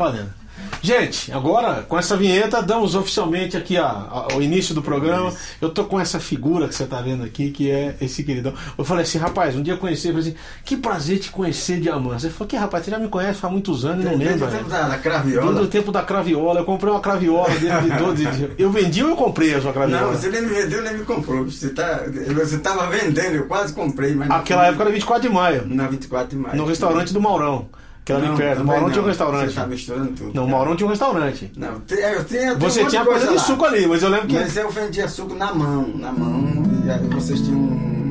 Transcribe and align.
Valendo. 0.00 0.40
Gente, 0.82 1.32
agora 1.32 1.82
com 1.88 1.98
essa 1.98 2.16
vinheta 2.16 2.62
damos 2.62 2.94
oficialmente 2.94 3.56
aqui 3.56 3.76
a, 3.76 3.84
a- 3.86 4.28
o 4.34 4.42
início 4.42 4.74
do 4.74 4.80
programa. 4.82 5.32
Eu 5.60 5.70
tô 5.70 5.84
com 5.84 5.98
essa 5.98 6.18
figura 6.20 6.68
que 6.68 6.74
você 6.74 6.86
tá 6.86 7.00
vendo 7.00 7.22
aqui, 7.24 7.50
que 7.50 7.70
é 7.70 7.96
esse 8.00 8.22
queridão. 8.22 8.52
Eu 8.78 8.84
falei 8.84 9.02
assim, 9.04 9.18
rapaz, 9.18 9.54
um 9.56 9.62
dia 9.62 9.74
eu 9.74 9.78
conheci, 9.78 10.08
eu 10.08 10.14
falei 10.14 10.28
assim, 10.30 10.38
que 10.64 10.76
prazer 10.76 11.18
te 11.18 11.30
conhecer, 11.30 11.80
Diamante. 11.80 12.26
Ele 12.26 12.32
falou, 12.32 12.48
que 12.48 12.56
rapaz, 12.56 12.84
você 12.84 12.90
já 12.90 12.98
me 12.98 13.08
conhece 13.08 13.44
há 13.44 13.48
muitos 13.48 13.84
anos, 13.84 14.04
não 14.04 14.16
Desde 14.16 14.26
lembro. 14.26 14.46
o 14.46 14.50
né? 14.50 14.56
tempo 14.58 14.70
da, 14.70 14.78
da 14.82 14.86
Desde 14.88 15.02
craviola. 15.02 15.62
o 15.62 15.66
tempo 15.66 15.92
da 15.92 16.02
craviola, 16.02 16.60
eu 16.60 16.64
comprei 16.64 16.90
uma 16.92 17.00
craviola 17.00 17.50
dele 17.50 17.80
de 17.82 17.96
12 17.98 18.26
dias. 18.26 18.50
Eu 18.58 18.70
vendi 18.70 19.02
ou 19.02 19.10
eu 19.10 19.16
comprei 19.16 19.54
a 19.54 19.60
sua 19.60 19.72
craviola? 19.72 20.02
Não, 20.02 20.12
você 20.12 20.28
nem 20.28 20.42
me 20.42 20.48
vendeu, 20.48 20.82
nem 20.82 20.94
me 20.98 21.04
comprou. 21.04 21.44
Você, 21.44 21.70
tá, 21.70 22.02
você 22.34 22.58
tava 22.58 22.86
vendendo, 22.88 23.34
eu 23.36 23.46
quase 23.46 23.72
comprei, 23.72 24.14
mas. 24.14 24.30
Aquela 24.30 24.66
época 24.66 24.84
era 24.84 24.92
24 24.92 25.28
de 25.28 25.34
maio, 25.34 25.66
Na 25.66 25.86
24 25.88 26.28
de 26.28 26.36
maio. 26.36 26.56
no 26.56 26.64
restaurante 26.66 27.12
do 27.12 27.20
Maurão, 27.20 27.68
que 28.04 28.12
era 28.12 28.20
ali 28.20 28.30
Não, 28.30 28.36
perto. 28.36 28.62
O 28.62 28.64
Maurão 28.66 28.86
tinha 28.88 28.98
um 28.98 29.02
não. 29.02 29.08
restaurante. 29.08 29.48
Você 29.52 29.60
tá 29.60 29.66
misturando 29.66 30.12
tudo. 30.12 30.34
Não, 30.34 30.44
o. 30.44 30.48
Maurão 30.48 30.76
tinha 30.76 30.86
um 30.86 30.90
restaurante. 30.90 31.52
Não, 31.56 31.80
tem- 31.80 31.98
eu 31.98 32.24
tenho, 32.24 32.42
eu 32.42 32.56
tenho 32.56 32.58
Você 32.58 32.82
um 32.82 32.88
tinha 32.88 33.04
coisa 33.04 33.26
de 33.28 33.34
lá. 33.34 33.38
suco 33.40 33.64
ali, 33.64 33.86
mas 33.86 34.02
eu 34.02 34.08
lembro 34.08 34.26
que. 34.28 34.34
Mas 34.34 34.56
eu 34.56 34.70
vendia 34.70 35.08
suco 35.08 35.34
na 35.34 35.52
mão, 35.54 35.86
na 35.96 36.10
mão. 36.12 36.62
E 36.86 37.14
vocês 37.14 37.40
tinham. 37.40 37.60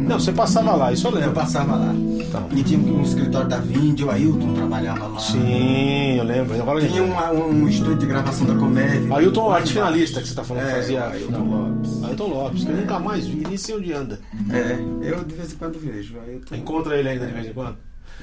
Não, 0.10 0.20
você 0.20 0.32
passava 0.32 0.74
lá, 0.76 0.92
isso 0.92 1.06
eu 1.08 1.12
Eu 1.12 1.18
lembro. 1.20 1.34
passava 1.36 1.76
lá. 1.76 1.94
Tá. 2.32 2.44
E 2.56 2.64
tinha 2.64 2.80
um 2.80 3.02
escritório 3.04 3.48
da 3.48 3.58
Vindy, 3.58 4.04
o 4.04 4.10
Ailton 4.12 4.54
trabalhava 4.54 5.08
lá. 5.08 5.20
Sim, 5.20 6.18
eu 6.18 6.24
lembro. 6.24 6.60
Agora 6.62 6.80
eu 6.80 6.88
Tinha 6.90 7.04
uma- 7.04 7.32
um 7.32 7.68
estúdio 7.68 7.98
de 7.98 8.06
gravação 8.08 8.46
da 8.48 8.56
Comédia. 8.56 9.16
Ailton, 9.16 9.52
arte 9.52 9.74
finalista 9.74 10.22
que 10.22 10.28
você 10.28 10.36
tá 10.36 10.44
falando 10.44 10.64
que 10.66 10.70
É, 10.72 10.76
fazia. 10.76 11.00
o 11.00 11.04
Ailton 11.12 11.32
Não. 11.32 11.46
Lopes. 11.72 12.04
Ailton 12.04 12.28
Lopes, 12.28 12.64
que 12.64 12.70
eu 12.72 12.76
nunca 12.78 13.00
mais 13.00 13.26
vi, 13.28 13.44
nem 13.48 13.58
sei 13.58 13.76
onde 13.76 13.94
anda. 13.94 14.20
É, 14.52 14.78
eu 15.10 15.24
de 15.24 15.36
vez 15.36 15.54
em 15.54 15.56
quando 15.58 15.80
vejo. 15.80 16.16
Ailton. 16.28 16.56
Encontra 16.56 16.96
ele 16.98 17.10
ainda 17.10 17.26
de 17.28 17.34
vez 17.34 17.48
em 17.48 17.54
quando. 17.54 17.78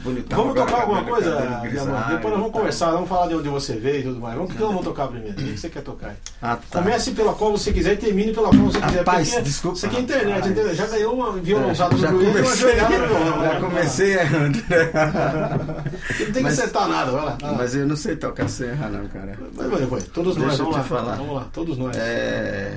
Bonitão. 0.07 0.39
Vamos 0.39 0.55
tocar 0.55 0.81
alguma 0.83 1.03
coisa, 1.03 1.31
Diamante? 1.71 2.09
Depois 2.11 2.23
nós 2.33 2.41
vamos 2.41 2.53
conversar, 2.53 2.91
vamos 2.93 3.09
falar 3.09 3.27
de 3.27 3.35
onde 3.35 3.49
você 3.49 3.75
veio 3.75 4.01
e 4.01 4.03
tudo 4.05 4.21
mais. 4.21 4.37
Vamos, 4.37 4.51
o 4.51 4.55
que 4.55 4.61
nós 4.61 4.69
vamos 4.71 4.85
tocar 4.85 5.09
primeiro? 5.09 5.33
O 5.33 5.37
que 5.37 5.59
você 5.59 5.69
quer 5.69 5.83
tocar? 5.83 6.15
Ah, 6.41 6.57
tá. 6.71 6.79
Comece 6.81 7.11
pela 7.11 7.33
qual 7.35 7.51
você 7.53 7.73
quiser 7.73 7.95
e 7.95 7.97
termine 7.97 8.33
pela 8.33 8.49
qual 8.51 8.61
você 8.63 8.81
quiser. 8.81 8.99
Rapaz, 8.99 9.29
porque 9.31 9.43
desculpa, 9.43 9.77
Isso 9.77 9.87
aqui 9.87 9.97
é 9.97 10.01
internet, 10.01 10.29
rapaz. 10.35 10.47
entendeu? 10.53 10.75
Já 10.75 10.87
ganhou 10.87 11.15
uma 11.15 11.33
violãozada 11.33 11.95
É, 11.95 11.99
já 11.99 12.11
no 12.13 12.21
joelho 12.21 12.43
comecei, 12.45 12.77
já 12.77 13.61
comecei 13.61 14.13
errando. 14.15 14.59
Não 14.67 16.17
tem 16.27 16.33
que 16.33 16.41
Mas- 16.41 16.59
acertar 16.59 16.89
nada, 16.89 17.11
vai 17.11 17.25
lá. 17.25 17.39
Mas 17.57 17.75
eu 17.75 17.87
não 17.87 17.97
sei 17.97 18.17
tocar 18.17 18.49
sem 18.49 18.69
errar, 18.69 18.89
não, 18.91 19.07
cara. 19.09 19.37
Vai, 19.55 19.69
vai, 19.69 19.87
vai. 19.87 20.01
Todos 20.03 20.37
nós, 20.37 20.53
eu 20.59 20.65
vamos 20.67 20.77
lá. 20.77 20.85
falar. 20.85 21.15
Vamos 21.17 21.35
lá, 21.35 21.47
todos 21.53 21.77
nós. 21.79 21.97
É. 21.97 22.75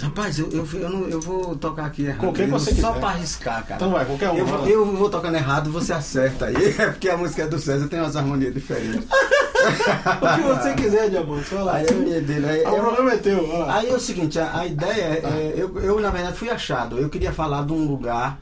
Rapaz, 0.00 0.38
eu, 0.38 0.48
eu, 0.52 0.66
eu, 0.74 0.88
não- 0.90 1.08
eu 1.08 1.20
vou 1.20 1.56
tocar 1.56 1.86
aqui 1.86 2.04
errado. 2.04 2.20
Qualquer 2.20 2.46
que 2.46 2.54
Eu- 2.54 2.58
você 2.58 2.70
Só 2.74 2.88
quiser. 2.88 3.00
pra 3.00 3.08
arriscar, 3.10 3.62
cara. 3.66 3.74
Então 3.76 3.90
vai, 3.90 4.04
qualquer 4.04 4.30
um. 4.30 4.36
Eu, 4.38 4.46
vou- 4.46 4.66
eu 4.68 4.84
vou 4.96 5.10
tocando 5.10 5.34
errado, 5.36 5.70
você 5.72 5.92
acerta 5.92 6.46
aí. 6.46 6.54
É 6.78 6.86
porque 6.86 7.08
a 7.08 7.16
música 7.16 7.42
é 7.42 7.46
do 7.48 7.58
César 7.58 7.88
tem 7.88 7.98
umas 8.00 8.14
harmonias 8.16 8.54
diferentes. 8.54 9.04
O 9.58 10.36
que 10.36 10.42
você 10.42 10.74
quiser, 10.74 11.10
Diamante, 11.10 11.52
vai 11.52 11.62
lá. 11.64 11.74
Aí 11.74 11.86
é 11.86 11.92
minha 11.92 12.20
dele. 12.20 12.46
Aí, 12.48 12.64
Ah, 12.64 12.70
O 12.72 12.76
eu- 12.76 12.82
problema 12.84 13.12
é 13.12 13.16
teu. 13.16 13.70
Aí 13.70 13.88
é 13.90 13.94
o 13.94 13.98
seguinte, 14.00 14.38
a, 14.38 14.60
a 14.60 14.66
ideia 14.66 15.02
é, 15.02 15.54
eu, 15.56 15.76
eu 15.80 16.00
na 16.00 16.10
verdade 16.10 16.36
fui 16.38 16.48
achado. 16.48 16.96
Eu 16.98 17.08
queria 17.10 17.32
falar 17.32 17.66
de 17.66 17.72
um 17.72 17.84
lugar, 17.84 18.38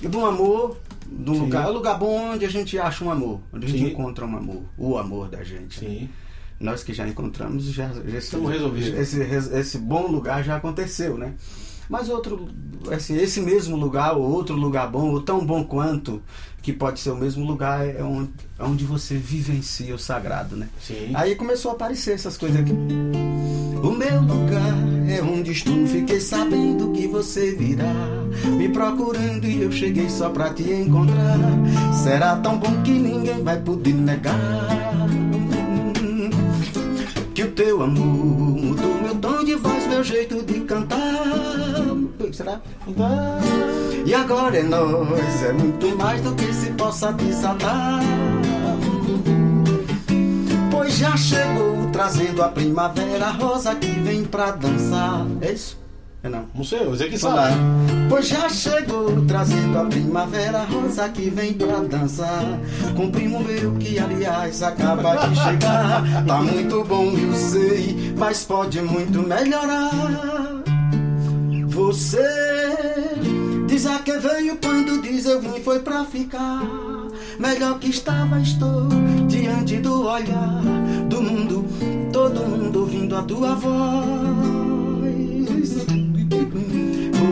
de 0.00 0.14
um 0.16 0.26
amor, 0.26 0.76
de 1.08 1.30
um 1.30 1.34
Sim. 1.34 1.40
lugar, 1.42 1.68
um 1.70 1.72
lugar 1.72 1.96
bom 1.98 2.32
onde 2.32 2.44
a 2.44 2.50
gente 2.50 2.76
acha 2.78 3.04
um 3.04 3.10
amor, 3.10 3.40
onde 3.52 3.64
a 3.66 3.68
gente 3.68 3.84
Sim. 3.84 3.90
encontra 3.92 4.26
um 4.26 4.36
amor, 4.36 4.62
o 4.76 4.98
amor 4.98 5.28
da 5.28 5.42
gente. 5.44 5.78
Sim. 5.78 6.10
Nós 6.58 6.82
que 6.82 6.94
já 6.94 7.06
encontramos, 7.06 7.64
já, 7.64 7.88
já 7.88 8.18
Estamos 8.18 8.50
resolvidos. 8.50 8.98
Esse, 8.98 9.20
esse 9.20 9.78
bom 9.78 10.06
lugar 10.06 10.42
já 10.42 10.56
aconteceu, 10.56 11.18
né? 11.18 11.34
Mas 11.88 12.08
outro, 12.08 12.48
assim, 12.90 13.16
esse 13.16 13.40
mesmo 13.40 13.76
lugar, 13.76 14.16
ou 14.16 14.22
outro 14.22 14.56
lugar 14.56 14.90
bom, 14.90 15.10
ou 15.10 15.20
tão 15.20 15.44
bom 15.44 15.62
quanto, 15.62 16.20
que 16.62 16.72
pode 16.72 16.98
ser 16.98 17.10
o 17.10 17.16
mesmo 17.16 17.44
lugar, 17.44 17.86
é 17.86 18.02
onde, 18.02 18.30
é 18.58 18.64
onde 18.64 18.84
você 18.84 19.16
vivencia 19.16 19.94
o 19.94 19.98
sagrado, 19.98 20.56
né? 20.56 20.68
Sim. 20.80 21.12
Aí 21.14 21.36
começou 21.36 21.70
a 21.70 21.74
aparecer 21.74 22.14
essas 22.14 22.36
coisas 22.36 22.60
aqui. 22.60 22.72
O 22.72 23.92
meu 23.92 24.20
lugar 24.20 24.74
é 25.08 25.22
onde 25.22 25.52
estou, 25.52 25.86
fiquei 25.86 26.18
sabendo 26.18 26.90
que 26.90 27.06
você 27.06 27.52
virá. 27.52 27.94
Me 28.58 28.68
procurando 28.68 29.46
e 29.46 29.62
eu 29.62 29.70
cheguei 29.70 30.10
só 30.10 30.28
pra 30.30 30.52
te 30.52 30.64
encontrar. 30.64 31.38
Será 32.02 32.36
tão 32.36 32.58
bom 32.58 32.82
que 32.82 32.90
ninguém 32.90 33.44
vai 33.44 33.60
poder 33.60 33.94
negar. 33.94 34.75
Teu 37.56 37.82
amor 37.82 38.04
mudou 38.04 38.94
meu 39.00 39.14
tom 39.14 39.42
de 39.42 39.54
voz, 39.54 39.86
meu 39.86 40.04
jeito 40.04 40.42
de 40.42 40.60
cantar. 40.60 40.98
Então, 42.86 44.04
E 44.04 44.14
agora 44.14 44.58
é 44.58 44.62
nós, 44.62 45.42
é 45.42 45.54
muito 45.54 45.96
mais 45.96 46.20
do 46.20 46.34
que 46.34 46.52
se 46.52 46.70
possa 46.72 47.14
desatar. 47.14 48.00
Pois 50.70 50.98
já 50.98 51.16
chegou 51.16 51.88
trazendo 51.92 52.42
a 52.42 52.48
primavera 52.50 53.30
rosa 53.30 53.74
que 53.74 53.90
vem 54.00 54.26
pra 54.26 54.50
dançar. 54.50 55.26
É 55.40 55.52
isso? 55.52 55.78
É 56.22 56.28
não. 56.28 56.44
não 56.54 56.64
sei, 56.64 56.84
você 56.84 57.08
que 57.08 57.18
sabe. 57.18 57.54
Pois 58.08 58.28
já 58.28 58.48
chegou 58.48 59.24
trazendo 59.26 59.78
a 59.78 59.84
primavera 59.84 60.64
rosa 60.64 61.08
que 61.08 61.30
vem 61.30 61.54
pra 61.54 61.78
dançar. 61.80 62.58
Com 62.96 63.06
o 63.06 63.12
primo 63.12 63.40
meu 63.40 63.74
que 63.74 63.98
aliás 63.98 64.62
acaba 64.62 65.16
de 65.26 65.36
chegar. 65.36 66.02
Tá 66.26 66.42
muito 66.42 66.82
bom, 66.84 67.12
eu 67.12 67.34
sei, 67.34 68.14
mas 68.16 68.44
pode 68.44 68.80
muito 68.80 69.22
melhorar. 69.22 69.90
Você 71.68 72.76
diz 73.68 73.86
a 73.86 73.98
que 73.98 74.18
veio 74.18 74.56
quando 74.56 75.02
diz 75.02 75.26
eu 75.26 75.40
vim 75.40 75.60
foi 75.62 75.80
pra 75.80 76.04
ficar. 76.04 76.62
Melhor 77.38 77.78
que 77.78 77.90
estava, 77.90 78.40
estou 78.40 78.88
diante 79.28 79.76
do 79.76 80.06
olhar 80.06 80.62
do 81.08 81.22
mundo, 81.22 81.64
todo 82.12 82.40
mundo 82.40 82.80
ouvindo 82.80 83.16
a 83.16 83.22
tua 83.22 83.54
voz. 83.54 84.66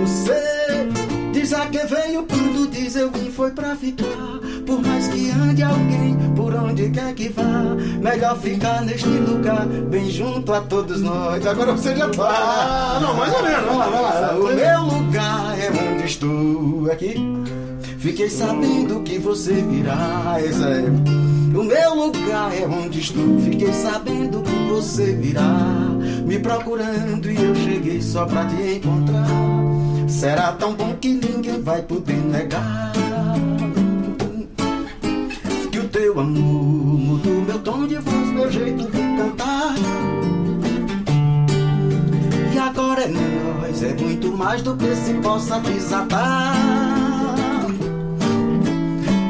Você 0.05 0.87
diz 1.33 1.55
a 1.55 1.65
que 1.65 1.79
veio 1.87 2.25
quando 2.25 2.71
diz 2.71 2.95
eu 2.95 3.11
vim 3.11 3.31
foi 3.31 3.53
pra 3.53 3.75
ficar. 3.75 4.39
Por 4.67 4.83
mais 4.83 5.09
que 5.09 5.31
ande 5.31 5.63
alguém, 5.63 6.15
por 6.37 6.55
onde 6.55 6.91
quer 6.91 7.15
que 7.15 7.31
vá, 7.31 7.75
melhor 8.03 8.39
ficar 8.39 8.83
neste 8.83 9.09
lugar, 9.09 9.65
bem 9.65 10.11
junto 10.11 10.53
a 10.53 10.61
todos 10.61 11.01
nós. 11.01 11.47
Agora 11.47 11.73
você 11.73 11.97
já 11.97 12.11
tá. 12.11 12.29
Ah, 12.29 12.99
não, 13.01 13.15
mais 13.15 13.33
ou 13.33 13.43
menos, 13.43 13.65
vai 13.65 13.77
lá, 13.77 13.87
vai 13.87 14.21
lá. 14.21 14.35
O 14.35 14.55
meu 14.55 14.83
lugar 14.83 15.59
é 15.59 15.71
onde 15.71 16.05
estou 16.05 16.91
aqui. 16.93 17.15
Fiquei 17.99 18.29
sabendo 18.29 19.01
que 19.01 19.19
você 19.19 19.55
virá. 19.55 20.37
Essa 20.39 20.69
é. 20.69 20.85
O 21.57 21.63
meu 21.63 21.95
lugar 21.95 22.53
é 22.55 22.67
onde 22.67 23.01
estou. 23.01 23.41
Fiquei 23.41 23.73
sabendo 23.73 24.43
que 24.43 24.71
você 24.71 25.15
virá. 25.15 25.49
Me 26.27 26.39
procurando 26.39 27.31
e 27.31 27.43
eu 27.43 27.55
cheguei 27.55 28.03
só 28.03 28.27
pra 28.27 28.45
te 28.45 28.77
encontrar. 28.77 29.74
Será 30.09 30.53
tão 30.53 30.75
bom 30.75 30.95
que 31.01 31.09
ninguém 31.09 31.63
vai 31.63 31.83
poder 31.83 32.17
negar. 32.17 32.93
Que 35.71 35.79
o 35.79 35.89
teu 35.89 36.21
amor 36.21 36.99
mudou 36.99 37.41
meu 37.43 37.59
tom 37.61 37.87
de 37.87 37.97
voz, 37.97 38.29
meu 38.29 38.51
jeito 38.51 38.85
de 38.85 38.99
cantar. 39.17 39.75
E 42.55 42.59
agora 42.59 43.03
é 43.03 43.09
nós, 43.09 43.83
é 43.83 43.95
muito 43.95 44.37
mais 44.37 44.63
do 44.63 44.77
que 44.77 44.95
se 44.95 45.15
possa 45.15 45.59
desatar. 45.61 46.84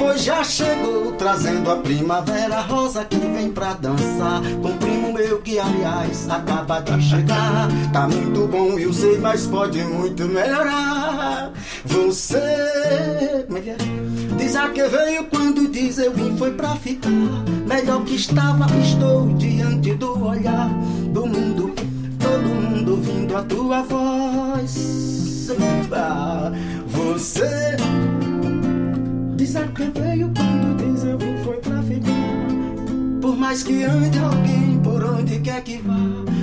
Pois 0.05 0.23
já 0.23 0.45
chegou 0.45 1.13
trazendo 1.13 1.71
a 1.71 1.77
primavera 1.77 2.61
rosa 2.61 3.07
que 3.07 3.17
vem 3.17 3.51
pra 3.51 3.73
dançar. 3.73 4.43
Com 4.63 4.77
primo 4.77 5.15
meu 5.15 5.41
que, 5.41 5.59
aliás, 5.59 6.29
acaba 6.29 6.81
de 6.81 7.03
chegar. 7.03 7.69
Tá 7.91 8.07
muito 8.07 8.47
bom, 8.47 8.79
eu 8.79 8.93
sei, 8.93 9.17
mas 9.17 9.47
pode 9.47 9.83
muito 9.83 10.27
melhorar. 10.27 11.51
Você. 11.87 12.37
É 12.37 13.47
é? 13.67 13.77
Diz 14.37 14.55
a 14.55 14.69
que 14.69 14.87
veio 14.87 15.25
quando 15.25 15.69
diz 15.69 15.97
eu 15.97 16.13
vim 16.13 16.37
foi 16.37 16.51
pra 16.51 16.77
ficar. 16.77 17.09
Melhor 17.67 18.05
que 18.05 18.17
estava, 18.17 18.67
estou 18.77 19.27
diante 19.39 19.95
do 19.95 20.23
olhar 20.23 20.69
do 21.15 21.27
mundo. 21.27 21.75
Todo 22.19 22.47
mundo 22.47 22.91
ouvindo 22.93 23.37
a 23.39 23.43
tua 23.43 23.83
voz. 23.83 24.75
Você 26.93 27.77
a 29.45 29.69
que 29.69 29.85
veio 30.01 30.33
quando 30.35 31.07
eu 31.07 31.45
foi 31.45 31.57
pra 31.59 31.83
ficar. 31.83 33.21
Por 33.21 33.37
mais 33.37 33.63
que 33.63 33.85
ande 33.85 34.19
alguém 34.19 34.81
por 34.83 35.05
onde 35.05 35.39
quer 35.41 35.63
que 35.63 35.79
vá, 35.79 35.95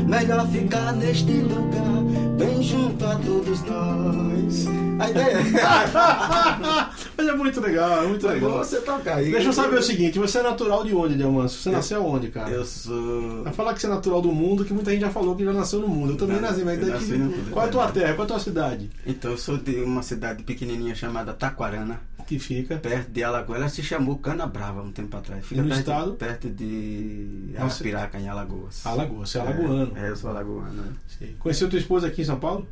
melhor 0.08 0.48
ficar 0.50 0.94
neste 0.94 1.32
lugar, 1.34 2.04
bem 2.38 2.62
junto 2.62 3.04
a 3.06 3.16
todos 3.16 3.62
nós. 3.64 4.68
A 5.00 5.10
ideia 5.10 5.38
Mas 7.18 7.28
é 7.28 7.34
muito 7.36 7.60
legal, 7.60 8.04
é 8.04 8.08
muito 8.08 8.28
é 8.28 8.34
legal. 8.34 8.60
você 8.60 8.80
tocar 8.82 9.16
aí. 9.18 9.32
Deixa 9.32 9.50
eu 9.50 9.54
saber 9.54 9.80
o 9.80 9.82
seguinte, 9.82 10.20
você 10.20 10.38
é 10.40 10.44
natural 10.44 10.84
de 10.84 10.94
onde, 10.94 11.16
Diamanso? 11.16 11.58
Você 11.58 11.70
Eu- 11.70 11.74
nasceu 11.74 12.06
onde, 12.06 12.28
cara? 12.30 12.52
Eu 12.52 12.64
sou. 12.66 13.44
Vai 13.44 13.52
falar 13.54 13.74
que 13.74 13.82
você 13.82 13.88
é 13.88 13.90
natural 13.90 14.22
do 14.22 14.32
mundo, 14.32 14.64
que 14.64 14.72
muita 14.74 14.92
gente 14.92 15.02
já 15.02 15.10
falou 15.10 15.36
que 15.36 15.44
já 15.44 15.52
nasceu 15.54 15.80
no 15.80 15.88
mundo. 15.88 16.12
Eu 16.14 16.18
também 16.18 16.36
Não, 16.36 16.44
nasci, 16.44 16.64
mas 16.64 16.80
eu 16.80 16.86
daqui... 16.88 17.00
nasci 17.00 17.14
no 17.18 17.32
Qual 17.52 17.64
é 17.64 17.66
a 17.66 17.70
é 17.70 17.72
tua 17.72 17.84
verdade. 17.86 18.00
terra? 18.06 18.14
Qual 18.16 18.22
é 18.22 18.26
a 18.26 18.28
tua 18.34 18.40
cidade? 18.40 18.90
Então 19.08 19.32
eu 19.32 19.38
sou 19.40 19.58
de 19.58 19.76
uma 19.82 20.04
cidade 20.04 20.44
pequenininha 20.44 20.94
chamada 20.94 21.34
Taquarana. 21.34 22.00
Que 22.32 22.40
fica 22.40 22.78
perto 22.78 23.12
de 23.12 23.22
Alagoas. 23.22 23.60
Ela 23.60 23.68
se 23.68 23.84
chamou 23.84 24.18
Cana 24.18 24.48
Brava 24.48 24.82
um 24.82 24.92
tempo 24.92 25.18
atrás. 25.18 25.46
Fica 25.46 25.62
no 25.62 25.68
perto, 25.68 25.80
estado? 25.82 26.14
perto 26.14 26.50
de 26.50 27.54
Arapiraca, 27.58 28.18
em 28.18 28.30
Alagoas. 28.30 28.86
Alagoas, 28.86 29.30
você 29.30 29.38
é 29.38 29.42
alagoano. 29.42 29.98
É, 29.98 30.10
eu 30.10 30.16
sou 30.16 30.30
alagoano. 30.30 30.94
Sim. 31.20 31.36
Conheceu 31.38 31.70
tua 31.70 31.80
esposa 31.80 32.08
aqui 32.08 32.22
em 32.22 32.26
São 32.26 32.40
Paulo? 32.40 32.66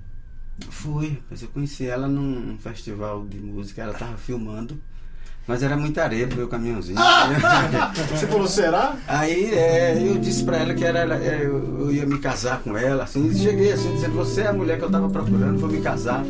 Fui, 0.69 1.21
mas 1.29 1.41
eu 1.41 1.50
conheci 1.50 1.85
ela 1.85 2.07
num 2.07 2.57
festival 2.57 3.25
de 3.25 3.38
música, 3.38 3.81
ela 3.81 3.94
tava 3.94 4.15
filmando. 4.17 4.79
Mas 5.45 5.61
era 5.61 5.75
muita 5.75 6.03
areia 6.03 6.25
pro 6.25 6.38
meu 6.38 6.47
caminhãozinho. 6.47 6.97
Você 8.11 8.27
falou, 8.27 8.47
será? 8.47 8.95
Aí 9.07 9.53
é, 9.53 10.01
eu 10.07 10.19
disse 10.19 10.44
pra 10.45 10.57
ela 10.57 10.73
que 10.73 10.85
era, 10.85 11.00
é, 11.17 11.44
eu 11.44 11.91
ia 11.91 12.06
me 12.06 12.19
casar 12.19 12.61
com 12.61 12.77
ela. 12.77 13.03
Assim, 13.03 13.33
cheguei 13.35 13.73
assim, 13.73 13.94
dizendo, 13.94 14.13
você 14.13 14.41
é 14.41 14.47
a 14.47 14.53
mulher 14.53 14.77
que 14.77 14.85
eu 14.85 14.91
tava 14.91 15.09
procurando, 15.09 15.59
vou 15.59 15.69
me 15.69 15.81
casar. 15.81 16.23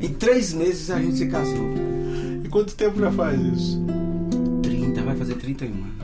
Em 0.00 0.12
três 0.12 0.52
meses 0.52 0.90
a 0.90 0.98
gente 0.98 1.16
se 1.16 1.26
casou. 1.28 1.93
Quanto 2.54 2.72
tempo 2.76 3.00
já 3.00 3.10
faz 3.10 3.40
isso? 3.40 3.84
30, 4.62 5.02
vai 5.02 5.16
fazer 5.16 5.34
31 5.34 5.72
anos. 5.72 6.03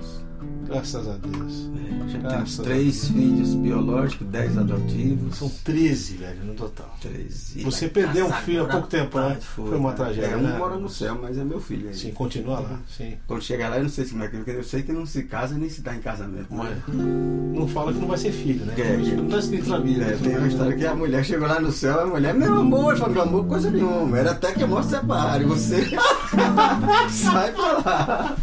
Graças 0.71 1.09
a 1.09 1.15
Deus. 1.17 1.69
É, 1.77 2.09
já 2.09 2.19
Graças 2.19 2.37
temos 2.37 2.57
três 2.59 3.09
filhos 3.09 3.55
biológicos, 3.55 4.27
10 4.29 4.59
adotivos. 4.59 5.37
São 5.37 5.49
13, 5.65 6.15
velho, 6.17 6.45
no 6.45 6.55
total. 6.55 6.97
13. 7.01 7.65
Você 7.65 7.89
perdeu 7.89 8.27
um 8.27 8.33
filho 8.33 8.63
há 8.63 8.67
pouco 8.69 8.87
tempo, 8.87 9.19
né? 9.19 9.31
tarde, 9.31 9.47
Foi 9.47 9.77
uma 9.77 9.93
cara. 9.93 10.13
tragédia, 10.15 10.35
É, 10.35 10.37
um 10.37 10.43
né? 10.43 10.57
mora 10.57 10.77
no 10.77 10.89
céu, 10.89 11.19
mas 11.21 11.37
é 11.37 11.43
meu 11.43 11.61
filho 11.61 11.89
aí. 11.89 11.95
Sim, 11.95 12.13
continua 12.13 12.61
lá, 12.61 12.79
sim. 12.97 13.15
Quando 13.27 13.43
chegar 13.43 13.69
lá, 13.69 13.79
eu 13.79 13.83
não 13.83 13.91
sei 13.91 14.05
se 14.05 14.13
como 14.13 14.23
é 14.23 14.29
que 14.29 14.37
eu 14.51 14.63
sei 14.63 14.83
que 14.83 14.93
não 14.93 15.05
se 15.05 15.25
casa 15.25 15.57
nem 15.59 15.69
se 15.69 15.81
dá 15.81 15.93
em 15.95 16.01
casamento. 16.01 16.47
Mas 16.51 16.77
não 16.89 17.67
fala 17.67 17.93
que 17.93 17.99
não 17.99 18.07
vai 18.07 18.19
ser 18.19 18.31
filho, 18.31 18.65
né? 18.65 18.75
É, 18.79 18.97
não 19.17 19.29
tá 19.29 19.39
escrito 19.39 19.69
na 19.69 19.81
Bíblia. 19.81 20.07
É, 20.07 20.17
tem 20.17 20.37
uma 20.37 20.47
história 20.47 20.77
que 20.77 20.87
a 20.87 20.95
mulher 20.95 21.25
chegou 21.25 21.49
lá 21.49 21.59
no 21.59 21.73
céu, 21.73 22.01
a 22.01 22.07
mulher, 22.07 22.33
meu 22.33 22.55
amor, 22.55 22.97
falou, 22.97 23.13
meu 23.15 23.23
amor, 23.23 23.47
coisa 23.47 23.71
nenhuma. 23.73 24.17
Era 24.19 24.31
até 24.31 24.53
que 24.53 24.63
a 24.63 24.67
moça 24.69 25.01
separe, 25.01 25.45
você 25.45 25.85
sai 27.11 27.53
pra 27.53 27.73
lá. 27.79 28.37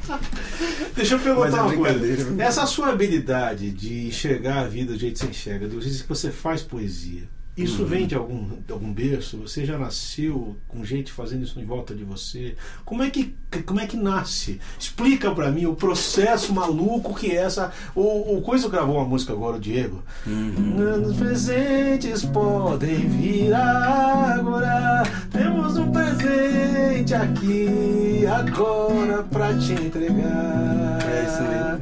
Deixa 0.96 1.14
eu 1.16 1.20
perguntar 1.20 1.58
é 1.58 1.62
uma 1.62 1.68
brincadeira, 1.70 2.08
coisa. 2.08 2.17
Essa 2.40 2.66
sua 2.66 2.90
habilidade 2.90 3.72
de 3.72 4.08
enxergar 4.08 4.60
a 4.62 4.68
vida 4.68 4.94
do 4.94 5.00
jeito 5.00 5.14
que 5.14 5.20
você 5.20 5.28
enxerga, 5.28 5.68
do 5.68 5.82
jeito 5.82 6.02
que 6.04 6.10
você 6.10 6.32
faz 6.32 6.62
poesia, 6.62 7.24
isso 7.58 7.82
Uhum. 7.82 7.88
vem 7.88 8.06
de 8.08 8.14
algum, 8.16 8.46
de 8.66 8.72
algum 8.72 8.94
berço? 8.94 9.38
Você 9.38 9.66
já 9.66 9.78
nasceu 9.78 10.56
com 10.68 10.86
gente 10.86 11.12
fazendo 11.12 11.44
isso 11.44 11.60
em 11.60 11.66
volta 11.66 11.96
de 11.96 12.04
você? 12.04 12.56
Como 12.86 13.02
é 13.04 13.10
que, 13.10 13.36
como 13.66 13.80
é 13.80 13.88
que 13.88 13.98
nasce? 13.98 14.60
Explica 14.80 15.32
pra 15.32 15.50
mim 15.52 15.66
o 15.66 15.76
processo 15.76 16.54
maluco 16.54 17.16
que 17.16 17.32
é 17.32 17.36
essa. 17.38 17.72
O, 17.96 18.38
o 18.38 18.42
Coisa 18.42 18.70
gravou 18.70 18.96
uma 18.98 19.06
música 19.06 19.34
agora, 19.34 19.58
o 19.58 19.60
Diego. 19.60 20.04
Uhum. 20.26 21.04
Os 21.08 21.18
presentes 21.18 22.24
podem 22.26 23.08
vir 23.10 23.54
agora. 23.54 25.04
Temos 25.32 25.78
um 25.78 25.92
presente 25.92 27.14
aqui 27.14 28.26
agora 28.28 29.24
pra 29.24 29.54
te 29.58 29.74
entregar. 29.74 31.00
É 31.08 31.24
isso 31.24 31.42
mesmo. 31.44 31.78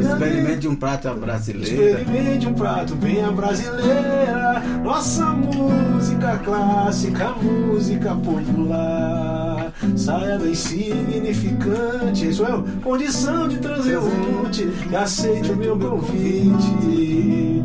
Experimente 0.00 0.68
um 0.68 0.76
prato 0.76 1.08
à 1.08 1.14
brasileira. 1.14 2.00
Experimente 2.00 2.46
um 2.46 2.54
prato 2.54 2.73
bem 2.96 3.24
à 3.24 3.30
brasileira. 3.30 4.60
Nossa 4.82 5.26
música 5.26 6.38
clássica, 6.38 7.30
música 7.30 8.14
popular. 8.16 9.72
Saia 9.96 10.38
do 10.38 10.48
insignificante. 10.48 12.28
Isso 12.28 12.44
é 12.44 12.80
condição 12.82 13.48
de 13.48 13.58
transeunte. 13.58 14.66
Que 14.88 14.96
aceite 14.96 15.52
o 15.52 15.56
meu 15.56 15.78
convite. 15.78 17.62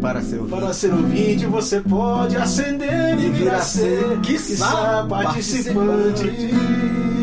Para 0.00 0.20
ser 0.20 0.40
ouvinte. 0.40 0.60
Para 0.60 0.72
ser 0.72 0.92
ouvinte, 0.92 1.46
você 1.46 1.80
pode 1.80 2.36
acender 2.36 3.18
e 3.18 3.30
vir 3.30 3.50
a 3.50 3.60
ser, 3.60 4.18
quiçá, 4.20 4.66
quiçá, 4.66 5.06
participante. 5.08 6.24
Aí, 6.24 7.21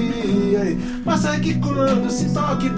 Mas 1.05 1.25
é 1.25 1.39
que 1.39 1.55
quando 1.59 2.09
se 2.09 2.33
toque, 2.33 2.69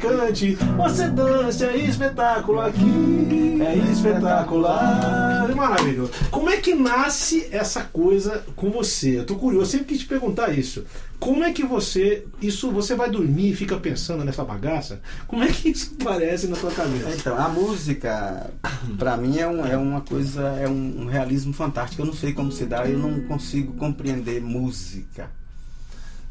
cante, 0.00 0.54
você 0.76 1.08
dance, 1.08 1.64
é 1.64 1.76
espetáculo 1.76 2.60
aqui, 2.60 3.58
é 3.60 3.76
espetacular. 3.92 5.54
Maravilhoso. 5.54 6.10
Como 6.30 6.50
é 6.50 6.56
que 6.58 6.74
nasce 6.74 7.46
essa 7.50 7.82
coisa 7.82 8.44
com 8.54 8.70
você? 8.70 9.18
Eu 9.18 9.24
tô 9.26 9.36
curioso, 9.36 9.64
eu 9.66 9.70
sempre 9.70 9.86
quis 9.86 9.98
te 10.00 10.06
perguntar 10.06 10.50
isso. 10.56 10.84
Como 11.18 11.42
é 11.42 11.50
que 11.50 11.64
você, 11.64 12.26
isso, 12.42 12.70
você 12.70 12.94
vai 12.94 13.10
dormir 13.10 13.50
e 13.50 13.54
fica 13.56 13.76
pensando 13.78 14.22
nessa 14.22 14.44
bagaça? 14.44 15.00
Como 15.26 15.42
é 15.42 15.46
que 15.48 15.70
isso 15.70 15.96
aparece 15.98 16.46
na 16.46 16.56
tua 16.56 16.70
cabeça? 16.70 17.08
Então, 17.16 17.38
a 17.38 17.48
música, 17.48 18.50
pra 18.98 19.16
mim, 19.16 19.38
é, 19.38 19.46
um- 19.48 19.64
é 19.64 19.76
uma 19.78 20.02
coisa, 20.02 20.42
é 20.60 20.68
um, 20.68 21.02
um 21.02 21.06
realismo 21.06 21.54
fantástico. 21.54 22.02
Eu 22.02 22.06
não 22.06 22.12
sei 22.12 22.34
como 22.34 22.52
se 22.52 22.66
dá, 22.66 22.86
eu 22.86 22.98
não 22.98 23.20
consigo 23.22 23.72
compreender 23.74 24.42
música. 24.42 25.30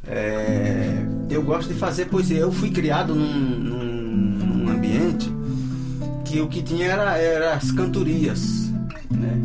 É, 0.07 1.03
eu 1.29 1.41
gosto 1.43 1.67
de 1.73 1.79
fazer 1.79 2.05
poesia. 2.05 2.37
Eu 2.39 2.51
fui 2.51 2.69
criado 2.71 3.15
num, 3.15 3.27
num- 3.33 4.63
num 4.63 4.69
ambiente 4.69 5.31
que 6.25 6.39
o 6.41 6.47
que 6.47 6.61
tinha 6.61 6.85
era, 6.85 7.17
era 7.17 7.53
as 7.53 7.71
cantorias, 7.71 8.69
né? 9.11 9.41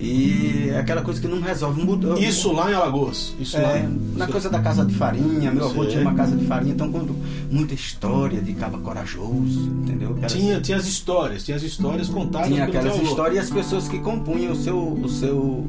E 0.00 0.68
é 0.70 0.78
aquela 0.78 1.02
coisa 1.02 1.20
que 1.20 1.26
não 1.26 1.40
resolve. 1.40 1.82
Mudou. 1.82 2.16
Isso 2.16 2.52
lá 2.52 2.70
em 2.70 2.74
Alagoas. 2.74 3.34
Isso 3.40 3.56
É, 3.56 3.60
lá 3.82 3.90
na 4.16 4.26
coisa 4.28 4.48
da 4.48 4.60
casa 4.60 4.84
de 4.84 4.94
farinha, 4.94 5.50
meu 5.50 5.64
avô 5.66 5.84
tinha 5.86 6.00
uma 6.02 6.14
casa 6.14 6.36
de 6.36 6.46
farinha, 6.46 6.72
então 6.72 6.90
quando 6.92 7.16
muita 7.50 7.74
história 7.74 8.40
de 8.40 8.52
caba 8.52 8.78
corajoso, 8.78 9.68
entendeu? 9.82 10.12
Aquelas- 10.12 10.32
Tinha, 10.32 10.60
tinha 10.60 10.76
as 10.78 10.86
histórias, 10.86 11.42
tinha 11.44 11.56
as 11.56 11.64
histórias 11.64 12.08
contadas 12.08 12.46
tinha 12.48 12.64
aquelas 12.64 12.94
histórias 13.10 13.36
e 13.36 13.38
as 13.40 13.50
pessoas 13.50 13.88
que 13.88 13.98
compunham 13.98 14.52
o 14.52 14.56
seu, 14.56 14.78
o 14.78 15.08
seu, 15.08 15.66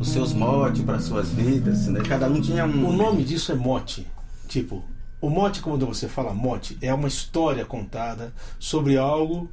os 0.00 0.08
seus 0.10 0.32
motes 0.32 0.82
para 0.82 0.98
suas 1.00 1.28
vidas, 1.30 1.86
né? 1.88 2.00
Cada 2.06 2.28
um 2.28 2.40
tinha 2.40 2.64
um. 2.64 2.88
O 2.88 2.92
nome 2.92 3.24
disso 3.24 3.52
é 3.52 3.54
mote. 3.54 4.06
Tipo, 4.46 4.84
o 5.20 5.28
mote, 5.28 5.60
quando 5.60 5.86
você 5.86 6.06
fala 6.08 6.32
mote, 6.32 6.78
é 6.80 6.92
uma 6.94 7.08
história 7.08 7.64
contada 7.64 8.32
sobre 8.58 8.96
algo. 8.96 9.50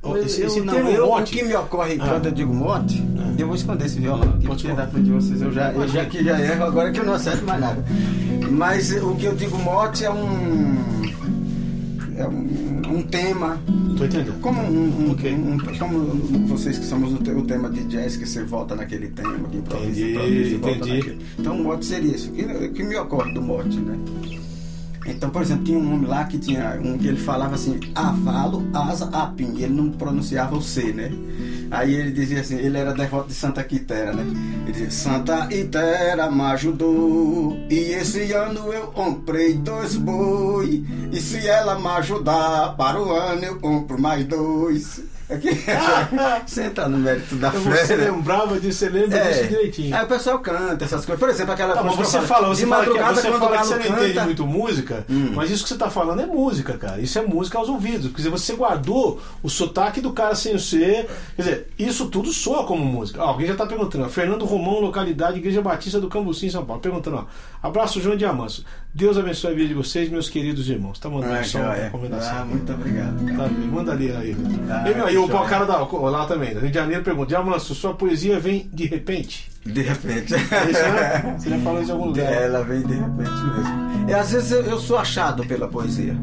Esse, 0.00 0.42
Esse, 0.42 0.42
esse 0.42 0.60
não, 0.60 0.74
eu, 0.74 1.06
o 1.06 1.08
mote. 1.08 1.32
que 1.32 1.42
me 1.42 1.54
ocorre 1.56 1.98
Ah. 2.00 2.06
quando 2.08 2.26
eu 2.26 2.32
digo 2.32 2.54
mote, 2.54 3.04
Ah. 3.18 3.34
eu 3.36 3.46
vou 3.48 3.56
esconder 3.56 3.86
esse 3.86 3.98
violão 3.98 4.28
aqui, 4.30 4.46
Pode 4.46 4.62
porque 4.62 4.76
da 4.76 4.86
frente 4.86 5.04
de 5.06 5.10
vocês 5.10 5.42
eu 5.42 5.50
já, 5.52 5.72
eu 5.72 5.88
já 5.88 6.04
que 6.04 6.22
já 6.22 6.40
erro, 6.40 6.64
agora 6.64 6.92
que 6.92 7.00
eu 7.00 7.04
não 7.04 7.14
acerto 7.14 7.44
mais 7.44 7.60
nada. 7.60 7.84
Mas 8.48 8.92
o 8.92 9.16
que 9.16 9.24
eu 9.26 9.34
digo 9.34 9.58
mote 9.58 10.04
é 10.04 10.10
um. 10.10 10.97
É 12.18 12.26
um, 12.26 12.98
um 12.98 13.02
tema 13.02 13.60
Tô 13.96 14.04
entendendo. 14.04 14.40
Como, 14.40 14.60
um, 14.60 15.06
um- 15.08 15.10
Ok. 15.12 15.32
um- 15.34 15.58
como 15.78 16.46
vocês 16.48 16.78
que 16.78 16.84
somos 16.84 17.12
o, 17.12 17.18
te- 17.18 17.30
o 17.30 17.42
tema 17.42 17.68
de 17.70 17.84
jazz, 17.84 18.16
que 18.16 18.26
você 18.26 18.42
volta 18.44 18.74
naquele 18.76 19.08
tema, 19.08 19.38
que 19.48 19.56
improvisa, 19.58 19.88
Entendi, 20.00 20.10
improvisa 20.12 20.58
volta 20.58 20.76
entendi. 20.76 20.96
naquele. 20.98 21.18
Então 21.38 21.60
o 21.60 21.64
mote 21.64 21.86
seria 21.86 22.14
isso, 22.14 22.30
que, 22.32 22.68
que 22.70 22.82
me 22.82 22.96
ocorre 22.96 23.32
do 23.32 23.40
mote, 23.42 23.78
né? 23.78 23.96
Então, 25.06 25.30
por 25.30 25.40
exemplo, 25.42 25.64
tinha 25.64 25.78
um 25.78 25.94
homem 25.94 26.06
lá 26.06 26.24
que 26.24 26.38
tinha 26.38 26.78
um 26.84 26.98
que 26.98 27.08
ele 27.08 27.16
falava 27.16 27.54
assim, 27.54 27.80
avalo, 27.94 28.62
asa, 28.74 29.06
apim, 29.06 29.54
ele 29.58 29.72
não 29.72 29.90
pronunciava 29.90 30.54
o 30.56 30.60
C, 30.62 30.92
né? 30.92 31.10
Aí 31.70 31.94
ele 31.94 32.12
dizia 32.12 32.40
assim, 32.40 32.56
ele 32.56 32.78
era 32.78 32.92
devoto 32.94 33.28
de 33.28 33.34
Santa 33.34 33.62
Quitera, 33.62 34.12
né? 34.12 34.24
Ele 34.62 34.72
dizia, 34.72 34.90
Santa 34.90 35.48
Itera 35.52 36.30
me 36.30 36.42
ajudou, 36.42 37.56
e 37.70 37.92
esse 37.92 38.32
ano 38.32 38.72
eu 38.72 38.88
comprei 38.88 39.54
dois 39.54 39.96
boi, 39.96 40.84
e 41.12 41.20
se 41.20 41.46
ela 41.46 41.78
me 41.78 41.88
ajudar, 41.88 42.74
para 42.76 43.00
o 43.00 43.12
ano 43.12 43.44
eu 43.44 43.58
compro 43.58 44.00
mais 44.00 44.24
dois. 44.24 45.02
Você 46.46 46.62
entra 46.64 46.88
no 46.88 46.98
mérito 46.98 47.36
da 47.36 47.48
Então 47.48 47.60
você 47.60 47.86
fé. 47.86 47.96
né? 47.96 48.10
lembrava 48.10 48.58
disso, 48.58 48.78
você 48.78 48.88
lembra 48.88 49.20
disso 49.24 49.46
direitinho. 49.48 49.94
Aí 49.96 50.04
o 50.04 50.08
pessoal 50.08 50.38
canta 50.40 50.84
essas 50.84 51.04
coisas. 51.04 51.20
Por 51.20 51.28
exemplo, 51.28 51.52
aquela 51.52 51.74
Tá, 51.74 51.82
que 51.88 51.96
você 51.96 52.20
fala, 52.22 52.48
você 52.48 52.64
de 52.64 52.70
fala 52.70 52.82
que, 52.84 52.88
madrugada 52.90 53.14
você, 53.20 53.28
quando 53.28 53.40
fala 53.40 53.58
que 53.58 53.66
você 53.66 53.74
galo 53.74 53.84
não 53.90 53.96
entende 53.98 54.12
canta. 54.14 54.24
muito 54.24 54.46
música, 54.46 55.04
Hum. 55.10 55.32
mas 55.34 55.50
isso 55.50 55.62
que 55.62 55.68
você 55.68 55.76
tá 55.76 55.90
falando 55.90 56.20
é 56.22 56.26
música, 56.26 56.78
cara. 56.78 57.00
Isso 57.00 57.18
é 57.18 57.22
música 57.22 57.58
aos 57.58 57.68
ouvidos. 57.68 58.10
Quer 58.10 58.16
dizer, 58.16 58.30
você 58.30 58.54
guardou 58.54 59.20
o 59.42 59.48
sotaque 59.50 60.00
do 60.00 60.12
cara 60.12 60.34
sem 60.34 60.54
o 60.54 60.58
ser. 60.58 61.06
Quer 61.36 61.42
dizer, 61.42 61.66
isso 61.78 62.06
tudo 62.06 62.32
soa 62.32 62.64
como 62.64 62.84
música. 62.84 63.22
Ó, 63.22 63.28
alguém 63.28 63.46
já 63.46 63.54
tá 63.54 63.66
perguntando. 63.66 64.04
ó, 64.04 64.08
Fernando 64.08 64.44
Romão, 64.44 64.80
localidade 64.80 65.38
Igreja 65.38 65.60
Batista 65.60 66.00
do 66.00 66.08
Cambuci, 66.08 66.46
em 66.46 66.50
São 66.50 66.64
Paulo. 66.64 66.80
Perguntando, 66.80 67.16
ó. 67.16 67.24
Abraço, 67.62 68.00
João 68.00 68.16
Diamanso. 68.16 68.64
Deus 68.94 69.18
abençoe 69.18 69.52
a 69.52 69.54
vida 69.54 69.68
de 69.68 69.74
vocês, 69.74 70.08
meus 70.08 70.28
queridos 70.28 70.68
irmãos. 70.68 70.98
Tá 70.98 71.08
mandando 71.08 71.34
Ah, 71.34 71.44
só 71.44 71.58
uma 71.58 71.66
joia. 71.74 71.84
recomendação. 71.84 72.38
Ah, 72.38 72.44
muito 72.44 72.72
obrigado. 72.72 73.36
Tá 73.36 73.44
bem, 73.46 73.68
manda 73.68 73.92
ali 73.92 74.10
aí. 74.10 74.36
Ah, 74.70 74.88
e 74.90 74.94
aí, 74.94 75.17
o 75.24 75.26
joia. 75.26 75.48
cara 75.48 75.64
da, 75.64 75.78
lá 75.78 76.26
também, 76.26 76.54
do 76.54 76.60
Rio 76.60 76.70
de 76.70 76.74
Janeiro 76.74 77.02
pergunta: 77.02 77.28
Diamanso, 77.28 77.74
sua 77.74 77.94
poesia 77.94 78.38
vem 78.38 78.68
de 78.72 78.86
repente? 78.86 79.50
De 79.64 79.82
repente. 79.82 80.34
É 80.34 80.70
isso, 80.70 80.82
né? 80.82 81.36
Você 81.38 81.50
já 81.50 81.58
falou 81.58 81.82
isso 81.82 81.90
em 81.90 81.94
algum 81.94 82.06
lugar. 82.06 82.32
Ela 82.32 82.62
vem 82.62 82.82
de 82.82 82.94
repente 82.94 83.30
mesmo. 83.30 84.08
E 84.08 84.14
às 84.14 84.32
vezes 84.32 84.50
eu, 84.50 84.62
eu 84.62 84.78
sou 84.78 84.96
achado 84.96 85.44
pela 85.44 85.68
poesia. 85.68 86.16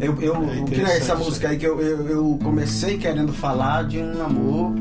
Eu, 0.00 0.20
eu, 0.20 0.34
É 0.34 0.60
o 0.60 0.64
que 0.64 0.80
é 0.80 0.96
essa 0.96 1.14
música 1.14 1.48
aí. 1.48 1.54
aí 1.54 1.58
que 1.58 1.66
eu, 1.66 1.80
eu, 1.80 2.08
eu 2.08 2.38
comecei 2.42 2.96
querendo 2.96 3.32
falar 3.32 3.84
de 3.84 3.98
um 3.98 4.24
amor 4.24 4.72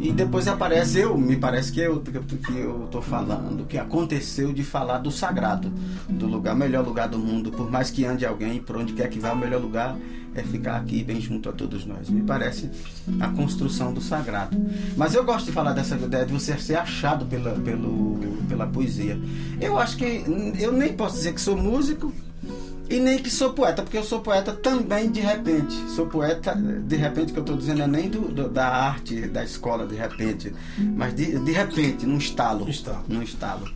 e 0.00 0.12
depois 0.12 0.48
aparece 0.48 1.00
eu, 1.00 1.18
me 1.18 1.36
parece 1.36 1.70
que 1.70 1.80
eu, 1.80 2.00
que 2.00 2.56
eu 2.56 2.88
tô 2.90 3.02
falando, 3.02 3.66
que 3.66 3.76
aconteceu 3.76 4.50
de 4.50 4.64
falar 4.64 4.96
do 4.98 5.10
sagrado, 5.10 5.70
do 6.08 6.26
lugar, 6.26 6.56
melhor 6.56 6.86
lugar 6.86 7.06
do 7.06 7.18
mundo, 7.18 7.50
por 7.50 7.70
mais 7.70 7.90
que 7.90 8.06
ande 8.06 8.24
alguém, 8.24 8.60
por 8.60 8.78
onde 8.78 8.94
quer 8.94 9.10
que 9.10 9.18
vá, 9.18 9.32
o 9.32 9.36
melhor 9.36 9.60
lugar 9.60 9.94
é 10.34 10.42
ficar 10.42 10.76
aqui 10.76 11.02
bem 11.02 11.20
junto 11.20 11.48
a 11.48 11.52
todos 11.52 11.84
nós. 11.84 12.08
Me 12.08 12.22
parece 12.22 12.70
a 13.18 13.28
construção 13.28 13.92
do 13.92 14.00
sagrado. 14.00 14.56
Mas 14.96 15.14
eu 15.14 15.24
gosto 15.24 15.46
de 15.46 15.52
falar 15.52 15.72
dessa 15.72 15.96
ideia 15.96 16.24
de 16.24 16.32
você 16.32 16.56
ser 16.58 16.76
achado 16.76 17.26
pela, 17.26 17.52
pelo, 17.52 18.18
pela 18.48 18.66
poesia. 18.66 19.18
Eu 19.60 19.78
acho 19.78 19.96
que 19.96 20.24
eu 20.58 20.72
nem 20.72 20.92
posso 20.92 21.16
dizer 21.16 21.34
que 21.34 21.40
sou 21.40 21.56
músico, 21.56 22.12
e 22.90 22.98
nem 22.98 23.18
que 23.18 23.30
sou 23.30 23.52
poeta, 23.52 23.82
porque 23.82 23.96
eu 23.96 24.02
sou 24.02 24.20
poeta 24.20 24.52
também 24.52 25.10
de 25.12 25.20
repente. 25.20 25.72
Sou 25.90 26.06
poeta, 26.06 26.56
de 26.56 26.96
repente, 26.96 27.32
que 27.32 27.38
eu 27.38 27.42
estou 27.42 27.56
dizendo 27.56 27.82
é 27.82 27.86
nem 27.86 28.10
do, 28.10 28.22
do, 28.22 28.48
da 28.48 28.66
arte, 28.66 29.28
da 29.28 29.44
escola, 29.44 29.86
de 29.86 29.94
repente, 29.94 30.52
mas 30.96 31.14
de, 31.14 31.38
de 31.38 31.52
repente, 31.52 32.04
num 32.04 32.18
estalo. 32.18 32.68
Estalo. 32.68 33.04
Num 33.08 33.22
estalo. 33.22 33.68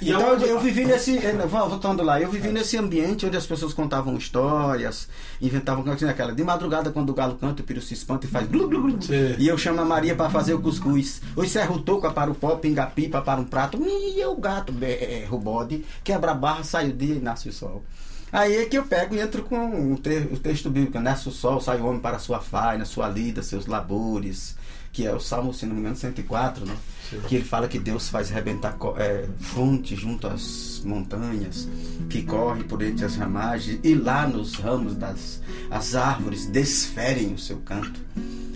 E 0.00 0.08
então 0.10 0.20
eu, 0.20 0.40
eu 0.40 0.60
vivi 0.60 0.84
nesse. 0.84 1.18
eh, 1.18 1.32
Voltando 1.46 2.02
lá, 2.02 2.20
eu 2.20 2.30
vivi 2.30 2.48
nesse 2.48 2.76
ambiente 2.76 3.26
onde 3.26 3.36
as 3.36 3.46
pessoas 3.46 3.72
contavam 3.74 4.16
histórias, 4.16 5.08
inventavam 5.40 5.82
canções 5.82 6.08
aquela. 6.10 6.32
De 6.32 6.42
madrugada, 6.44 6.90
quando 6.90 7.10
o 7.10 7.14
galo 7.14 7.34
canta, 7.36 7.62
o 7.62 7.64
piru 7.64 7.80
se 7.80 7.94
espanta 7.94 8.26
e 8.26 8.28
faz 8.30 8.46
glu, 8.46 8.68
glu. 8.68 8.96
Sim. 9.02 9.34
E 9.38 9.48
eu 9.48 9.56
chamo 9.58 9.80
a 9.80 9.84
Maria 9.84 10.14
para 10.14 10.30
fazer 10.30 10.54
o 10.54 10.60
cuscuz. 10.60 11.20
O 11.36 11.78
toco 11.78 12.10
para 12.12 12.30
o 12.30 12.34
pó, 12.34 12.56
pinga 12.56 12.86
pipa 12.86 13.20
para 13.20 13.40
um 13.40 13.44
prato. 13.44 13.78
E 13.82 14.24
o 14.24 14.36
gato 14.36 14.72
berra 14.72 15.34
o 15.34 15.38
bode, 15.38 15.84
quebra 16.04 16.32
a 16.32 16.34
barra, 16.34 16.62
sai 16.64 16.88
o 16.90 16.92
dia 16.92 17.14
e 17.14 17.20
nasce 17.20 17.48
o 17.48 17.52
sol. 17.52 17.84
Aí 18.32 18.56
é 18.56 18.64
que 18.66 18.76
eu 18.76 18.84
pego 18.84 19.14
e 19.14 19.20
entro 19.20 19.42
com 19.44 19.92
o, 19.92 19.96
te- 19.96 20.28
o 20.32 20.36
texto 20.36 20.68
bíblico. 20.68 20.98
Nasce 20.98 21.28
o 21.28 21.32
sol, 21.32 21.60
sai 21.60 21.80
o 21.80 21.86
homem 21.86 22.00
para 22.00 22.16
a 22.16 22.20
sua 22.20 22.40
faina, 22.40 22.84
sua 22.84 23.08
lida, 23.08 23.42
seus 23.42 23.66
labores. 23.66 24.56
Que 24.96 25.06
é 25.06 25.14
o 25.14 25.20
Salmo, 25.20 25.52
se 25.52 25.66
não 25.66 25.74
me 25.74 25.80
engano, 25.80 25.94
104, 25.94 26.64
né? 26.64 26.74
Sim. 27.10 27.20
Que 27.28 27.34
ele 27.34 27.44
fala 27.44 27.68
que 27.68 27.78
Deus 27.78 28.08
faz 28.08 28.30
rebentar 28.30 28.78
é, 28.96 29.26
fonte 29.38 29.94
junto 29.94 30.26
às 30.26 30.80
montanhas, 30.86 31.68
que 32.08 32.22
corre 32.22 32.64
por 32.64 32.80
entre 32.80 33.04
as 33.04 33.14
ramagens, 33.14 33.78
e 33.84 33.94
lá 33.94 34.26
nos 34.26 34.54
ramos 34.54 34.96
das 34.96 35.42
as 35.70 35.94
árvores 35.94 36.46
desferem 36.46 37.34
o 37.34 37.38
seu 37.38 37.58
canto. 37.58 38.00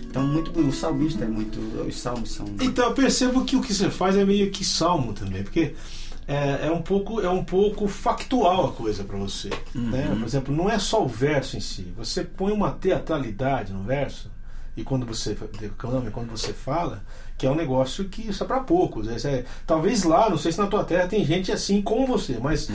Então, 0.01 0.25
muito 0.25 0.59
o 0.59 0.71
salmista 0.73 1.25
é 1.25 1.27
muito. 1.27 1.59
Os 1.87 2.01
salmos 2.01 2.31
são. 2.31 2.47
Então 2.59 2.87
eu 2.87 2.93
percebo 2.95 3.45
que 3.45 3.55
o 3.55 3.61
que 3.61 3.71
você 3.71 3.91
faz 3.91 4.17
é 4.17 4.25
meio 4.25 4.49
que 4.49 4.65
salmo 4.65 5.13
também, 5.13 5.43
porque 5.43 5.75
é, 6.27 6.65
é 6.65 6.71
um 6.71 6.81
pouco 6.81 7.21
é 7.21 7.29
um 7.29 7.43
pouco 7.43 7.87
factual 7.87 8.69
a 8.69 8.71
coisa 8.71 9.03
para 9.03 9.17
você. 9.17 9.51
Né? 9.75 10.07
Por 10.17 10.25
exemplo, 10.25 10.55
não 10.55 10.67
é 10.67 10.79
só 10.79 11.05
o 11.05 11.07
verso 11.07 11.55
em 11.55 11.61
si. 11.61 11.93
Você 11.95 12.23
põe 12.23 12.51
uma 12.51 12.71
teatralidade 12.71 13.71
no 13.71 13.83
verso 13.83 14.31
e 14.81 14.83
quando 14.83 15.05
você 15.05 15.35
declama, 15.59 16.11
quando 16.11 16.29
você 16.31 16.51
fala, 16.53 17.03
que 17.37 17.45
é 17.45 17.49
um 17.49 17.55
negócio 17.55 18.05
que 18.09 18.27
isso 18.27 18.43
é 18.43 18.47
para 18.47 18.59
poucos. 18.61 19.07
Esse 19.07 19.27
é- 19.27 19.45
talvez 19.65 20.03
lá, 20.03 20.29
não 20.29 20.37
sei 20.37 20.51
se 20.51 20.57
na 20.59 20.67
tua 20.67 20.83
terra 20.83 21.07
tem 21.07 21.23
gente 21.23 21.51
assim 21.51 21.81
como 21.81 22.05
você, 22.07 22.37
mas 22.41 22.67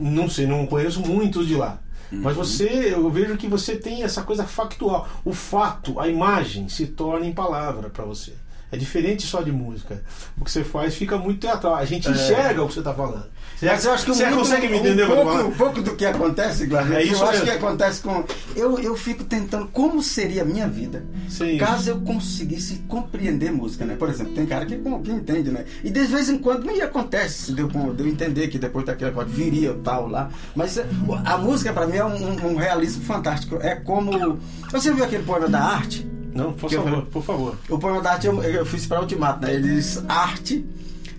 não 0.00 0.28
sei, 0.28 0.46
não 0.46 0.66
conheço 0.66 1.00
muitos 1.00 1.46
de 1.46 1.54
lá. 1.54 1.78
Mas 2.12 2.34
você, 2.34 2.92
eu 2.92 3.08
vejo 3.08 3.36
que 3.36 3.46
você 3.46 3.76
tem 3.76 4.02
essa 4.02 4.22
coisa 4.22 4.44
factual. 4.44 5.08
O 5.24 5.32
fato, 5.32 6.00
a 6.00 6.08
imagem 6.08 6.68
se 6.68 6.86
torna 6.86 7.24
em 7.24 7.32
palavra 7.32 7.88
para 7.88 8.04
você. 8.04 8.32
É 8.72 8.76
diferente 8.76 9.24
só 9.26 9.42
de 9.42 9.52
música. 9.52 10.02
O 10.36 10.44
que 10.44 10.50
você 10.50 10.62
faz 10.64 10.94
fica 10.94 11.16
muito 11.16 11.40
teatral. 11.40 11.74
A 11.76 11.84
gente 11.84 12.08
enxerga 12.08 12.62
o 12.62 12.68
que 12.68 12.74
você 12.74 12.80
está 12.80 12.92
falando. 12.94 13.26
Você, 13.60 13.66
Mas 13.66 13.84
eu 13.84 13.92
acho 13.92 14.04
que 14.06 14.14
você 14.14 14.24
muito- 14.24 14.38
consegue 14.38 14.68
me 14.68 14.76
um 14.76 14.80
entender? 14.80 15.06
tô 15.06 15.14
pouco, 15.14 15.38
um 15.42 15.50
pouco 15.52 15.82
do 15.82 15.94
que 15.94 16.06
acontece, 16.06 16.64
Gladys, 16.66 16.92
É 16.92 17.02
isso 17.02 17.22
eu 17.22 17.28
acho 17.28 17.42
que 17.42 17.50
acontece 17.50 18.00
com. 18.00 18.24
Eu, 18.56 18.78
eu 18.78 18.96
fico 18.96 19.22
tentando 19.22 19.66
como 19.68 20.02
seria 20.02 20.40
a 20.40 20.44
minha 20.46 20.66
vida 20.66 21.04
Sim. 21.28 21.58
caso 21.58 21.90
eu 21.90 22.00
conseguisse 22.00 22.76
compreender 22.88 23.52
música, 23.52 23.84
né? 23.84 23.96
Por 23.96 24.08
exemplo, 24.08 24.32
tem 24.32 24.46
cara 24.46 24.64
que, 24.64 24.78
que 24.78 25.10
entende, 25.10 25.50
né? 25.50 25.66
E 25.84 25.90
de 25.90 26.00
vez 26.06 26.30
em 26.30 26.38
quando 26.38 26.64
me 26.64 26.80
acontece, 26.80 27.52
de 27.52 27.60
eu, 27.60 27.68
de 27.68 28.02
eu 28.02 28.08
entender 28.08 28.48
que 28.48 28.58
depois 28.58 28.86
daquele 28.86 29.10
acorde 29.10 29.30
viria 29.30 29.76
tal 29.84 30.08
lá. 30.08 30.30
Mas 30.56 30.78
é, 30.78 30.86
a 31.26 31.36
música 31.36 31.70
pra 31.70 31.86
mim 31.86 31.96
é 31.98 32.04
um, 32.04 32.14
um- 32.16 32.46
um 32.52 32.56
realismo 32.56 33.02
fantástico. 33.04 33.58
É 33.60 33.74
como. 33.74 34.38
Você 34.72 34.90
viu 34.90 35.04
aquele 35.04 35.22
poema 35.22 35.48
da 35.50 35.60
arte? 35.62 36.08
Não, 36.34 36.54
por 36.54 36.72
eu- 36.72 36.82
favor, 36.82 37.02
por 37.06 37.22
favor. 37.22 37.58
O 37.68 37.78
poema 37.78 38.00
da 38.00 38.12
arte 38.12 38.26
eu, 38.26 38.42
eu 38.42 38.64
fiz 38.64 38.86
para 38.86 39.00
Ultimato, 39.02 39.44
né? 39.44 39.52
Ele 39.52 39.74
diz: 39.74 40.02
arte 40.08 40.64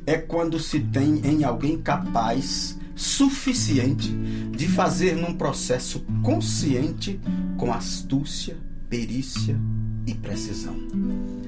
é 0.05 0.17
quando 0.17 0.59
se 0.59 0.79
tem 0.79 1.21
em 1.25 1.43
alguém 1.43 1.77
capaz, 1.77 2.77
suficiente, 2.95 4.09
de 4.55 4.67
fazer 4.67 5.15
num 5.15 5.33
processo 5.33 6.05
consciente, 6.23 7.19
com 7.57 7.71
astúcia, 7.71 8.57
perícia 8.89 9.59
e 10.05 10.13
precisão. 10.13 10.75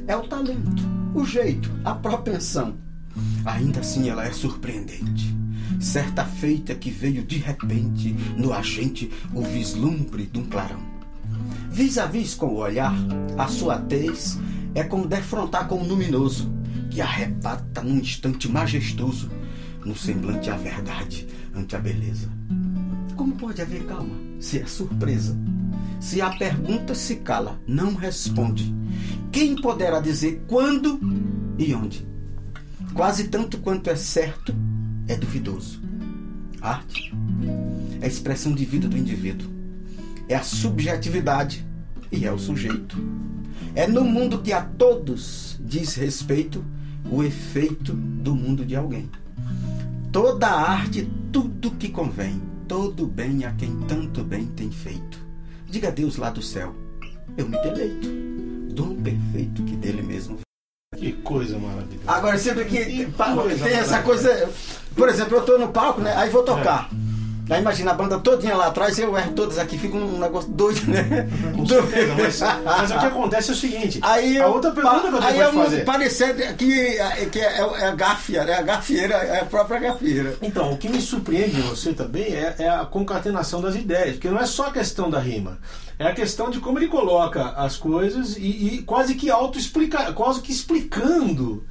É 0.07 0.15
o 0.15 0.27
talento, 0.27 0.83
o 1.13 1.25
jeito, 1.25 1.71
a 1.83 1.93
propensão. 1.93 2.75
Ainda 3.45 3.81
assim, 3.81 4.09
ela 4.09 4.25
é 4.25 4.31
surpreendente. 4.31 5.35
Certa 5.79 6.23
feita 6.25 6.73
que 6.73 6.89
veio 6.89 7.23
de 7.23 7.37
repente 7.37 8.13
no 8.37 8.53
agente 8.53 9.11
o 9.33 9.41
vislumbre 9.41 10.25
de 10.25 10.39
um 10.39 10.45
clarão. 10.45 10.81
Vis 11.69 11.97
a 11.97 12.05
vis 12.05 12.35
com 12.35 12.47
o 12.47 12.57
olhar, 12.57 12.93
a 13.37 13.47
sua 13.47 13.77
tez 13.77 14.39
é 14.75 14.83
como 14.83 15.07
defrontar 15.07 15.67
com 15.67 15.81
o 15.81 15.87
luminoso, 15.87 16.51
que 16.93 17.01
arrebata 17.01 17.81
num 17.81 17.97
instante 17.97 18.47
majestoso, 18.47 19.27
no 19.83 19.95
semblante 19.95 20.51
a 20.51 20.55
verdade 20.55 21.27
ante 21.55 21.75
a 21.75 21.79
beleza. 21.79 22.29
Como 23.15 23.35
pode 23.35 23.63
haver 23.63 23.83
calma 23.85 24.15
se 24.39 24.59
é 24.59 24.65
surpresa? 24.67 25.35
Se 25.99 26.21
a 26.21 26.29
pergunta 26.29 26.93
se 26.93 27.15
cala, 27.15 27.59
não 27.65 27.95
responde. 27.95 28.71
Quem 29.31 29.55
poderá 29.55 29.99
dizer 29.99 30.43
quando 30.47 30.99
e 31.57 31.73
onde? 31.73 32.07
Quase 32.93 33.27
tanto 33.29 33.57
quanto 33.57 33.89
é 33.89 33.95
certo, 33.95 34.53
é 35.07 35.15
duvidoso. 35.15 35.81
Arte 36.61 37.11
é 38.01 38.05
a 38.05 38.07
expressão 38.07 38.53
de 38.53 38.65
vida 38.65 38.87
do 38.87 38.97
indivíduo 38.97 39.51
é 40.29 40.35
a 40.35 40.43
subjetividade 40.43 41.65
e 42.11 42.25
é 42.25 42.31
o 42.31 42.37
sujeito. 42.37 42.97
É 43.75 43.87
no 43.87 44.03
mundo 44.03 44.39
que 44.41 44.53
a 44.53 44.61
todos 44.61 45.59
diz 45.59 45.95
respeito 45.95 46.63
o 47.09 47.23
efeito 47.23 47.93
do 47.93 48.35
mundo 48.35 48.65
de 48.65 48.75
alguém. 48.75 49.09
Toda 50.11 50.47
a 50.47 50.71
arte, 50.71 51.09
tudo 51.31 51.71
que 51.71 51.89
convém, 51.89 52.41
todo 52.67 53.05
bem 53.05 53.45
a 53.45 53.51
quem 53.53 53.75
tanto 53.87 54.23
bem 54.23 54.45
tem 54.47 54.71
feito. 54.71 55.19
Diga 55.67 55.87
a 55.87 55.91
Deus 55.91 56.17
lá 56.17 56.29
do 56.29 56.41
céu, 56.41 56.75
eu 57.37 57.47
me 57.47 57.59
deleito, 57.61 58.07
dom 58.73 58.95
perfeito 58.95 59.63
que 59.63 59.75
dele 59.75 60.03
mesmo 60.03 60.39
Que 60.95 61.13
coisa 61.13 61.57
maravilhosa. 61.57 62.11
Agora, 62.11 62.37
sempre 62.37 62.65
que 62.65 62.85
Que 62.85 63.05
coisa 63.11 63.65
tem 63.65 63.73
essa 63.73 64.01
coisa. 64.03 64.49
Por 64.95 65.09
exemplo, 65.09 65.37
eu 65.37 65.41
tô 65.43 65.57
no 65.57 65.69
palco, 65.69 66.01
né? 66.01 66.13
Aí 66.15 66.29
vou 66.29 66.43
tocar. 66.43 66.89
É. 66.91 67.02
Aí 67.49 67.59
imagina 67.59 67.91
a 67.91 67.93
banda 67.93 68.17
todinha 68.19 68.55
lá 68.55 68.67
atrás, 68.67 68.97
eu 68.97 69.17
erro 69.17 69.33
todas 69.33 69.57
aqui, 69.59 69.77
fica 69.77 69.97
um 69.97 70.17
negócio 70.17 70.49
doido, 70.49 70.81
né? 70.87 71.27
Com 71.55 71.65
certeza, 71.65 72.15
mas, 72.15 72.39
mas 72.63 72.91
o 72.91 72.99
que 72.99 73.05
acontece 73.05 73.49
é 73.49 73.53
o 73.53 73.57
seguinte: 73.57 73.99
Aí 74.01 74.39
a 74.39 74.47
outra 74.47 74.71
pergunta 74.71 75.01
que 75.01 75.07
eu 75.07 75.21
aí 75.21 75.33
tenho 75.33 75.51
pra 75.51 75.51
te 75.51 75.55
fazer. 75.65 75.85
parecer 75.85 76.55
que, 76.55 76.95
que 77.31 77.39
é, 77.39 77.59
é 77.59 77.85
a 77.87 77.95
gafia, 77.95 78.43
né? 78.45 78.53
A 78.53 78.61
gafieira, 78.61 79.15
é 79.15 79.41
a 79.41 79.45
própria 79.45 79.79
gafieira. 79.79 80.37
Então, 80.41 80.71
o 80.71 80.77
que 80.77 80.87
me 80.87 81.01
surpreende 81.01 81.57
em 81.59 81.61
você 81.63 81.93
também 81.93 82.33
é, 82.33 82.55
é 82.59 82.69
a 82.69 82.85
concatenação 82.85 83.61
das 83.61 83.75
ideias, 83.75 84.13
porque 84.13 84.29
não 84.29 84.39
é 84.39 84.45
só 84.45 84.67
a 84.67 84.71
questão 84.71 85.09
da 85.09 85.19
rima, 85.19 85.59
é 85.99 86.07
a 86.07 86.13
questão 86.13 86.49
de 86.49 86.59
como 86.59 86.79
ele 86.79 86.87
coloca 86.87 87.49
as 87.49 87.75
coisas 87.75 88.37
e, 88.37 88.75
e 88.77 88.81
quase 88.83 89.15
que 89.15 89.29
auto-explica, 89.29 90.13
quase 90.13 90.41
que 90.41 90.51
explicando. 90.51 91.65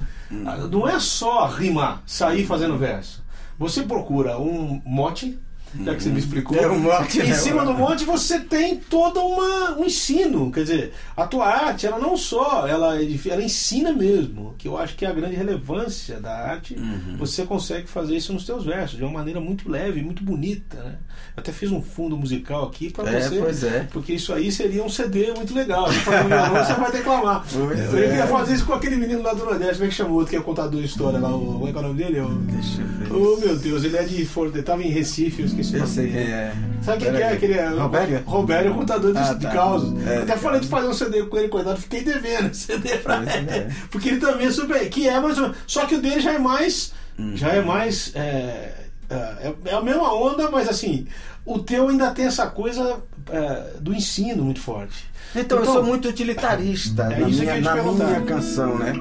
Ah, 0.45 0.57
Não 0.71 0.87
é 0.87 0.99
só 0.99 1.45
rimar, 1.47 2.01
sair 2.05 2.45
fazendo 2.45 2.77
verso. 2.77 3.23
Você 3.57 3.83
procura 3.83 4.37
um 4.39 4.81
mote, 4.85 5.39
já 5.83 5.95
que 5.95 6.03
você 6.03 6.09
me 6.09 6.19
explicou. 6.19 6.57
É 6.57 6.67
um 6.69 6.77
Em 6.83 7.27
né? 7.29 7.33
cima 7.33 7.65
do 7.65 7.73
mote 7.73 8.03
você 8.05 8.39
tem 8.39 8.77
todo 8.77 9.19
uma, 9.19 9.77
um 9.77 9.85
ensino. 9.85 10.51
Quer 10.51 10.61
dizer, 10.63 10.93
a 11.15 11.25
tua 11.25 11.45
arte, 11.47 11.85
ela 11.87 11.97
não 11.99 12.15
só, 12.17 12.67
ela, 12.67 13.01
edifi- 13.01 13.29
ela 13.29 13.41
ensina 13.43 13.91
mesmo, 13.93 14.55
que 14.57 14.67
eu 14.67 14.77
acho 14.77 14.95
que 14.95 15.05
é 15.05 15.09
a 15.09 15.13
grande 15.13 15.35
relevância 15.35 16.19
da 16.19 16.31
arte. 16.33 16.75
Uhum. 16.75 17.17
Você 17.17 17.45
consegue 17.45 17.87
fazer 17.87 18.15
isso 18.15 18.33
nos 18.33 18.45
teus 18.45 18.65
versos, 18.65 18.97
de 18.97 19.03
uma 19.03 19.13
maneira 19.13 19.39
muito 19.39 19.69
leve, 19.69 20.01
muito 20.01 20.23
bonita. 20.23 20.77
Né? 20.77 20.95
Eu 21.35 21.41
até 21.41 21.51
fiz 21.51 21.71
um 21.71 21.81
fundo 21.81 22.15
musical 22.17 22.65
aqui 22.67 22.91
para 22.91 23.09
É, 23.11 23.21
você. 23.21 23.39
pois 23.39 23.63
é. 23.63 23.87
Porque 23.91 24.13
isso 24.13 24.33
aí 24.33 24.51
seria 24.51 24.83
um 24.83 24.89
CD 24.89 25.31
muito 25.33 25.53
legal. 25.53 25.87
Você 25.91 26.73
vai 26.79 26.91
declamar. 26.91 27.45
Pois 27.51 27.79
eu 27.93 27.97
é. 27.99 28.07
queria 28.07 28.27
fazer 28.27 28.55
isso 28.55 28.65
com 28.65 28.73
aquele 28.73 28.95
menino 28.95 29.21
lá 29.21 29.33
do 29.33 29.45
Nordeste, 29.45 29.75
como 29.75 29.85
é 29.85 29.87
que 29.89 29.95
chamou 29.95 30.13
outro 30.17 30.29
que 30.31 30.35
é 30.35 30.41
contador 30.41 30.79
de 30.81 30.87
história 30.87 31.19
lá? 31.19 31.33
O, 31.35 31.53
como 31.53 31.67
é 31.67 31.71
que 31.71 31.77
é 31.77 31.79
o 31.79 31.83
nome 31.83 31.95
dele? 32.03 32.19
O- 32.19 32.29
Deixa 32.43 32.81
eu 32.81 32.87
ver. 32.87 33.13
Oh 33.13 33.37
meu 33.37 33.55
Deus, 33.57 33.83
ele 33.83 33.97
é 33.97 34.03
de 34.03 34.25
Forte, 34.25 34.55
ele 34.55 34.63
tava 34.63 34.83
em 34.83 34.89
Recife, 34.89 35.41
eu 35.41 35.45
esqueci 35.45 35.62
o 35.71 35.75
Eu 35.75 35.79
nome 35.81 35.91
sei 35.93 36.07
dele. 36.07 36.25
quem 36.25 36.33
é. 36.33 36.53
Sabe 36.81 37.03
quem 37.03 37.13
que 37.13 37.21
é? 37.21 37.31
Aquele 37.31 37.53
é 37.53 37.67
Robério? 37.69 38.23
Robério, 38.25 38.71
é 38.71 38.73
contador 38.73 39.13
de, 39.13 39.17
Ah, 39.19 39.33
de 39.33 39.45
tá. 39.45 39.51
causos. 39.51 40.07
É, 40.07 40.17
Até 40.17 40.35
falei 40.37 40.59
de 40.59 40.67
fazer 40.67 40.87
um 40.87 40.93
CD 40.93 41.23
com 41.23 41.37
ele, 41.37 41.47
coitado, 41.47 41.79
fiquei 41.79 42.03
devendo 42.03 42.53
CD 42.53 42.97
pra 42.97 43.17
ele. 43.21 43.49
é. 43.49 43.69
Porque 43.89 44.09
ele 44.09 44.19
também 44.19 44.47
é 44.47 44.51
super. 44.51 44.89
Que 44.89 45.07
é 45.07 45.19
mais 45.19 45.37
ou 45.37 45.43
menos. 45.43 45.57
Só 45.67 45.85
que 45.85 45.95
o 45.95 46.01
dele 46.01 46.19
já 46.19 46.33
é 46.33 46.39
mais. 46.39 46.91
Uhum. 47.17 47.35
Já 47.37 47.49
é 47.49 47.61
mais. 47.61 48.11
É, 48.15 48.73
é, 49.15 49.53
é 49.65 49.73
a 49.73 49.81
mesma 49.81 50.13
onda, 50.13 50.49
mas 50.49 50.67
assim, 50.69 51.07
o 51.45 51.59
teu 51.59 51.87
ainda 51.89 52.11
tem 52.11 52.25
essa 52.25 52.47
coisa 52.47 52.97
é, 53.31 53.63
do 53.79 53.93
ensino 53.93 54.43
muito 54.43 54.59
forte. 54.59 55.11
Então, 55.35 55.57
eu 55.57 55.63
Então, 55.63 55.73
sou 55.73 55.83
muito 55.83 56.07
utilitarista 56.09 57.03
é 57.09 57.09
na, 57.09 57.19
eu 57.19 57.27
minha, 57.29 57.61
na 57.61 57.75
minha 58.05 58.21
canção, 58.21 58.77
né? 58.77 58.93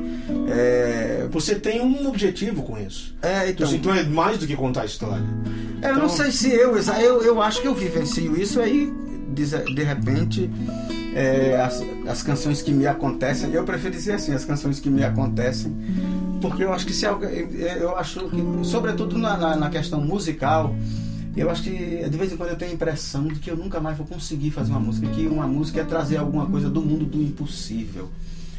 É, 0.49 1.26
Você 1.31 1.54
tem 1.57 1.81
um 1.83 2.09
objetivo 2.09 2.62
com 2.62 2.78
isso. 2.78 3.14
é, 3.23 3.50
Então, 3.50 3.66
então, 3.73 3.95
então 3.95 3.95
é 3.95 4.02
mais 4.04 4.38
do 4.38 4.47
que 4.47 4.57
contar 4.57 4.83
a 4.83 4.87
história. 4.87 5.23
eu 5.83 5.90
então- 5.90 5.97
não 5.97 6.09
sei 6.09 6.31
se 6.33 6.50
eu, 6.50 6.76
eu, 6.76 7.23
eu 7.23 7.42
acho 7.42 7.61
que 7.61 7.69
eu 7.69 7.75
vivencio 7.75 8.40
isso 8.40 8.61
aí 8.61 8.90
de, 9.35 9.45
de 9.75 9.83
repente, 9.83 10.50
é, 11.14 11.61
as, 11.61 11.83
as 12.09 12.23
canções 12.23 12.61
que 12.62 12.71
me 12.71 12.87
acontecem, 12.87 13.50
eu 13.52 13.64
prefiro 13.64 13.92
dizer 13.92 14.12
assim, 14.14 14.33
as 14.35 14.45
canções 14.45 14.78
que 14.81 14.88
me 14.90 15.04
acontecem, 15.04 15.75
porque 16.43 16.65
eu 16.65 16.73
acho 16.73 16.85
que 16.85 16.93
se 16.93 17.07
alguém, 17.07 17.49
eu 17.81 17.97
acho 17.97 18.29
que, 18.29 18.43
sobretudo 18.65 19.17
na, 19.17 19.37
na, 19.37 19.57
na 19.57 19.71
questão 19.71 20.01
musical, 20.01 20.75
eu 21.37 21.49
acho 21.49 21.63
que 21.63 21.71
de 21.71 22.19
vez 22.19 22.33
em 22.33 22.37
quando 22.37 22.51
eu 22.51 22.57
tenho 22.57 22.73
a 22.73 22.75
impressão 22.75 23.27
de 23.29 23.39
que 23.39 23.51
eu 23.51 23.57
nunca 23.57 23.81
mais 23.81 23.97
vou 23.97 24.07
conseguir 24.07 24.51
fazer 24.51 24.73
uma 24.73 24.81
música, 24.81 25.07
que 25.07 25.27
uma 25.27 25.47
música 25.47 25.81
é 25.81 25.85
trazer 25.85 26.19
alguma 26.19 26.45
coisa 26.47 26.69
do 26.69 26.83
mundo 26.83 27.07
do 27.07 27.23
impossível. 27.23 28.11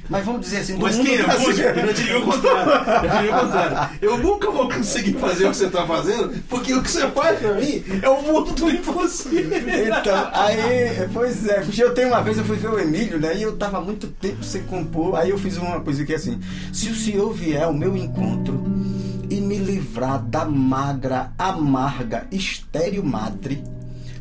Mas 0.10 0.26
vamos 0.26 0.42
dizer 0.42 0.58
assim, 0.58 0.78
Mas 0.78 0.98
quem 0.98 1.16
é 1.16 1.26
músico? 1.26 1.62
Eu 1.62 1.94
diria 1.94 2.20
o 2.20 2.22
contrário. 2.24 2.72
Eu 3.04 3.10
diria 3.18 3.36
o 3.36 3.40
contrário. 3.40 4.00
Eu 4.02 4.18
nunca 4.18 4.52
vou 4.52 4.70
conseguir 4.70 5.14
fazer 5.14 5.46
o 5.46 5.52
que 5.52 5.58
você 5.58 5.66
está 5.68 5.88
fazendo, 5.88 6.44
porque 6.50 6.74
o 6.74 6.84
que 6.84 6.92
você 6.92 7.08
faz 7.12 7.40
pra 7.40 7.54
mim 7.54 7.84
é 8.02 8.10
o 8.10 8.22
mundo 8.22 8.52
do 8.52 8.70
impossível. 8.70 9.44
Então, 9.54 10.30
aí, 10.34 11.08
pois 11.14 11.48
é, 11.48 11.64
eu 11.78 11.94
tenho 11.94 12.10
uma 12.10 12.22
vez, 12.22 12.38
eu 12.38 12.44
fui 12.44 12.58
ver 12.58 12.70
o 12.70 12.80
Emílio, 12.80 13.20
né? 13.20 13.36
E 13.38 13.44
eu 13.44 13.56
tava 13.56 13.80
muito 13.80 14.08
tempo 14.08 14.44
sem 14.44 14.64
compor. 14.64 15.16
Aí 15.16 15.30
eu 15.30 15.38
fiz 15.38 15.58
uma 15.58 15.80
coisa 15.80 16.06
que 16.06 16.12
é 16.12 16.16
assim: 16.18 16.40
se 16.72 16.90
o 16.90 16.96
senhor 16.96 17.32
vier 17.34 17.64
ao 17.64 17.74
meu 17.74 17.96
encontro 17.96 18.64
e 19.30 19.40
me 19.40 19.58
livrar 19.58 20.22
da 20.22 20.46
magra, 20.46 21.32
amarga, 21.38 22.28
estéreo 22.32 23.04
madre, 23.04 23.64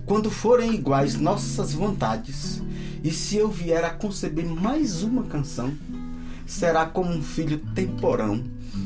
quando 0.06 0.30
forem 0.30 0.74
iguais 0.74 1.16
nossas 1.16 1.72
vontades, 1.72 2.62
e 3.02 3.11
se 3.11 3.37
eu 3.37 3.50
vier 3.50 3.85
a 3.85 3.90
conceber 3.90 4.47
mais 4.47 5.02
uma 5.02 5.25
canção, 5.25 5.73
será 6.47 6.87
como 6.87 7.11
um 7.11 7.23
filho 7.23 7.59
temporão, 7.75 8.42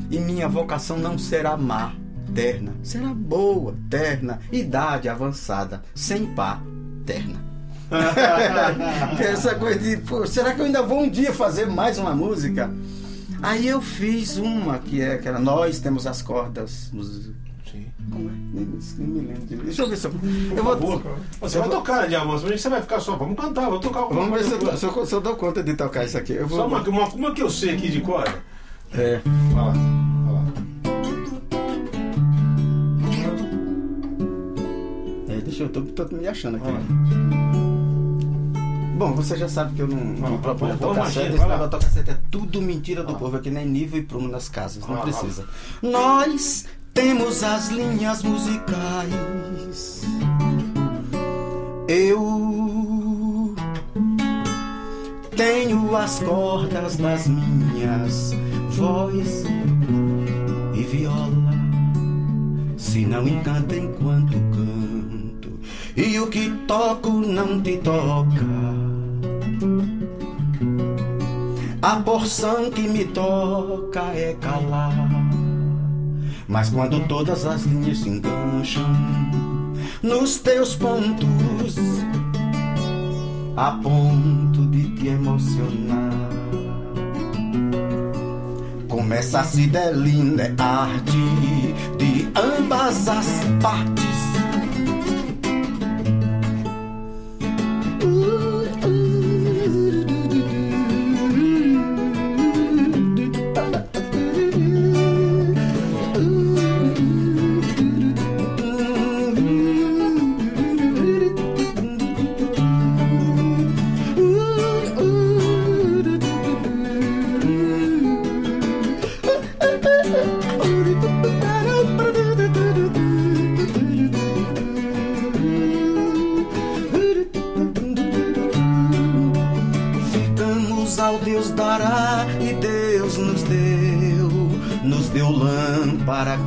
e 0.09 0.19
minha 0.19 0.47
vocação 0.47 0.97
não 0.97 1.17
será 1.17 1.55
má, 1.55 1.93
terna, 2.33 2.73
será 2.83 3.13
boa, 3.13 3.75
terna, 3.89 4.39
idade 4.51 5.07
avançada, 5.07 5.83
sem 5.93 6.25
pá, 6.27 6.61
terna. 7.05 7.45
Essa 9.19 9.55
coisa 9.55 9.79
de, 9.79 9.97
pô, 9.97 10.25
será 10.27 10.53
que 10.53 10.61
eu 10.61 10.65
ainda 10.65 10.81
vou 10.81 11.03
um 11.03 11.09
dia 11.09 11.33
fazer 11.33 11.67
mais 11.67 11.97
uma 11.97 12.13
música? 12.13 12.69
Aí 13.41 13.67
eu 13.67 13.81
fiz 13.81 14.37
uma 14.37 14.79
que 14.79 15.01
é 15.01 15.17
que 15.17 15.27
era 15.27 15.39
Nós 15.39 15.79
Temos 15.79 16.07
as 16.07 16.21
Cordas. 16.21 16.91
Como 18.11 18.29
é? 18.29 18.31
Nem, 18.53 18.65
nem 18.97 19.07
me 19.07 19.19
lembro. 19.27 19.41
direito. 19.45 19.65
Deixa 19.65 19.81
eu 19.83 19.89
ver 19.89 19.97
se 19.97 20.07
eu. 20.07 20.13
Eu 20.55 20.63
vou, 20.63 20.73
favor. 20.77 21.17
Você 21.41 21.59
vai 21.59 21.69
tocar 21.69 22.03
a 22.03 22.07
diamante, 22.07 22.45
mas 22.49 22.61
você 22.61 22.69
vai 22.69 22.81
ficar 22.81 22.99
só. 22.99 23.15
Vamos 23.17 23.37
cantar, 23.39 23.69
vou 23.69 23.79
tocar 23.79 24.01
Vamos 24.05 24.29
ver 24.39 24.43
se 24.45 24.53
eu, 24.53 24.77
se, 24.77 24.85
eu, 24.85 25.05
se 25.05 25.13
eu 25.15 25.21
dou 25.21 25.35
conta 25.35 25.61
de 25.63 25.73
tocar 25.73 26.05
isso 26.05 26.17
aqui. 26.17 26.33
Eu 26.33 26.47
vou, 26.47 26.57
Só 26.57 26.67
uma, 26.67 26.79
uma, 26.81 27.07
uma 27.09 27.31
que 27.33 27.41
eu 27.41 27.49
sei 27.49 27.75
aqui 27.75 27.89
de 27.89 28.01
cor. 28.01 28.23
É. 28.93 29.19
Olha 29.53 29.61
lá. 29.61 29.73
Olha 30.27 30.33
lá. 30.33 30.43
É, 35.29 35.41
deixa 35.41 35.63
eu, 35.63 35.69
tô, 35.69 35.81
tô 35.81 36.15
me 36.15 36.27
achando 36.27 36.57
aqui. 36.57 36.67
Bom, 38.97 39.13
você 39.13 39.37
já 39.37 39.47
sabe 39.47 39.75
que 39.75 39.81
eu 39.83 39.87
não, 39.87 39.97
não 39.97 40.35
Ah, 40.35 40.39
proponho 40.39 40.75
bom, 40.75 40.87
tocar 40.89 41.05
certo. 41.11 41.29
Esse 41.35 41.37
vai 41.37 41.47
negócio 41.49 41.65
de 41.65 41.71
tocar 41.77 41.91
certo 41.91 42.09
é 42.11 42.17
tudo 42.31 42.59
mentira 42.61 43.03
do 43.03 43.13
Ah. 43.13 43.15
povo, 43.15 43.37
aqui 43.37 43.51
nem 43.51 43.63
nível 43.67 43.99
e 43.99 44.03
prumo 44.03 44.27
nas 44.27 44.49
casas, 44.49 44.87
não 44.87 44.95
Ah, 44.95 45.01
precisa. 45.01 45.45
Nós 45.83 46.65
temos 46.97 47.43
as 47.43 47.67
linhas 47.69 48.23
musicais. 48.23 50.01
Eu 51.87 53.53
tenho 55.35 55.95
as 55.95 56.17
cordas 56.17 56.97
das 56.97 57.27
minhas 57.27 58.33
voz 58.71 59.43
e 60.73 60.81
viola. 60.81 61.53
Se 62.77 63.05
não 63.05 63.27
encanta 63.27 63.75
enquanto 63.75 64.33
canto, 64.55 65.59
e 65.95 66.19
o 66.19 66.25
que 66.25 66.49
toco 66.65 67.11
não 67.11 67.61
te 67.61 67.77
toca. 67.77 68.57
A 71.79 71.95
porção 71.97 72.71
que 72.71 72.81
me 72.81 73.05
toca 73.05 74.01
é 74.15 74.35
calar. 74.41 75.26
Mas 76.47 76.69
quando 76.69 77.05
todas 77.07 77.45
as 77.45 77.63
linhas 77.63 77.99
se 77.99 78.09
engancham 78.09 78.85
nos 80.01 80.37
teus 80.37 80.75
pontos, 80.75 81.75
a 83.57 83.71
ponto 83.71 84.65
de 84.67 84.89
te 84.95 85.07
emocionar. 85.07 86.29
Começa 88.87 89.41
a 89.41 89.43
se 89.43 89.67
delinda 89.67 90.53
arte 90.57 91.17
de 91.97 92.29
ambas 92.35 93.07
as 93.07 93.25
partes. 93.61 94.06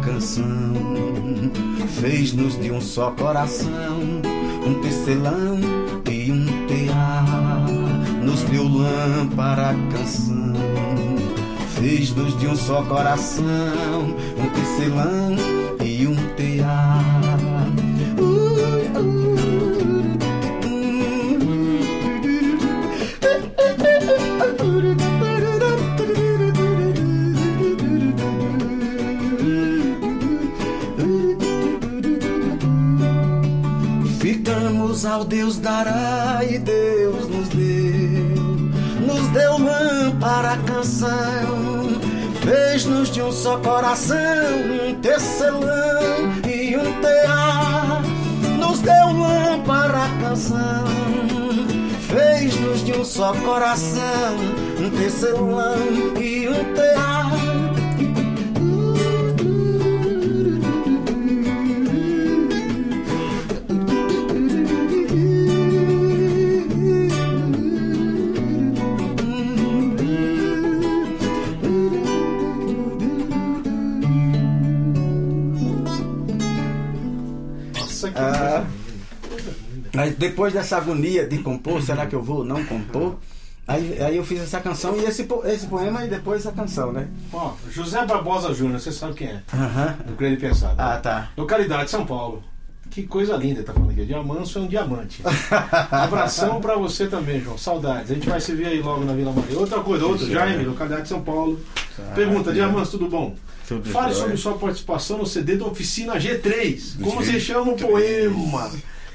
Canção, 0.04 0.74
fez-nos 2.00 2.58
de 2.60 2.70
um 2.70 2.80
só 2.80 3.10
coração, 3.12 4.00
um 4.66 4.74
tecelão 4.82 5.58
e 6.10 6.32
um 6.32 6.46
tear, 6.66 7.66
nos 8.22 8.42
deu 8.44 8.66
lâmpada 8.66 9.70
a 9.70 9.74
canção, 9.92 10.54
fez-nos 11.78 12.38
de 12.38 12.46
um 12.46 12.56
só 12.56 12.82
coração, 12.82 13.44
um 14.38 14.48
tecelão 14.50 15.36
e 15.84 16.06
um 16.06 16.16
tear. 16.36 16.89
Deus 35.50 35.58
dará 35.58 36.44
e 36.48 36.58
Deus 36.58 37.28
nos 37.28 37.48
deu, 37.48 38.36
nos 39.04 39.26
deu 39.32 39.58
lâmpada 39.58 40.52
a 40.52 40.56
canção, 40.58 41.88
fez-nos 42.40 43.10
de 43.10 43.20
um 43.20 43.32
só 43.32 43.58
coração, 43.58 44.16
um 44.88 44.94
tecelão 45.00 46.30
e 46.48 46.76
um 46.76 47.00
tear, 47.00 48.00
nos 48.60 48.78
deu 48.78 49.06
lâmpada 49.06 49.98
a 50.04 50.20
canção, 50.22 50.84
fez-nos 52.08 52.84
de 52.84 52.92
um 52.92 53.04
só 53.04 53.32
coração, 53.32 54.36
um 54.78 54.90
tecelão 54.90 55.76
e 56.20 56.48
um 56.48 56.74
tear. 56.74 56.89
Depois 80.20 80.52
dessa 80.52 80.76
agonia 80.76 81.26
de 81.26 81.38
compor, 81.38 81.80
será 81.80 82.04
que 82.04 82.14
eu 82.14 82.22
vou 82.22 82.40
ou 82.40 82.44
não 82.44 82.62
compor? 82.66 83.16
Aí, 83.66 84.02
aí 84.02 84.16
eu 84.18 84.22
fiz 84.22 84.42
essa 84.42 84.60
canção 84.60 84.94
e 84.94 85.04
esse, 85.04 85.26
esse 85.46 85.66
poema 85.66 86.04
e 86.04 86.10
depois 86.10 86.46
a 86.46 86.52
canção, 86.52 86.92
né? 86.92 87.08
Ó, 87.32 87.54
José 87.70 88.04
Barbosa 88.04 88.52
Júnior, 88.52 88.78
você 88.78 88.92
sabe 88.92 89.14
quem 89.14 89.28
é? 89.28 89.42
Aham. 89.54 89.96
Do 90.06 90.12
Crente 90.16 90.38
Pensado. 90.38 90.74
Ah, 90.76 90.98
tá. 90.98 91.30
Localidade 91.38 91.90
São 91.90 92.04
Paulo. 92.04 92.44
Que 92.90 93.04
coisa 93.04 93.34
linda, 93.36 93.62
tá 93.62 93.72
falando 93.72 93.92
aqui. 93.92 94.04
Diamanso 94.04 94.58
é 94.58 94.62
um 94.62 94.66
diamante. 94.66 95.22
Abração 95.90 96.60
pra 96.60 96.74
você 96.74 97.06
também, 97.06 97.40
João. 97.40 97.56
Saudades. 97.56 98.10
A 98.10 98.14
gente 98.14 98.28
vai 98.28 98.40
se 98.42 98.52
ver 98.52 98.66
aí 98.66 98.82
logo 98.82 99.02
na 99.04 99.14
Vila 99.14 99.32
Maria. 99.32 99.58
Outra 99.58 99.80
coisa, 99.80 100.04
outro. 100.04 100.30
Jaime, 100.30 100.64
localidade 100.64 101.08
São 101.08 101.22
Paulo. 101.22 101.58
Pergunta, 102.14 102.52
Diamanso, 102.52 102.98
tudo 102.98 103.08
bom? 103.08 103.34
Tudo 103.66 103.88
Fale 103.88 104.12
sobre 104.12 104.36
sua 104.36 104.58
participação 104.58 105.16
no 105.16 105.26
CD 105.26 105.56
da 105.56 105.64
Oficina 105.64 106.16
G3. 106.16 107.02
Como 107.02 107.22
G3. 107.22 107.24
se 107.24 107.40
chama 107.40 107.72
o 107.72 107.76
poema? 107.76 108.70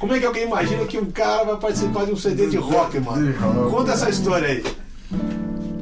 Como 0.05 0.15
é 0.15 0.19
que 0.19 0.25
alguém 0.27 0.43
imagina 0.43 0.85
que 0.85 0.99
um 0.99 1.09
cara 1.09 1.43
vai 1.45 1.57
participar 1.57 2.05
de 2.05 2.11
um 2.11 2.15
CD 2.15 2.45
de 2.45 2.57
rock, 2.57 2.99
mano? 2.99 3.25
De 3.25 3.35
rock. 3.39 3.71
Conta 3.71 3.93
essa 3.93 4.07
história 4.07 4.49
aí. 4.49 4.63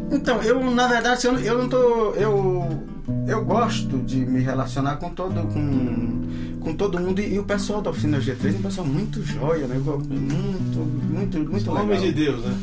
Então, 0.09 0.41
eu, 0.41 0.63
na 0.71 0.87
verdade, 0.87 1.27
eu, 1.27 1.37
eu 1.39 1.57
não 1.57 1.67
tô. 1.67 2.11
Eu, 2.11 2.85
eu 3.27 3.43
gosto 3.43 3.97
de 3.97 4.25
me 4.25 4.39
relacionar 4.39 4.95
com 4.95 5.09
todo, 5.09 5.41
com, 5.51 6.21
com 6.61 6.73
todo 6.73 7.01
mundo. 7.01 7.19
E, 7.19 7.33
e 7.33 7.39
o 7.39 7.43
pessoal 7.43 7.81
da 7.81 7.89
oficina 7.89 8.17
G3 8.17 8.55
é 8.55 8.57
um 8.59 8.61
pessoal 8.61 8.87
muito 8.87 9.21
joia, 9.21 9.67
né? 9.67 9.75
Muito, 9.75 10.79
muito, 10.79 11.39
muito 11.39 11.69
legal. 11.69 11.83
Homens 11.83 12.01
de 12.01 12.13
Deus, 12.13 12.45
né? 12.45 12.57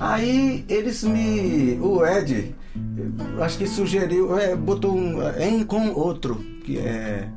Aí 0.00 0.64
eles 0.66 1.04
me. 1.04 1.78
O 1.78 2.06
Ed, 2.06 2.54
acho 3.38 3.58
que 3.58 3.66
sugeriu, 3.66 4.38
é, 4.38 4.56
botou 4.56 4.96
um. 4.96 5.18
Em 5.38 5.62
com 5.62 5.92
outro, 5.92 6.36
que 6.64 6.78
é. 6.78 7.28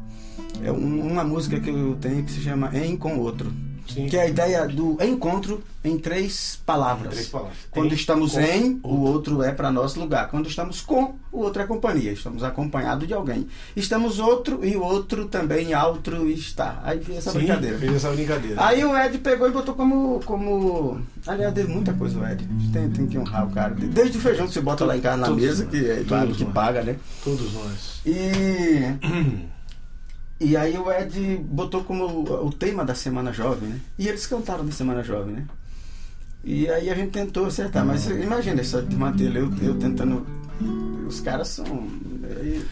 É 0.63 0.71
um- 0.71 1.11
uma 1.11 1.23
música 1.23 1.59
que 1.59 1.69
eu 1.69 1.95
tenho 1.99 2.23
que 2.23 2.31
se 2.31 2.41
chama 2.41 2.69
Em 2.77 2.95
com 2.95 3.17
outro. 3.19 3.51
Sim. 3.87 4.07
Que 4.07 4.17
é 4.17 4.21
a 4.23 4.27
ideia 4.27 4.67
do 4.67 4.97
encontro 4.99 5.63
em 5.83 5.95
três 5.99 6.59
palavras. 6.65 7.13
Três 7.13 7.27
palavras. 7.27 7.55
Quando 7.69 7.91
Em, 7.91 7.95
estamos 7.95 8.35
em, 8.35 8.79
o 8.81 8.87
outro. 8.89 9.35
outro 9.35 9.43
é 9.43 9.51
para 9.51 9.71
nosso 9.71 9.99
lugar. 9.99 10.27
Quando 10.31 10.49
estamos 10.49 10.81
com, 10.81 11.13
o 11.31 11.41
outro 11.41 11.61
é 11.61 11.67
companhia. 11.67 12.11
Estamos 12.11 12.43
acompanhados 12.43 13.07
de 13.07 13.13
alguém. 13.13 13.45
Estamos 13.75 14.17
outro 14.17 14.65
e 14.65 14.75
o 14.75 14.81
outro 14.81 15.25
também 15.27 15.71
altro 15.75 16.27
está. 16.27 16.81
Aí 16.83 16.99
fez 16.99 17.19
essa 17.19 17.31
Sim, 17.31 17.37
brincadeira. 17.37 17.77
Fez 17.77 17.93
essa 17.93 18.09
brincadeira. 18.09 18.65
Aí 18.65 18.83
o 18.83 18.97
Ed 18.97 19.19
pegou 19.19 19.47
e 19.47 19.51
botou 19.51 19.75
como. 19.75 20.19
como... 20.25 20.99
Aliás, 21.27 21.53
deu 21.53 21.69
muita 21.69 21.93
coisa 21.93 22.19
o 22.19 22.25
Ed. 22.27 22.43
Tem, 22.73 22.89
tem 22.89 23.05
que 23.05 23.19
honrar 23.19 23.47
o 23.47 23.51
cara. 23.51 23.75
Desde 23.75 24.17
o 24.17 24.21
feijão 24.21 24.47
que 24.47 24.53
você 24.53 24.61
bota 24.61 24.83
lá 24.83 24.97
em 24.97 25.01
casa 25.01 25.17
na 25.17 25.27
Todos 25.27 25.43
mesa, 25.43 25.63
nós. 25.63 25.71
que 25.71 25.89
é 25.91 26.03
Todos 26.07 26.37
que 26.37 26.45
paga, 26.45 26.81
né? 26.81 26.95
Todos 27.23 27.53
nós. 27.53 28.01
E. 28.03 29.45
E 30.39 30.57
aí 30.57 30.77
o 30.77 30.91
Ed 30.91 31.37
botou 31.43 31.83
como 31.83 32.05
o 32.45 32.51
tema 32.51 32.83
da 32.83 32.93
Semana 32.93 33.31
Jovem, 33.31 33.69
né? 33.69 33.79
E 33.97 34.07
eles 34.07 34.25
cantaram 34.27 34.65
da 34.65 34.71
Semana 34.71 35.01
Jovem, 35.03 35.33
né? 35.35 35.45
E 36.43 36.69
aí 36.69 36.89
a 36.89 36.95
gente 36.95 37.11
tentou 37.11 37.45
acertar, 37.45 37.85
mas 37.85 38.05
imagina 38.07 38.61
essa 38.61 38.81
manter 38.93 39.35
eu, 39.35 39.51
eu 39.61 39.75
tentando. 39.79 40.25
Os 41.07 41.19
caras 41.21 41.47
são. 41.47 41.65
aí- 41.65 42.63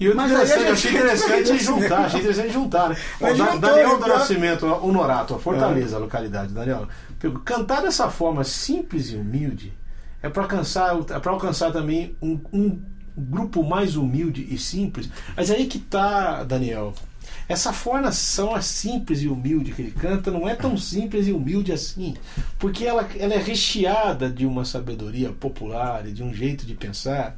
E 0.00 0.08
o 0.08 0.16
Mas 0.16 0.32
interessante, 0.32 0.66
a 0.68 0.72
achei 0.72 0.90
interessante 0.90 1.58
juntar, 1.62 1.98
achei 2.06 2.20
interessante 2.20 2.52
juntar, 2.52 2.88
né? 2.88 2.96
Ó, 3.20 3.32
Da- 3.34 3.56
Daniel 3.56 3.98
do? 3.98 4.08
Nascimento, 4.08 4.66
Honorato, 4.66 5.38
Fortaleza, 5.38 5.96
a 5.96 6.00
localidade, 6.00 6.52
Daniel. 6.52 6.88
Cantar 7.44 7.82
dessa 7.82 8.10
forma 8.10 8.42
simples 8.42 9.10
e 9.10 9.16
humilde 9.16 9.72
é 10.22 10.28
para 10.28 10.42
alcançar, 10.42 10.96
é 10.96 11.20
alcançar 11.32 11.70
também 11.72 12.16
um, 12.20 12.40
um 12.52 12.82
grupo 13.16 13.62
mais 13.62 13.96
humilde 13.96 14.46
e 14.50 14.58
simples. 14.58 15.08
Mas 15.36 15.50
aí 15.50 15.66
que 15.66 15.78
tá, 15.78 16.42
Daniel. 16.44 16.94
Essa 17.48 17.72
formação 17.72 18.56
é 18.56 18.60
simples 18.60 19.20
e 19.20 19.28
humilde 19.28 19.72
que 19.72 19.82
ele 19.82 19.90
canta 19.90 20.30
não 20.30 20.48
é 20.48 20.54
tão 20.54 20.76
simples 20.76 21.26
e 21.26 21.32
humilde 21.32 21.72
assim, 21.72 22.14
porque 22.58 22.84
ela, 22.84 23.06
ela 23.18 23.34
é 23.34 23.38
recheada 23.38 24.30
de 24.30 24.46
uma 24.46 24.64
sabedoria 24.64 25.30
popular 25.30 26.06
e 26.06 26.12
de 26.12 26.22
um 26.22 26.32
jeito 26.32 26.64
de 26.64 26.74
pensar 26.74 27.36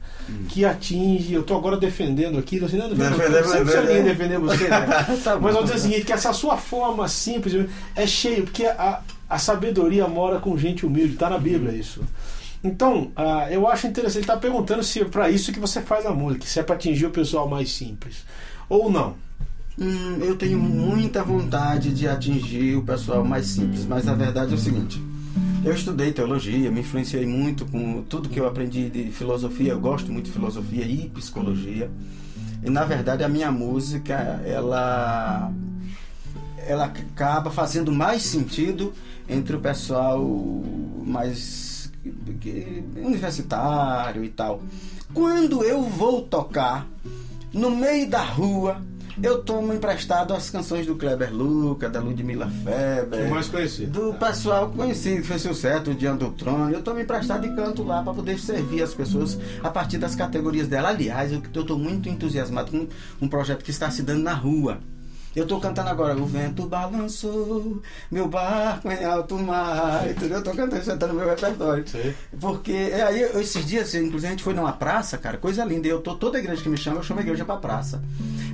que 0.49 0.65
atinge. 0.65 1.33
Eu 1.33 1.41
estou 1.41 1.57
agora 1.57 1.77
defendendo 1.77 2.39
aqui, 2.39 2.61
não, 2.61 2.69
defendendo, 2.69 2.95
Defender, 2.95 3.45
sempre 3.45 3.73
se 3.73 4.03
defender. 4.03 4.39
você, 4.39 4.69
né? 4.69 4.87
Tá. 5.25 5.39
Mas 5.39 5.55
eu 5.55 5.55
vou 5.55 5.63
dizer 5.65 5.77
o 5.77 5.81
seguinte, 5.81 6.05
que 6.05 6.13
essa 6.13 6.33
sua 6.33 6.57
forma 6.57 7.09
simples 7.09 7.69
é 7.97 8.07
cheio, 8.07 8.45
porque 8.45 8.67
a, 8.67 9.01
a 9.29 9.39
sabedoria 9.39 10.07
mora 10.07 10.39
com 10.39 10.57
gente 10.57 10.85
humilde, 10.85 11.15
está 11.15 11.31
na 11.31 11.39
Bíblia 11.39 11.73
isso. 11.73 12.03
Então, 12.65 13.13
ah, 13.15 13.47
eu 13.51 13.69
acho 13.69 13.87
interessante, 13.87 14.17
ele 14.17 14.25
está 14.25 14.39
perguntando 14.39 14.83
se 14.83 15.03
é 15.03 15.05
para 15.05 15.29
isso 15.29 15.53
que 15.53 15.61
você 15.61 15.83
faz 15.83 16.07
a 16.07 16.15
música, 16.15 16.47
se 16.47 16.59
é 16.59 16.63
para 16.63 16.77
atingir 16.77 17.05
o 17.05 17.11
pessoal 17.11 17.47
mais 17.47 17.71
simples. 17.71 18.25
Ou 18.71 18.91
não. 18.91 19.17
Hum, 19.79 20.19
eu 20.23 20.35
tenho 20.35 20.59
muita 20.59 21.23
vontade 21.23 21.93
de 21.93 22.09
atingir 22.09 22.75
o 22.77 22.83
pessoal 22.83 23.23
mais 23.23 23.49
simples, 23.49 23.85
mas 23.85 24.09
a 24.09 24.15
verdade 24.15 24.53
é 24.53 24.55
o 24.55 24.59
seguinte. 24.59 24.99
Eu 25.63 25.75
estudei 25.75 26.11
teologia, 26.11 26.71
me 26.71 26.81
influenciei 26.81 27.27
muito 27.27 27.67
com 27.67 28.03
tudo 28.03 28.31
que 28.31 28.41
eu 28.41 28.47
aprendi 28.47 28.89
de 28.89 29.11
filosofia. 29.11 29.73
Eu 29.73 29.81
gosto 29.81 30.11
muito 30.11 30.27
de 30.27 30.33
filosofia 30.33 30.87
e 30.87 31.11
psicologia. 31.11 31.91
E 32.63 32.71
na 32.71 32.85
verdade 32.85 33.25
a 33.25 33.29
minha 33.29 33.53
música, 33.53 34.41
ela 34.47 35.53
ela 36.67 36.87
acaba 36.87 37.51
fazendo 37.51 37.93
mais 37.93 38.23
sentido 38.23 38.95
entre 39.29 39.55
o 39.55 39.61
pessoal 39.61 40.23
mais 41.05 41.74
universitário 42.97 44.25
e 44.25 44.29
tal. 44.29 44.63
Quando 45.13 45.63
eu 45.65 45.83
vou 45.83 46.23
tocar 46.23 46.87
no 47.53 47.71
meio 47.71 48.09
da 48.09 48.23
rua, 48.23 48.83
eu 49.23 49.43
tomo 49.45 49.73
emprestado 49.73 50.35
as 50.35 50.51
canções 50.51 50.87
do 50.87 50.97
Kleber 50.97 51.33
Luca, 51.33 51.89
da 51.89 52.01
Ludmilla 52.01 52.51
Feber, 52.65 53.29
O 53.29 53.31
mais 53.31 53.47
conhecido. 53.49 54.11
do 54.11 54.19
pessoal 54.19 54.69
conhecido 54.71 55.23
que 55.23 55.29
fez 55.29 55.43
sucesso, 55.43 55.93
o 55.93 55.95
Diante 55.95 56.25
do 56.25 56.33
Trono. 56.33 56.71
Eu 56.73 56.83
tomo 56.83 56.99
emprestado 56.99 57.47
e 57.47 57.55
canto 57.55 57.85
lá 57.85 58.03
para 58.03 58.13
poder 58.13 58.41
servir 58.41 58.83
as 58.83 58.93
pessoas 58.93 59.39
a 59.63 59.71
partir 59.71 59.99
das 59.99 60.17
categorias 60.17 60.67
dela. 60.67 60.89
Aliás, 60.89 61.31
eu 61.31 61.39
estou 61.39 61.79
muito 61.79 62.09
entusiasmado 62.09 62.73
com 62.73 62.89
um 63.25 63.29
projeto 63.29 63.63
que 63.63 63.71
está 63.71 63.89
se 63.89 64.03
dando 64.03 64.23
na 64.25 64.35
rua. 64.35 64.81
Eu 65.35 65.43
estou 65.43 65.61
cantando 65.61 65.89
agora, 65.89 66.17
o 66.17 66.27
vento 66.27 66.67
balançou, 66.67 67.83
meu 68.11 68.29
barco 68.29 68.91
em 68.91 69.05
alto 69.05 69.37
mar, 69.37 70.09
entendeu? 70.09 70.39
Eu 70.39 70.45
tô 70.45 70.53
cantando, 70.53 70.81
isso 70.81 70.97
tá 70.97 71.07
no 71.09 71.15
meu 71.15 71.29
repertório. 71.29 71.87
Sei. 71.89 72.15
Porque 72.41 72.73
é, 72.73 73.03
aí, 73.03 73.21
esses 73.41 73.67
dias, 73.67 73.95
inclusive, 73.95 74.29
a 74.29 74.31
gente 74.31 74.45
foi 74.45 74.55
numa 74.55 74.73
praça, 74.73 75.19
cara, 75.19 75.37
coisa 75.37 75.65
linda. 75.65 75.89
Eu 75.89 76.01
tô 76.01 76.15
toda 76.15 76.39
igreja 76.39 76.63
que 76.63 76.69
me 76.69 76.77
chama, 76.77 76.99
eu 76.99 77.03
chamo 77.03 77.19
a 77.19 77.23
igreja 77.23 77.45
pra 77.45 77.57
praça. 77.57 78.03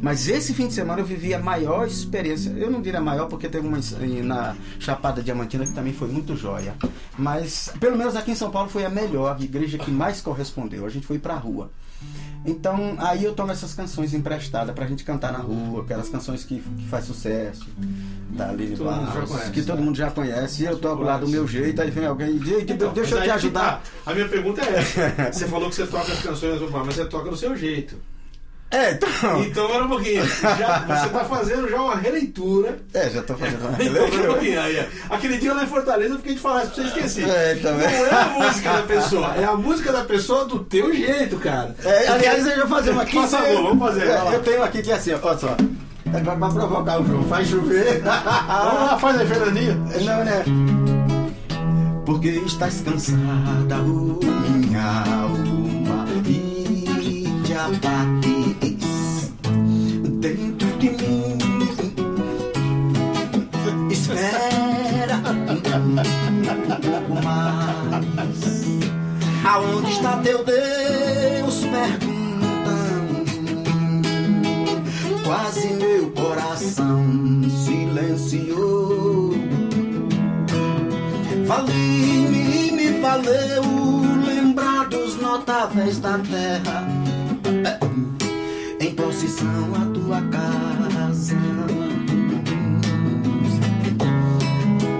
Mas 0.00 0.26
esse 0.28 0.54
fim 0.54 0.68
de 0.68 0.72
semana 0.72 1.00
eu 1.00 1.04
vivi 1.04 1.34
a 1.34 1.38
maior 1.38 1.86
experiência. 1.86 2.50
Eu 2.56 2.70
não 2.70 2.80
diria 2.80 3.00
maior, 3.00 3.26
porque 3.26 3.48
teve 3.48 3.66
uma 3.66 3.78
na 4.24 4.56
Chapada 4.78 5.22
Diamantina 5.22 5.66
que 5.66 5.74
também 5.74 5.92
foi 5.92 6.08
muito 6.08 6.34
joia. 6.34 6.74
Mas, 7.18 7.70
pelo 7.78 7.96
menos 7.96 8.16
aqui 8.16 8.30
em 8.30 8.34
São 8.34 8.50
Paulo, 8.50 8.70
foi 8.70 8.84
a 8.84 8.90
melhor, 8.90 9.36
a 9.38 9.44
igreja 9.44 9.76
que 9.76 9.90
mais 9.90 10.20
correspondeu. 10.22 10.86
A 10.86 10.88
gente 10.88 11.06
foi 11.06 11.18
pra 11.18 11.34
rua. 11.34 11.70
Então, 12.44 12.94
aí 12.98 13.24
eu 13.24 13.34
tomo 13.34 13.52
essas 13.52 13.74
canções 13.74 14.14
emprestadas 14.14 14.74
pra 14.74 14.86
gente 14.86 15.04
cantar 15.04 15.32
na 15.32 15.38
rua, 15.38 15.82
aquelas 15.82 16.08
canções 16.08 16.42
que, 16.42 16.58
que 16.60 16.88
faz 16.88 17.04
sucesso, 17.04 17.66
da 18.30 18.48
Aline 18.48 18.76
já 18.76 18.84
Barros, 18.84 19.42
que 19.50 19.62
todo 19.62 19.78
né? 19.78 19.84
mundo 19.84 19.96
já 19.96 20.10
conhece, 20.10 20.62
e 20.62 20.66
eu 20.66 20.78
toco 20.78 21.02
lá 21.02 21.18
do 21.18 21.28
meu 21.28 21.46
jeito, 21.46 21.82
aí 21.82 21.90
vem 21.90 22.06
alguém 22.06 22.36
e 22.36 22.38
diz, 22.38 22.64
Então, 22.66 22.92
deixa 22.92 23.16
eu 23.16 23.22
te 23.22 23.30
ajudar. 23.30 23.82
tá. 23.82 24.10
A 24.10 24.14
minha 24.14 24.28
pergunta 24.28 24.62
é 24.62 24.78
essa. 24.78 25.10
Você 25.32 25.46
falou 25.46 25.68
que 25.68 25.74
você 25.74 25.86
toca 25.86 26.12
as 26.12 26.22
canções 26.22 26.60
mas 26.60 26.94
você 26.94 27.04
toca 27.04 27.30
do 27.30 27.36
seu 27.36 27.54
jeito. 27.56 27.96
É, 28.70 28.92
então. 28.92 29.42
Então, 29.42 29.74
era 29.74 29.84
um 29.84 29.88
pouquinho. 29.88 30.24
Já, 30.26 30.78
você 30.86 31.06
está 31.06 31.24
fazendo 31.24 31.68
já 31.68 31.80
uma 31.82 31.96
releitura. 31.96 32.78
É, 32.94 33.10
já 33.10 33.20
tô 33.22 33.34
fazendo 33.34 33.62
uma 33.66 33.72
Então, 33.82 33.86
era 33.86 33.90
um 33.90 33.94
releitura. 34.10 34.28
pouquinho. 34.28 34.60
Aí. 34.60 34.86
Aquele 35.10 35.38
dia 35.38 35.52
lá 35.54 35.64
em 35.64 35.66
Fortaleza 35.66 36.14
eu 36.14 36.18
fiquei 36.18 36.34
de 36.34 36.40
falar 36.40 36.64
isso 36.64 36.72
pra 36.74 36.82
você 36.84 36.88
esquecer. 36.88 37.28
É, 37.28 37.54
também. 37.56 37.88
Não 37.88 38.06
é 38.06 38.10
a 38.22 38.24
música 38.28 38.72
da 38.72 38.82
pessoa, 38.82 39.34
é 39.36 39.44
a 39.44 39.56
música 39.56 39.92
da 39.92 40.04
pessoa 40.04 40.44
do 40.44 40.60
teu 40.60 40.94
jeito, 40.94 41.36
cara. 41.38 41.74
É, 41.84 42.08
aliás, 42.08 42.46
eu 42.46 42.56
já 42.58 42.66
fazer 42.68 42.90
uma 42.90 43.02
aqui. 43.02 43.16
Faça 43.16 43.38
a 43.38 43.42
boa, 43.42 43.62
vamos 43.62 43.88
fazer, 43.88 44.06
É, 44.08 44.34
eu 44.34 44.42
tenho 44.42 44.62
aqui 44.62 44.82
que 44.82 44.90
é 44.92 44.94
assim, 44.94 45.12
ó, 45.14 45.18
olha 45.20 45.38
só. 45.38 45.56
É 46.12 46.20
pra, 46.20 46.36
pra 46.36 46.48
provocar 46.48 47.00
o 47.00 47.06
jogo. 47.06 47.28
Faz 47.28 47.48
chover. 47.48 48.00
Vamos 48.02 48.82
lá, 48.82 48.98
faz 48.98 49.20
aí, 49.20 49.26
Fernandinho. 49.26 49.74
Não, 50.04 50.24
né? 50.24 50.44
Porque 52.04 52.28
estás 52.28 52.80
cansada, 52.80 53.76
oh, 53.84 54.18
minha 54.56 55.04
alma, 55.22 56.06
e 56.26 57.24
te 57.44 57.52
abates 57.52 58.39
dentro 60.20 60.68
de 60.78 60.90
mim. 60.90 61.38
Espera 63.90 65.20
mais. 67.24 68.60
Aonde 69.44 69.90
está 69.90 70.18
teu 70.18 70.44
Deus? 70.44 71.64
Perguntam. 71.64 72.10
Quase 75.24 75.68
meu 75.74 76.10
coração 76.10 77.02
silenciou. 77.64 79.34
Vale-me, 81.46 82.70
me 82.72 83.00
valeu 83.00 83.62
lembrar 84.24 84.88
dos 84.88 85.16
notáveis 85.16 85.98
da 85.98 86.18
terra 86.18 86.99
em 88.90 88.94
procissão 88.94 89.74
à 89.74 89.86
tua 89.94 90.20
casa, 90.22 91.36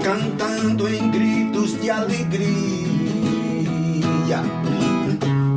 cantando 0.01 0.87
em 0.87 1.11
gritos 1.11 1.79
de 1.81 1.89
alegria 1.89 2.87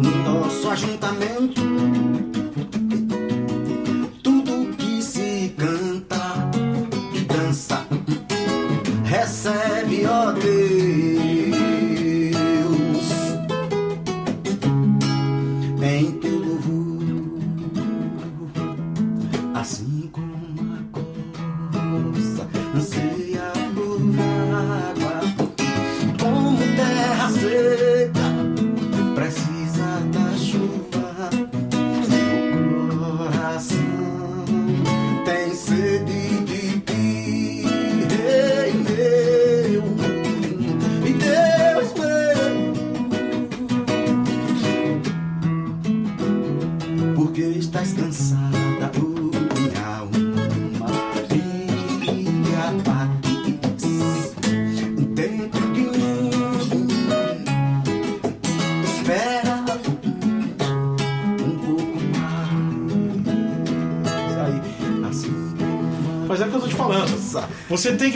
no 0.03 0.11
nosso 0.25 0.69
ajuntamento. 0.69 1.63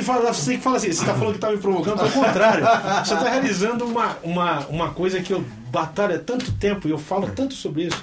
Falar, 0.09 0.33
você 0.33 0.57
que 0.57 0.63
falar 0.63 0.79
assim, 0.79 0.91
você 0.91 1.05
tá 1.05 1.15
falando 1.15 1.35
que 1.35 1.39
tá 1.39 1.51
me 1.51 1.59
provocando, 1.59 2.01
ao 2.01 2.11
contrário. 2.11 2.65
Você 3.05 3.15
tá 3.15 3.29
realizando 3.29 3.85
uma, 3.85 4.17
uma, 4.23 4.67
uma 4.69 4.91
coisa 4.95 5.21
que 5.21 5.35
eu 5.35 5.45
batalho 5.71 6.17
há 6.17 6.19
tanto 6.19 6.51
tempo 6.53 6.89
e 6.89 6.91
eu 6.91 6.97
falo 6.97 7.31
tanto 7.37 7.53
sobre 7.53 7.89
isso. 7.89 8.03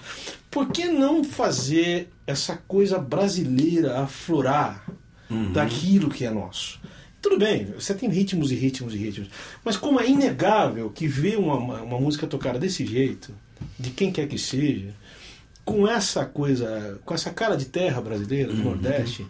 Por 0.52 0.68
que 0.68 0.86
não 0.86 1.24
fazer 1.24 2.12
essa 2.28 2.58
coisa 2.68 3.00
brasileira 3.00 4.02
aflorar 4.02 4.86
daquilo 5.52 6.12
que 6.12 6.24
é 6.24 6.30
nosso? 6.30 6.80
Tudo 7.20 7.40
bem, 7.40 7.74
você 7.76 7.96
tem 7.96 8.08
ritmos 8.08 8.52
e 8.52 8.56
ritmos 8.56 8.94
e 8.94 8.98
ritmos. 8.98 9.30
Mas 9.64 9.76
como 9.76 10.00
é 10.00 10.08
inegável 10.08 10.92
que 10.92 11.08
ver 11.08 11.40
uma, 11.40 11.56
uma, 11.56 11.82
uma 11.82 12.00
música 12.00 12.28
tocada 12.28 12.60
desse 12.60 12.86
jeito, 12.86 13.34
de 13.80 13.90
quem 13.90 14.12
quer 14.12 14.28
que 14.28 14.38
seja, 14.38 14.94
com 15.66 15.88
essa 15.88 16.24
coisa, 16.24 17.00
com 17.04 17.16
essa 17.16 17.32
cara 17.32 17.58
de 17.58 17.66
terra 17.66 18.00
brasileira, 18.00 18.54
do 18.54 18.64
Nordeste, 18.64 19.26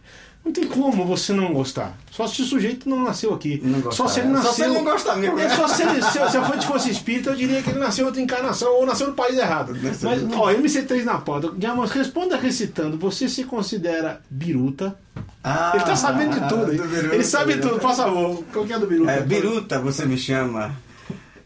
não 0.46 0.52
tem 0.52 0.68
como 0.68 1.04
você 1.06 1.34
não 1.34 1.52
gostar. 1.52 1.98
Só 2.12 2.28
se 2.28 2.40
o 2.44 2.46
sujeito 2.46 2.88
não 2.88 3.04
nasceu 3.04 3.34
aqui. 3.34 3.60
Não 3.64 3.82
gostar, 3.82 4.04
só 4.04 4.08
se 4.08 4.20
ele 4.20 4.28
é. 4.28 4.32
nasceu. 4.32 4.50
Só 4.52 4.56
se 4.56 4.64
ele 4.64 4.74
não 4.76 4.84
gosta 4.84 5.16
mesmo, 5.16 5.40
É, 5.40 5.50
só 5.50 5.68
se, 5.68 5.82
ele, 5.82 6.02
se, 6.04 6.12
se 6.12 6.20
a 6.38 6.44
fonte 6.44 6.68
fosse 6.68 6.92
espírita, 6.92 7.32
eu 7.32 7.36
diria 7.36 7.64
que 7.64 7.72
ele 7.72 7.80
nasceu 7.80 8.04
em 8.04 8.06
outra 8.06 8.22
encarnação 8.22 8.72
ou 8.76 8.86
nasceu 8.86 9.08
no 9.08 9.14
país 9.14 9.36
errado. 9.38 9.74
Nasceu 9.82 10.08
Mas, 10.10 10.24
ó, 10.34 10.52
MC3 10.54 11.04
na 11.04 11.18
pauta. 11.18 11.52
Diamante, 11.58 11.98
responda 11.98 12.38
recitando. 12.38 12.96
Você 13.00 13.28
se 13.28 13.44
considera 13.44 14.22
biruta? 14.30 14.96
Ah, 15.44 15.72
ele 15.74 15.84
tá 15.84 15.96
sabendo 15.96 16.40
de 16.40 16.48
tudo, 16.48 16.72
hein? 16.72 16.78
Biruta, 16.88 17.16
ele 17.16 17.24
sabe 17.24 17.54
Biruta. 17.54 17.70
tudo, 17.70 17.82
por 17.82 17.96
favor. 17.96 18.44
Qual 18.54 18.66
que 18.66 18.74
é 18.74 18.80
do 18.80 18.86
biruta? 18.88 19.12
É, 19.12 19.22
Biruta, 19.22 19.80
você 19.80 20.06
me 20.06 20.18
chama. 20.18 20.76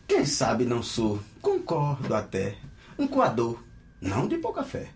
Quem 0.08 0.26
sabe 0.26 0.66
não 0.66 0.84
sou, 0.84 1.20
concordo 1.42 2.14
até, 2.14 2.56
um 2.98 3.08
coador, 3.08 3.58
não 4.02 4.28
de 4.28 4.38
pouca 4.38 4.64
fé. 4.64 4.88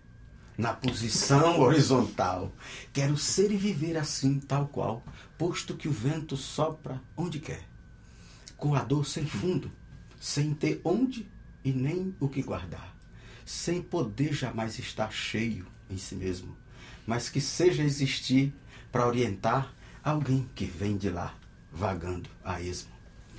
Na 0.55 0.71
posição 0.71 1.59
horizontal, 1.61 2.53
quero 2.91 3.17
ser 3.17 3.51
e 3.51 3.57
viver 3.57 3.97
assim, 3.97 4.39
tal 4.39 4.67
qual, 4.67 5.03
posto 5.35 5.75
que 5.75 5.87
o 5.87 5.91
vento 5.91 6.37
sopra 6.37 7.01
onde 7.17 7.39
quer. 7.39 7.67
Coador 8.55 9.03
sem 9.03 9.25
fundo, 9.25 9.71
sem 10.19 10.53
ter 10.53 10.79
onde 10.83 11.27
e 11.63 11.71
nem 11.71 12.15
o 12.19 12.29
que 12.29 12.43
guardar, 12.43 12.95
sem 13.43 13.81
poder 13.81 14.31
jamais 14.31 14.77
estar 14.77 15.11
cheio 15.11 15.65
em 15.89 15.97
si 15.97 16.15
mesmo, 16.15 16.55
mas 17.07 17.29
que 17.29 17.41
seja 17.41 17.81
existir 17.81 18.53
para 18.91 19.07
orientar 19.07 19.73
alguém 20.03 20.47
que 20.53 20.65
vem 20.65 20.97
de 20.97 21.09
lá, 21.09 21.33
vagando 21.71 22.29
a 22.43 22.61
esmo. 22.61 22.92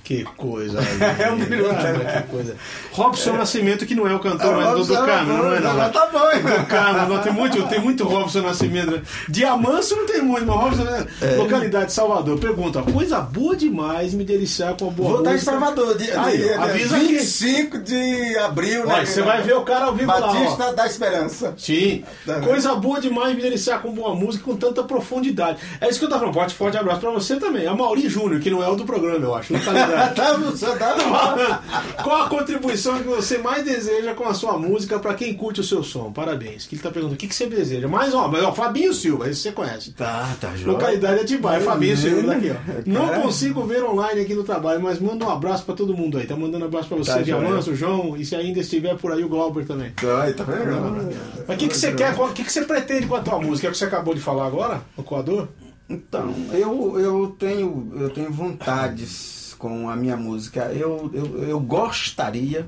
Que 0.05 0.23
coisa. 0.37 0.79
É 1.19 1.31
um 1.31 1.35
Ah, 1.35 1.91
né? 1.91 2.21
que 2.21 2.31
coisa. 2.31 2.55
Robson 2.91 3.33
Nascimento, 3.33 3.85
que 3.85 3.95
não 3.95 4.07
é 4.07 4.13
o 4.13 4.19
cantor, 4.19 4.55
mas 4.55 4.87
do, 4.87 4.95
do 4.95 5.05
Carmo, 5.05 5.33
não 5.33 5.53
é 5.53 5.59
não. 5.59 5.89
Tá 5.89 6.07
bom, 6.13 6.31
hein? 6.31 6.41
Do 6.43 6.65
Carmo, 6.67 7.13
não, 7.15 7.21
tem 7.21 7.33
muito, 7.33 7.63
tem 7.67 7.79
muito 7.81 8.03
Robson 8.03 8.41
Nascimento. 8.41 8.91
né? 8.91 9.01
Diamante 9.27 9.95
não 9.95 10.05
tem 10.05 10.21
muito, 10.21 10.45
mas 10.45 10.55
Robson, 10.55 10.83
né? 10.83 11.07
É. 11.21 11.35
localidade 11.35 11.87
de 11.87 11.93
Salvador. 11.93 12.37
Pergunta, 12.39 12.83
coisa 12.83 13.19
boa 13.19 13.55
demais 13.55 14.13
me 14.13 14.23
deliciar 14.23 14.75
com 14.77 14.87
a 14.89 14.91
boa 14.91 15.09
Vou 15.09 15.17
estar 15.19 15.31
em 15.31 15.33
música. 15.33 15.51
Salvador, 15.51 15.97
dia, 15.97 16.21
Aí, 16.21 16.37
dia, 16.37 16.61
avisa 16.61 16.97
aqui. 16.97 17.07
25 17.07 17.79
de 17.79 18.37
abril, 18.37 18.85
né? 18.85 19.05
você 19.05 19.23
vai 19.23 19.41
ver 19.41 19.55
o 19.55 19.61
cara 19.61 19.85
ao 19.85 19.95
vivo 19.95 20.11
lá, 20.11 20.17
ó. 20.29 20.33
Batista 20.33 20.71
da 20.73 20.85
Esperança. 20.85 21.53
Sim, 21.57 22.03
Tá 22.25 22.39
coisa 22.41 22.75
boa 22.75 23.01
demais 23.01 23.35
me 23.35 23.41
deliciar 23.41 23.79
com 23.81 23.91
boa 23.91 24.13
música 24.13 24.43
com 24.43 24.55
tanta 24.55 24.83
profundidade. 24.83 25.57
É 25.81 25.89
isso 25.89 25.97
que 25.97 26.05
eu 26.05 26.09
tava 26.09 26.19
falando. 26.21 26.35
Forte, 26.35 26.53
forte 26.55 26.77
abraço 26.77 26.99
pra 27.01 27.09
você 27.11 27.37
também. 27.37 27.65
A 27.65 27.73
Mauri 27.73 28.07
Júnior, 28.07 28.39
que 28.39 28.51
não 28.51 28.63
é 28.63 28.67
o 28.67 28.75
do 28.75 28.85
programa, 28.85 29.25
eu 29.25 29.33
acho. 29.33 29.53
Localidade. 29.53 29.94
Tá, 30.15 30.33
você 30.33 30.65
tá 30.77 31.61
Qual 32.03 32.23
a 32.23 32.29
contribuição 32.29 32.97
que 32.97 33.07
você 33.07 33.37
mais 33.37 33.63
deseja 33.63 34.13
com 34.13 34.25
a 34.25 34.33
sua 34.33 34.57
música 34.57 34.99
para 34.99 35.13
quem 35.13 35.33
curte 35.33 35.61
o 35.61 35.63
seu 35.63 35.83
som? 35.83 36.11
Parabéns. 36.11 36.65
Que 36.65 36.75
ele 36.75 36.81
tá 36.81 36.89
perguntando 36.89 37.15
o 37.15 37.17
que, 37.17 37.27
que 37.27 37.35
você 37.35 37.47
deseja. 37.47 37.87
Mais 37.87 38.13
ó, 38.13 38.27
mas, 38.27 38.43
ó, 38.43 38.51
Fabinho 38.53 38.93
Silva, 38.93 39.29
esse 39.29 39.41
você 39.41 39.51
conhece. 39.51 39.91
Tá, 39.91 40.35
tá, 40.39 40.55
joia. 40.55 40.73
Localidade 40.73 41.21
Atibaia, 41.21 41.61
Fabinho 41.61 41.97
Silva 41.97 42.21
daqui, 42.23 42.51
ó. 42.51 42.53
Cara. 42.53 42.83
Não 42.85 43.21
consigo 43.21 43.63
ver 43.63 43.83
online 43.83 44.21
aqui 44.21 44.33
no 44.33 44.43
trabalho, 44.43 44.81
mas 44.81 44.99
manda 44.99 45.25
um 45.25 45.29
abraço 45.29 45.65
pra 45.65 45.75
todo 45.75 45.95
mundo 45.95 46.17
aí. 46.17 46.25
Tá 46.25 46.35
mandando 46.35 46.65
um 46.65 46.67
abraço 46.67 46.87
pra 46.87 46.97
você, 46.97 47.11
Tá, 47.11 47.21
Diamanso, 47.21 47.71
o 47.71 47.75
João, 47.75 48.17
e 48.17 48.25
se 48.25 48.35
ainda 48.35 48.59
estiver 48.59 48.95
por 48.97 49.11
aí, 49.11 49.23
o 49.23 49.29
Glauber 49.29 49.65
também. 49.65 49.91
Tá, 49.91 50.23
aí, 50.23 50.33
tá 50.33 50.43
vendo? 50.43 51.09
Mas 51.47 51.55
o 51.55 51.59
que, 51.59 51.67
que 51.67 51.77
você 51.77 51.93
quer, 51.93 52.13
o 52.19 52.33
que, 52.33 52.43
que 52.43 52.51
você 52.51 52.63
pretende 52.63 53.07
com 53.07 53.15
a 53.15 53.21
tua 53.21 53.39
música? 53.39 53.67
É 53.67 53.69
o 53.69 53.71
que 53.71 53.77
você 53.77 53.85
acabou 53.85 54.13
de 54.13 54.21
falar 54.21 54.47
agora, 54.47 54.81
no 54.97 55.03
coador? 55.03 55.47
Então, 55.89 56.33
eu, 56.51 56.99
eu, 56.99 57.35
tenho, 57.37 57.93
eu 57.95 58.09
tenho 58.09 58.31
vontades 58.31 59.44
com 59.65 59.89
a 59.89 59.95
minha 59.95 60.15
música. 60.15 60.65
Eu, 60.65 61.09
eu, 61.11 61.43
eu 61.49 61.59
gostaria 61.59 62.67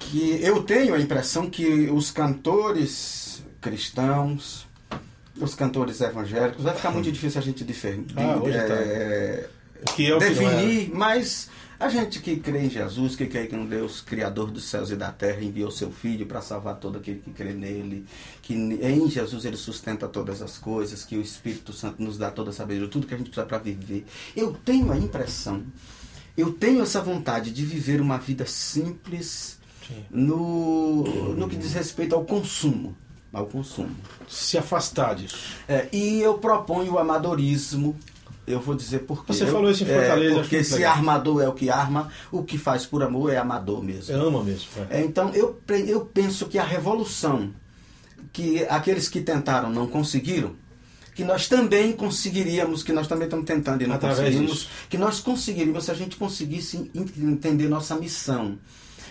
que. 0.00 0.40
Eu 0.42 0.64
tenho 0.64 0.94
a 0.96 1.00
impressão 1.00 1.48
que 1.48 1.88
os 1.92 2.10
cantores 2.10 3.42
cristãos, 3.60 4.66
os 5.40 5.54
cantores 5.54 6.00
evangélicos, 6.00 6.64
vai 6.64 6.74
ficar 6.74 6.90
muito 6.90 7.10
difícil 7.12 7.40
a 7.40 7.44
gente 7.44 7.62
difer- 7.64 8.00
Ah, 8.16 8.34
tá. 8.66 8.74
é, 8.74 9.48
Que 9.94 10.06
é 10.06 10.10
não 10.10 10.16
é. 10.16 10.28
definir, 10.28 10.90
mas 10.92 11.48
a 11.82 11.88
gente 11.88 12.20
que 12.20 12.36
crê 12.36 12.66
em 12.66 12.70
Jesus, 12.70 13.16
que 13.16 13.26
crê 13.26 13.48
que 13.48 13.56
um 13.56 13.66
Deus 13.66 14.00
criador 14.00 14.50
dos 14.52 14.64
céus 14.64 14.90
e 14.90 14.96
da 14.96 15.10
terra 15.10 15.42
enviou 15.42 15.68
seu 15.70 15.90
filho 15.90 16.26
para 16.26 16.40
salvar 16.40 16.76
todo 16.76 16.98
aquele 16.98 17.18
que 17.18 17.32
crê 17.32 17.52
nele, 17.52 18.06
que 18.40 18.54
em 18.54 19.10
Jesus 19.10 19.44
ele 19.44 19.56
sustenta 19.56 20.06
todas 20.06 20.40
as 20.40 20.56
coisas, 20.58 21.04
que 21.04 21.16
o 21.16 21.20
Espírito 21.20 21.72
Santo 21.72 22.00
nos 22.00 22.16
dá 22.16 22.30
toda 22.30 22.50
a 22.50 22.52
sabedoria, 22.52 22.88
tudo 22.88 23.06
que 23.06 23.14
a 23.14 23.16
gente 23.18 23.30
precisa 23.30 23.46
para 23.46 23.58
viver. 23.58 24.06
Eu 24.36 24.52
tenho 24.64 24.92
a 24.92 24.96
impressão, 24.96 25.64
eu 26.36 26.52
tenho 26.52 26.82
essa 26.82 27.00
vontade 27.00 27.50
de 27.50 27.64
viver 27.64 28.00
uma 28.00 28.16
vida 28.16 28.46
simples 28.46 29.58
Sim. 29.86 30.04
no, 30.08 31.34
no 31.34 31.48
que 31.48 31.56
diz 31.56 31.72
respeito 31.72 32.14
ao 32.14 32.24
consumo. 32.24 32.96
Ao 33.32 33.46
consumo. 33.46 33.96
Se 34.28 34.56
afastar 34.56 35.16
disso. 35.16 35.56
É, 35.66 35.88
e 35.92 36.20
eu 36.20 36.38
proponho 36.38 36.92
o 36.92 36.98
amadorismo. 36.98 37.96
Eu 38.46 38.58
vou 38.60 38.74
dizer 38.74 39.00
por 39.00 39.24
quê. 39.24 39.32
Você 39.32 39.44
Eu- 39.44 39.52
falou 39.52 39.70
isso 39.70 39.84
em 39.84 39.86
Fortaleza, 39.86 40.34
É, 40.34 40.38
porque 40.40 40.64
se 40.64 40.74
legal. 40.74 40.92
armador 40.94 41.42
é 41.42 41.48
o 41.48 41.52
que 41.52 41.70
arma, 41.70 42.08
o 42.30 42.42
que 42.42 42.58
faz 42.58 42.84
por 42.84 43.02
amor 43.02 43.32
é 43.32 43.36
amador 43.36 43.82
mesmo. 43.84 44.12
Eu 44.14 44.26
amo 44.28 44.42
mesmo. 44.42 44.66
é. 44.90 44.98
É, 44.98 45.04
então 45.04 45.30
eu, 45.32 45.60
eu 45.86 46.00
penso 46.06 46.46
que 46.46 46.58
a 46.58 46.64
revolução 46.64 47.50
que 48.32 48.64
aqueles 48.68 49.08
que 49.08 49.20
tentaram 49.20 49.70
não 49.70 49.86
conseguiram, 49.86 50.54
que 51.14 51.22
nós 51.24 51.46
também 51.46 51.92
conseguiríamos, 51.92 52.82
que 52.82 52.92
nós 52.92 53.06
também 53.06 53.24
estamos 53.26 53.44
tentando 53.44 53.82
e 53.82 53.86
não 53.86 53.96
Através 53.96 54.20
conseguimos, 54.20 54.52
disso. 54.52 54.68
que 54.88 54.96
nós 54.98 55.20
conseguiríamos 55.20 55.84
se 55.84 55.90
a 55.90 55.94
gente 55.94 56.16
conseguisse 56.16 56.90
en- 56.94 57.10
entender 57.30 57.68
nossa 57.68 57.94
missão. 57.96 58.58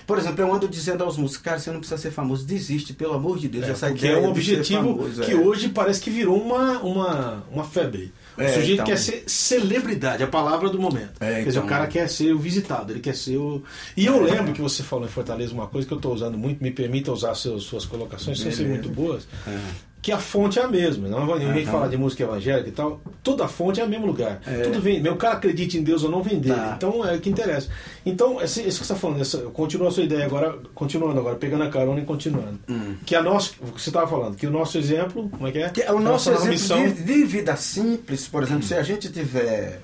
Por 0.07 0.17
exemplo, 0.17 0.41
eu 0.43 0.51
ando 0.53 0.67
dizendo 0.67 1.03
aos 1.03 1.15
músicos, 1.15 1.43
cara, 1.43 1.59
você 1.59 1.71
não 1.71 1.79
precisa 1.79 2.01
ser 2.01 2.11
famoso, 2.11 2.43
desiste, 2.45 2.91
pelo 2.93 3.13
amor 3.13 3.37
de 3.37 3.47
Deus, 3.47 3.65
É, 3.67 3.71
essa 3.71 3.89
ideia 3.91 4.13
é 4.13 4.17
um 4.19 4.29
objetivo 4.31 4.95
famoso, 4.97 5.21
que 5.21 5.31
é. 5.31 5.35
hoje 5.35 5.69
parece 5.69 6.01
que 6.01 6.09
virou 6.09 6.41
uma, 6.41 6.79
uma, 6.79 7.43
uma 7.51 7.63
febre. 7.63 8.11
O 8.37 8.41
É, 8.41 8.47
sujeito 8.49 8.73
então. 8.73 8.85
quer 8.85 8.97
ser 8.97 9.23
celebridade, 9.27 10.23
a 10.23 10.27
palavra 10.27 10.69
do 10.69 10.79
momento. 10.79 11.11
É, 11.19 11.35
Quer 11.35 11.45
dizer, 11.45 11.49
então. 11.51 11.63
o 11.65 11.67
cara 11.67 11.87
quer 11.87 12.07
ser 12.09 12.33
o 12.33 12.39
visitado, 12.39 12.91
ele 12.93 12.99
quer 12.99 13.15
ser 13.15 13.37
o. 13.37 13.61
E 13.95 14.05
eu 14.05 14.21
lembro 14.21 14.53
que 14.53 14.61
você 14.61 14.81
falou 14.83 15.05
em 15.05 15.09
Fortaleza 15.09 15.53
uma 15.53 15.67
coisa 15.67 15.87
que 15.87 15.93
eu 15.93 15.97
estou 15.97 16.13
usando 16.13 16.37
muito, 16.37 16.63
me 16.63 16.71
permita 16.71 17.11
usar 17.11 17.35
seus, 17.35 17.63
suas 17.63 17.85
colocações, 17.85 18.39
Beleza. 18.41 18.63
muito 18.63 18.89
boas, 18.89 19.27
É. 19.47 19.59
que 20.01 20.11
a 20.11 20.17
fonte 20.17 20.57
é 20.57 20.63
a 20.63 20.67
mesma. 20.67 21.07
Não 21.07 21.27
vai 21.27 21.39
ninguém 21.39 21.63
Aham. 21.63 21.71
falar 21.71 21.87
de 21.87 21.97
música 21.97 22.23
evangélica 22.23 22.69
e 22.69 22.71
tal. 22.71 22.99
Toda 23.21 23.47
fonte 23.47 23.79
é 23.79 23.83
o 23.83 23.87
mesmo 23.87 24.07
lugar. 24.07 24.41
É. 24.47 24.61
Tudo 24.61 24.81
vem. 24.81 24.99
Meu 24.99 25.15
cara 25.15 25.35
acredita 25.35 25.77
em 25.77 25.83
Deus 25.83 26.03
ou 26.03 26.09
não 26.09 26.23
vem 26.23 26.39
dele. 26.39 26.55
Tá. 26.55 26.73
Então 26.75 27.05
é 27.05 27.15
o 27.15 27.19
que 27.19 27.29
interessa. 27.29 27.69
Então, 28.03 28.41
isso 28.41 28.61
que 28.61 28.71
você 28.71 28.81
está 28.81 28.95
falando, 28.95 29.21
essa, 29.21 29.37
continua 29.53 29.89
a 29.89 29.91
sua 29.91 30.03
ideia 30.03 30.25
agora, 30.25 30.57
continuando 30.73 31.19
agora, 31.19 31.35
pegando 31.35 31.63
a 31.63 31.69
carona 31.69 31.99
e 31.99 32.05
continuando. 32.05 32.59
Hum. 32.67 32.95
Que 33.05 33.15
a 33.15 33.21
nossa, 33.21 33.51
o 33.61 33.71
que 33.71 33.81
você 33.81 33.89
estava 33.89 34.07
falando, 34.07 34.35
que 34.35 34.47
o 34.47 34.51
nosso 34.51 34.77
exemplo, 34.77 35.29
como 35.29 35.47
é 35.47 35.51
que 35.51 35.59
é? 35.59 35.69
Que 35.69 35.81
é 35.83 35.91
o 35.91 35.99
nosso 35.99 36.31
exemplo 36.31 36.49
missão. 36.49 36.83
de, 36.83 37.03
de 37.03 37.23
vida 37.23 37.55
simples, 37.55 38.27
por 38.27 38.41
exemplo, 38.41 38.63
se 38.63 38.73
a 38.73 38.81
gente 38.81 39.09
tiver 39.11 39.81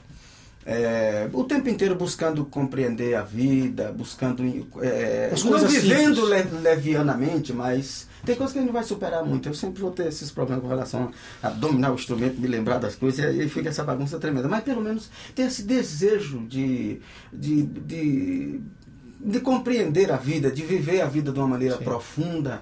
é, 0.69 1.29
o 1.31 1.45
tempo 1.45 1.69
inteiro 1.69 1.95
buscando 1.95 2.43
compreender 2.43 3.15
a 3.15 3.21
vida, 3.23 3.89
buscando 3.93 4.43
é, 4.81 5.29
não 5.45 5.59
vivendo 5.65 6.25
le- 6.25 6.59
levianamente, 6.61 7.53
mas 7.53 8.05
tem 8.25 8.35
coisas 8.35 8.51
que 8.51 8.59
a 8.59 8.61
gente 8.61 8.67
não 8.67 8.73
vai 8.73 8.83
superar 8.83 9.23
muito. 9.23 9.47
Eu 9.47 9.53
sempre 9.53 9.81
vou 9.81 9.91
ter 9.91 10.07
esses 10.07 10.29
problemas 10.29 10.61
com 10.63 10.69
relação 10.69 11.09
a 11.41 11.49
dominar 11.51 11.91
o 11.91 11.95
instrumento, 11.95 12.41
me 12.41 12.47
lembrar 12.47 12.79
das 12.79 12.95
coisas, 12.95 13.17
e 13.19 13.41
aí 13.43 13.47
fica 13.47 13.69
essa 13.69 13.81
bagunça 13.81 14.19
tremenda. 14.19 14.49
Mas 14.49 14.61
pelo 14.65 14.81
menos 14.81 15.09
ter 15.33 15.43
esse 15.43 15.63
desejo 15.63 16.45
de, 16.45 16.99
de, 17.31 17.63
de, 17.63 18.59
de 19.21 19.39
compreender 19.39 20.11
a 20.11 20.17
vida, 20.17 20.51
de 20.51 20.63
viver 20.63 20.99
a 20.99 21.05
vida 21.07 21.31
de 21.31 21.39
uma 21.39 21.47
maneira 21.47 21.77
Sim. 21.77 21.83
profunda. 21.85 22.61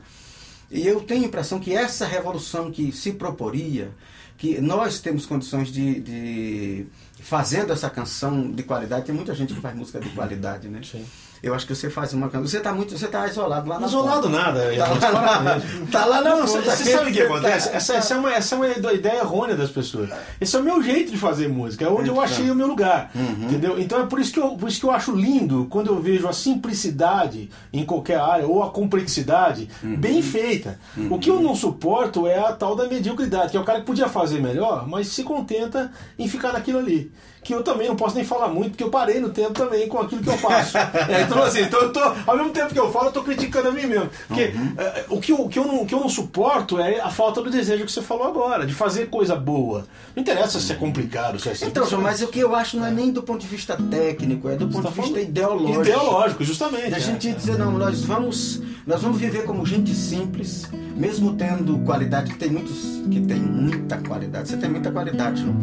E 0.69 0.85
eu 0.87 1.01
tenho 1.01 1.23
a 1.23 1.27
impressão 1.27 1.59
que 1.59 1.73
essa 1.73 2.05
revolução 2.05 2.69
que 2.71 2.91
se 2.91 3.13
proporia, 3.13 3.89
que 4.37 4.61
nós 4.61 4.99
temos 4.99 5.25
condições 5.25 5.69
de, 5.69 5.99
de 6.01 6.85
fazendo 7.19 7.71
essa 7.73 7.89
canção 7.89 8.51
de 8.51 8.63
qualidade, 8.63 9.05
tem 9.05 9.15
muita 9.15 9.33
gente 9.33 9.53
que 9.53 9.61
faz 9.61 9.75
música 9.75 9.99
de 9.99 10.09
qualidade, 10.09 10.67
né? 10.67 10.81
Sim. 10.83 11.05
Eu 11.43 11.53
acho 11.53 11.65
que 11.67 11.75
você 11.75 11.89
faz 11.89 12.13
uma 12.13 12.27
canção. 12.29 12.47
Você 12.47 12.59
tá 12.59 12.73
muito. 12.73 12.97
Você 12.97 13.07
tá 13.07 13.27
isolado 13.27 13.67
lá 13.69 13.79
na 13.79 13.87
Isolado 13.87 14.23
ponta. 14.23 14.29
nada. 14.29 14.61
Tá 14.99 15.09
lá, 15.09 15.41
na, 15.41 15.61
tá 15.91 16.05
lá 16.05 16.21
na 16.21 16.29
Não, 16.31 16.41
você, 16.47 16.59
você 16.61 16.91
sabe 16.91 17.09
o 17.09 17.13
que 17.13 17.19
Tá- 17.19 17.25
acontece? 17.25 17.69
Essa, 17.69 17.93
essa 17.95 18.13
é 18.13 18.17
uma, 18.17 18.33
essa 18.33 18.55
é 18.55 18.57
uma 18.57 18.93
ideia 18.93 19.19
errônea 19.19 19.55
das 19.55 19.69
pessoas. 19.69 20.09
Esse 20.39 20.55
é 20.55 20.59
o 20.59 20.63
meu 20.63 20.81
jeito 20.81 21.11
de 21.11 21.17
fazer 21.17 21.47
música, 21.47 21.85
é 21.85 21.89
onde 21.89 22.09
eu 22.09 22.19
achei 22.19 22.49
o 22.49 22.55
meu 22.55 22.67
lugar. 22.67 23.11
Uhum. 23.15 23.45
Entendeu? 23.45 23.79
Então 23.79 24.01
é 24.01 24.05
por 24.05 24.19
isso, 24.19 24.33
que 24.33 24.39
eu, 24.39 24.49
por 24.51 24.69
isso 24.69 24.79
que 24.79 24.85
eu 24.85 24.91
acho 24.91 25.11
lindo 25.11 25.67
quando 25.69 25.87
eu 25.87 25.99
vejo 26.01 26.27
a 26.27 26.33
simplicidade 26.33 27.49
em 27.71 27.85
qualquer 27.85 28.19
área 28.19 28.47
ou 28.47 28.63
a 28.63 28.69
complexidade 28.71 29.69
Uhum. 29.83 29.95
bem 29.95 30.21
feita. 30.21 30.79
O 31.09 31.19
que 31.19 31.29
eu 31.29 31.39
não 31.41 31.55
suporto 31.55 32.27
é 32.27 32.39
a 32.39 32.51
tal 32.53 32.75
da 32.75 32.87
mediocridade, 32.87 33.51
que 33.51 33.57
é 33.57 33.59
o 33.59 33.63
cara 33.63 33.79
que 33.79 33.85
podia 33.85 34.07
fazer 34.09 34.41
melhor, 34.41 34.87
mas 34.87 35.07
se 35.07 35.23
contenta 35.23 35.91
em 36.17 36.27
ficar 36.27 36.53
naquilo 36.53 36.79
ali. 36.79 37.11
Que 37.45 37.53
eu 37.53 37.61
também 37.61 37.87
não 37.87 37.95
posso 37.95 38.15
nem 38.15 38.25
falar 38.25 38.47
muito, 38.47 38.71
porque 38.71 38.83
eu 38.83 38.89
parei 38.89 39.19
no 39.19 39.29
tempo 39.29 39.53
também 39.53 39.87
com 39.87 39.99
aquilo 39.99 40.23
que 40.23 40.29
eu 40.29 40.37
faço. 40.37 40.75
É, 41.07 41.21
então, 41.21 41.43
assim, 41.43 41.61
então 41.61 41.79
eu 41.81 41.93
tô, 41.93 41.99
ao 42.25 42.35
mesmo 42.35 42.51
tempo 42.51 42.73
que 42.73 42.79
eu 42.79 42.91
falo, 42.91 43.07
eu 43.07 43.11
tô 43.11 43.21
criticando 43.21 43.67
a 43.67 43.71
mim 43.71 43.85
mesmo. 43.85 44.09
Porque 44.27 44.45
Uhum. 44.45 44.73
é, 44.77 45.05
o, 45.09 45.19
que 45.19 45.31
eu, 45.31 45.41
o, 45.41 45.49
que 45.49 45.59
eu 45.59 45.65
não, 45.65 45.83
o 45.83 45.85
que 45.85 45.93
eu 45.93 45.99
não 45.99 46.09
suporto 46.09 46.79
é 46.79 46.99
a 46.99 47.09
falta 47.11 47.41
do 47.43 47.49
desejo 47.51 47.85
que 47.85 47.91
você 47.91 48.01
falou 48.01 48.27
agora, 48.27 48.65
de 48.65 48.73
fazer 48.73 49.07
coisa 49.07 49.35
boa. 49.35 49.85
Não 50.15 50.21
interessa 50.21 50.59
se 50.59 50.71
é 50.71 50.75
complicado, 50.75 51.39
se 51.39 51.49
é 51.49 51.53
simples. 51.53 51.69
Então, 51.69 51.87
João, 51.87 52.01
mas 52.01 52.21
o 52.23 52.27
que 52.27 52.39
eu 52.39 52.55
acho 52.55 52.77
não 52.77 52.85
é 52.87 52.91
nem 52.91 53.11
do 53.11 53.21
ponto 53.21 53.41
de 53.41 53.47
vista 53.47 53.77
técnico, 53.77 54.49
é 54.49 54.55
do 54.55 54.67
ponto 54.67 54.83
tá 54.83 54.89
de 54.89 55.01
vista 55.01 55.19
ideológico. 55.19 55.81
Ideológico, 55.81 56.43
justamente. 56.43 56.89
Da 56.89 56.97
é. 56.97 56.99
gente 56.99 57.31
dizer, 57.31 57.57
não, 57.57 57.71
nós 57.71 58.03
vamos, 58.03 58.61
nós 58.87 59.01
vamos 59.01 59.19
viver 59.19 59.43
como 59.43 59.65
gente 59.65 59.93
simples, 59.93 60.67
mesmo 60.95 61.35
tendo 61.35 61.77
qualidade, 61.79 62.31
que 62.31 62.39
tem 62.39 62.49
muitos, 62.49 63.01
que 63.11 63.21
tem 63.21 63.37
muita 63.39 63.97
qualidade. 63.97 64.49
Você 64.49 64.57
tem 64.57 64.69
muita 64.69 64.91
qualidade, 64.91 65.41
João. 65.41 65.55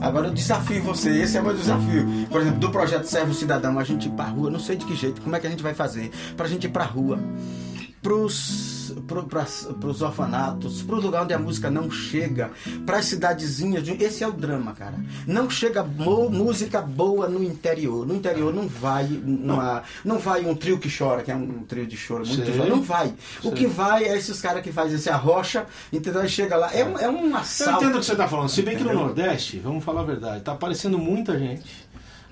Agora 0.00 0.28
eu 0.28 0.32
desafio 0.34 0.82
você, 0.82 1.10
esse 1.26 1.36
é 1.36 1.40
o 1.40 1.44
meu 1.44 1.54
desafio. 1.54 2.06
Por 2.30 2.40
exemplo, 2.40 2.60
do 2.60 2.70
projeto 2.70 3.04
Servo 3.04 3.34
Cidadão, 3.34 3.78
a 3.78 3.84
gente 3.84 4.06
ir 4.06 4.10
pra 4.10 4.26
rua, 4.26 4.48
não 4.48 4.60
sei 4.60 4.76
de 4.76 4.86
que 4.86 4.94
jeito, 4.94 5.20
como 5.20 5.34
é 5.34 5.40
que 5.40 5.46
a 5.46 5.50
gente 5.50 5.62
vai 5.62 5.74
fazer? 5.74 6.10
Pra 6.36 6.46
gente 6.46 6.64
ir 6.64 6.70
pra 6.70 6.84
rua, 6.84 7.18
pros, 8.06 8.94
pro, 9.08 9.24
pras, 9.24 9.68
pros 9.80 10.00
orfanatos, 10.00 10.80
pro 10.82 11.00
lugar 11.00 11.24
onde 11.24 11.34
a 11.34 11.38
música 11.40 11.68
não 11.68 11.90
chega, 11.90 12.52
pras 12.86 13.06
cidadezinhas. 13.06 13.82
de- 13.82 14.00
Esse 14.02 14.22
é 14.22 14.28
o 14.28 14.32
drama, 14.32 14.72
cara. 14.74 14.94
Não 15.26 15.50
chega 15.50 15.82
música 15.82 16.80
boa 16.80 17.28
no 17.28 17.42
interior. 17.42 18.06
No 18.06 18.14
interior 18.14 18.54
não 18.54 18.68
vai 18.68 19.06
uma, 19.24 19.82
não 20.04 20.18
vai 20.18 20.46
um 20.46 20.54
trio 20.54 20.78
que 20.78 20.88
chora, 20.88 21.24
que 21.24 21.32
é 21.32 21.34
um 21.34 21.64
trio 21.64 21.84
de 21.84 21.96
choro 21.96 22.24
muito 22.24 22.46
choro. 22.54 22.68
Não 22.68 22.80
vai. 22.80 23.12
O 23.42 23.50
que 23.50 23.66
vai 23.66 24.04
é 24.04 24.16
esses 24.16 24.40
caras 24.40 24.62
que 24.62 24.70
fazem 24.70 24.94
esse 24.94 25.10
arrocha, 25.10 25.66
entendeu? 25.92 26.20
Aí 26.20 26.28
chega 26.28 26.56
lá. 26.56 26.72
É, 26.72 26.84
um- 26.84 26.98
é 26.98 27.08
um 27.10 27.30
Eu 27.30 27.36
assalto. 27.36 27.82
entendo 27.84 27.96
o 27.96 28.00
que 28.00 28.06
você 28.06 28.12
está 28.12 28.28
falando. 28.28 28.48
Se 28.50 28.62
bem 28.62 28.76
que 28.76 28.84
no? 28.84 28.94
Nordeste, 28.94 29.58
vamos 29.58 29.82
falar 29.82 30.02
a 30.02 30.04
verdade, 30.04 30.38
está 30.38 30.52
aparecendo 30.52 30.96
muita 30.96 31.36
gente 31.36 31.64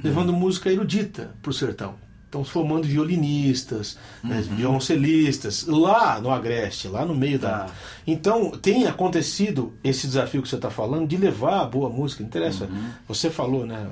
levando 0.03 0.33
música 0.33 0.71
erudita 0.71 1.33
pro 1.43 1.53
sertão. 1.53 1.95
Estão 2.35 2.44
formando 2.44 2.85
violinistas, 2.85 3.97
né, 4.25 4.42
violoncelistas, 4.57 5.66
lá 5.68 6.20
no 6.20 6.31
Agreste, 6.33 6.88
lá 6.88 7.05
no 7.05 7.14
meio 7.14 7.38
da. 7.38 7.51
Tá. 7.61 7.66
Então, 8.07 8.51
tem 8.51 8.87
acontecido 8.87 9.73
esse 9.85 10.07
desafio 10.09 10.42
que 10.42 10.49
você 10.49 10.57
está 10.57 10.68
falando 10.68 11.07
de 11.07 11.16
levar 11.16 11.61
a 11.61 11.64
boa 11.64 11.88
música. 11.88 12.23
Não 12.23 12.29
interessa. 12.29 12.68
Você 13.07 13.31
falou, 13.31 13.64
né? 13.64 13.87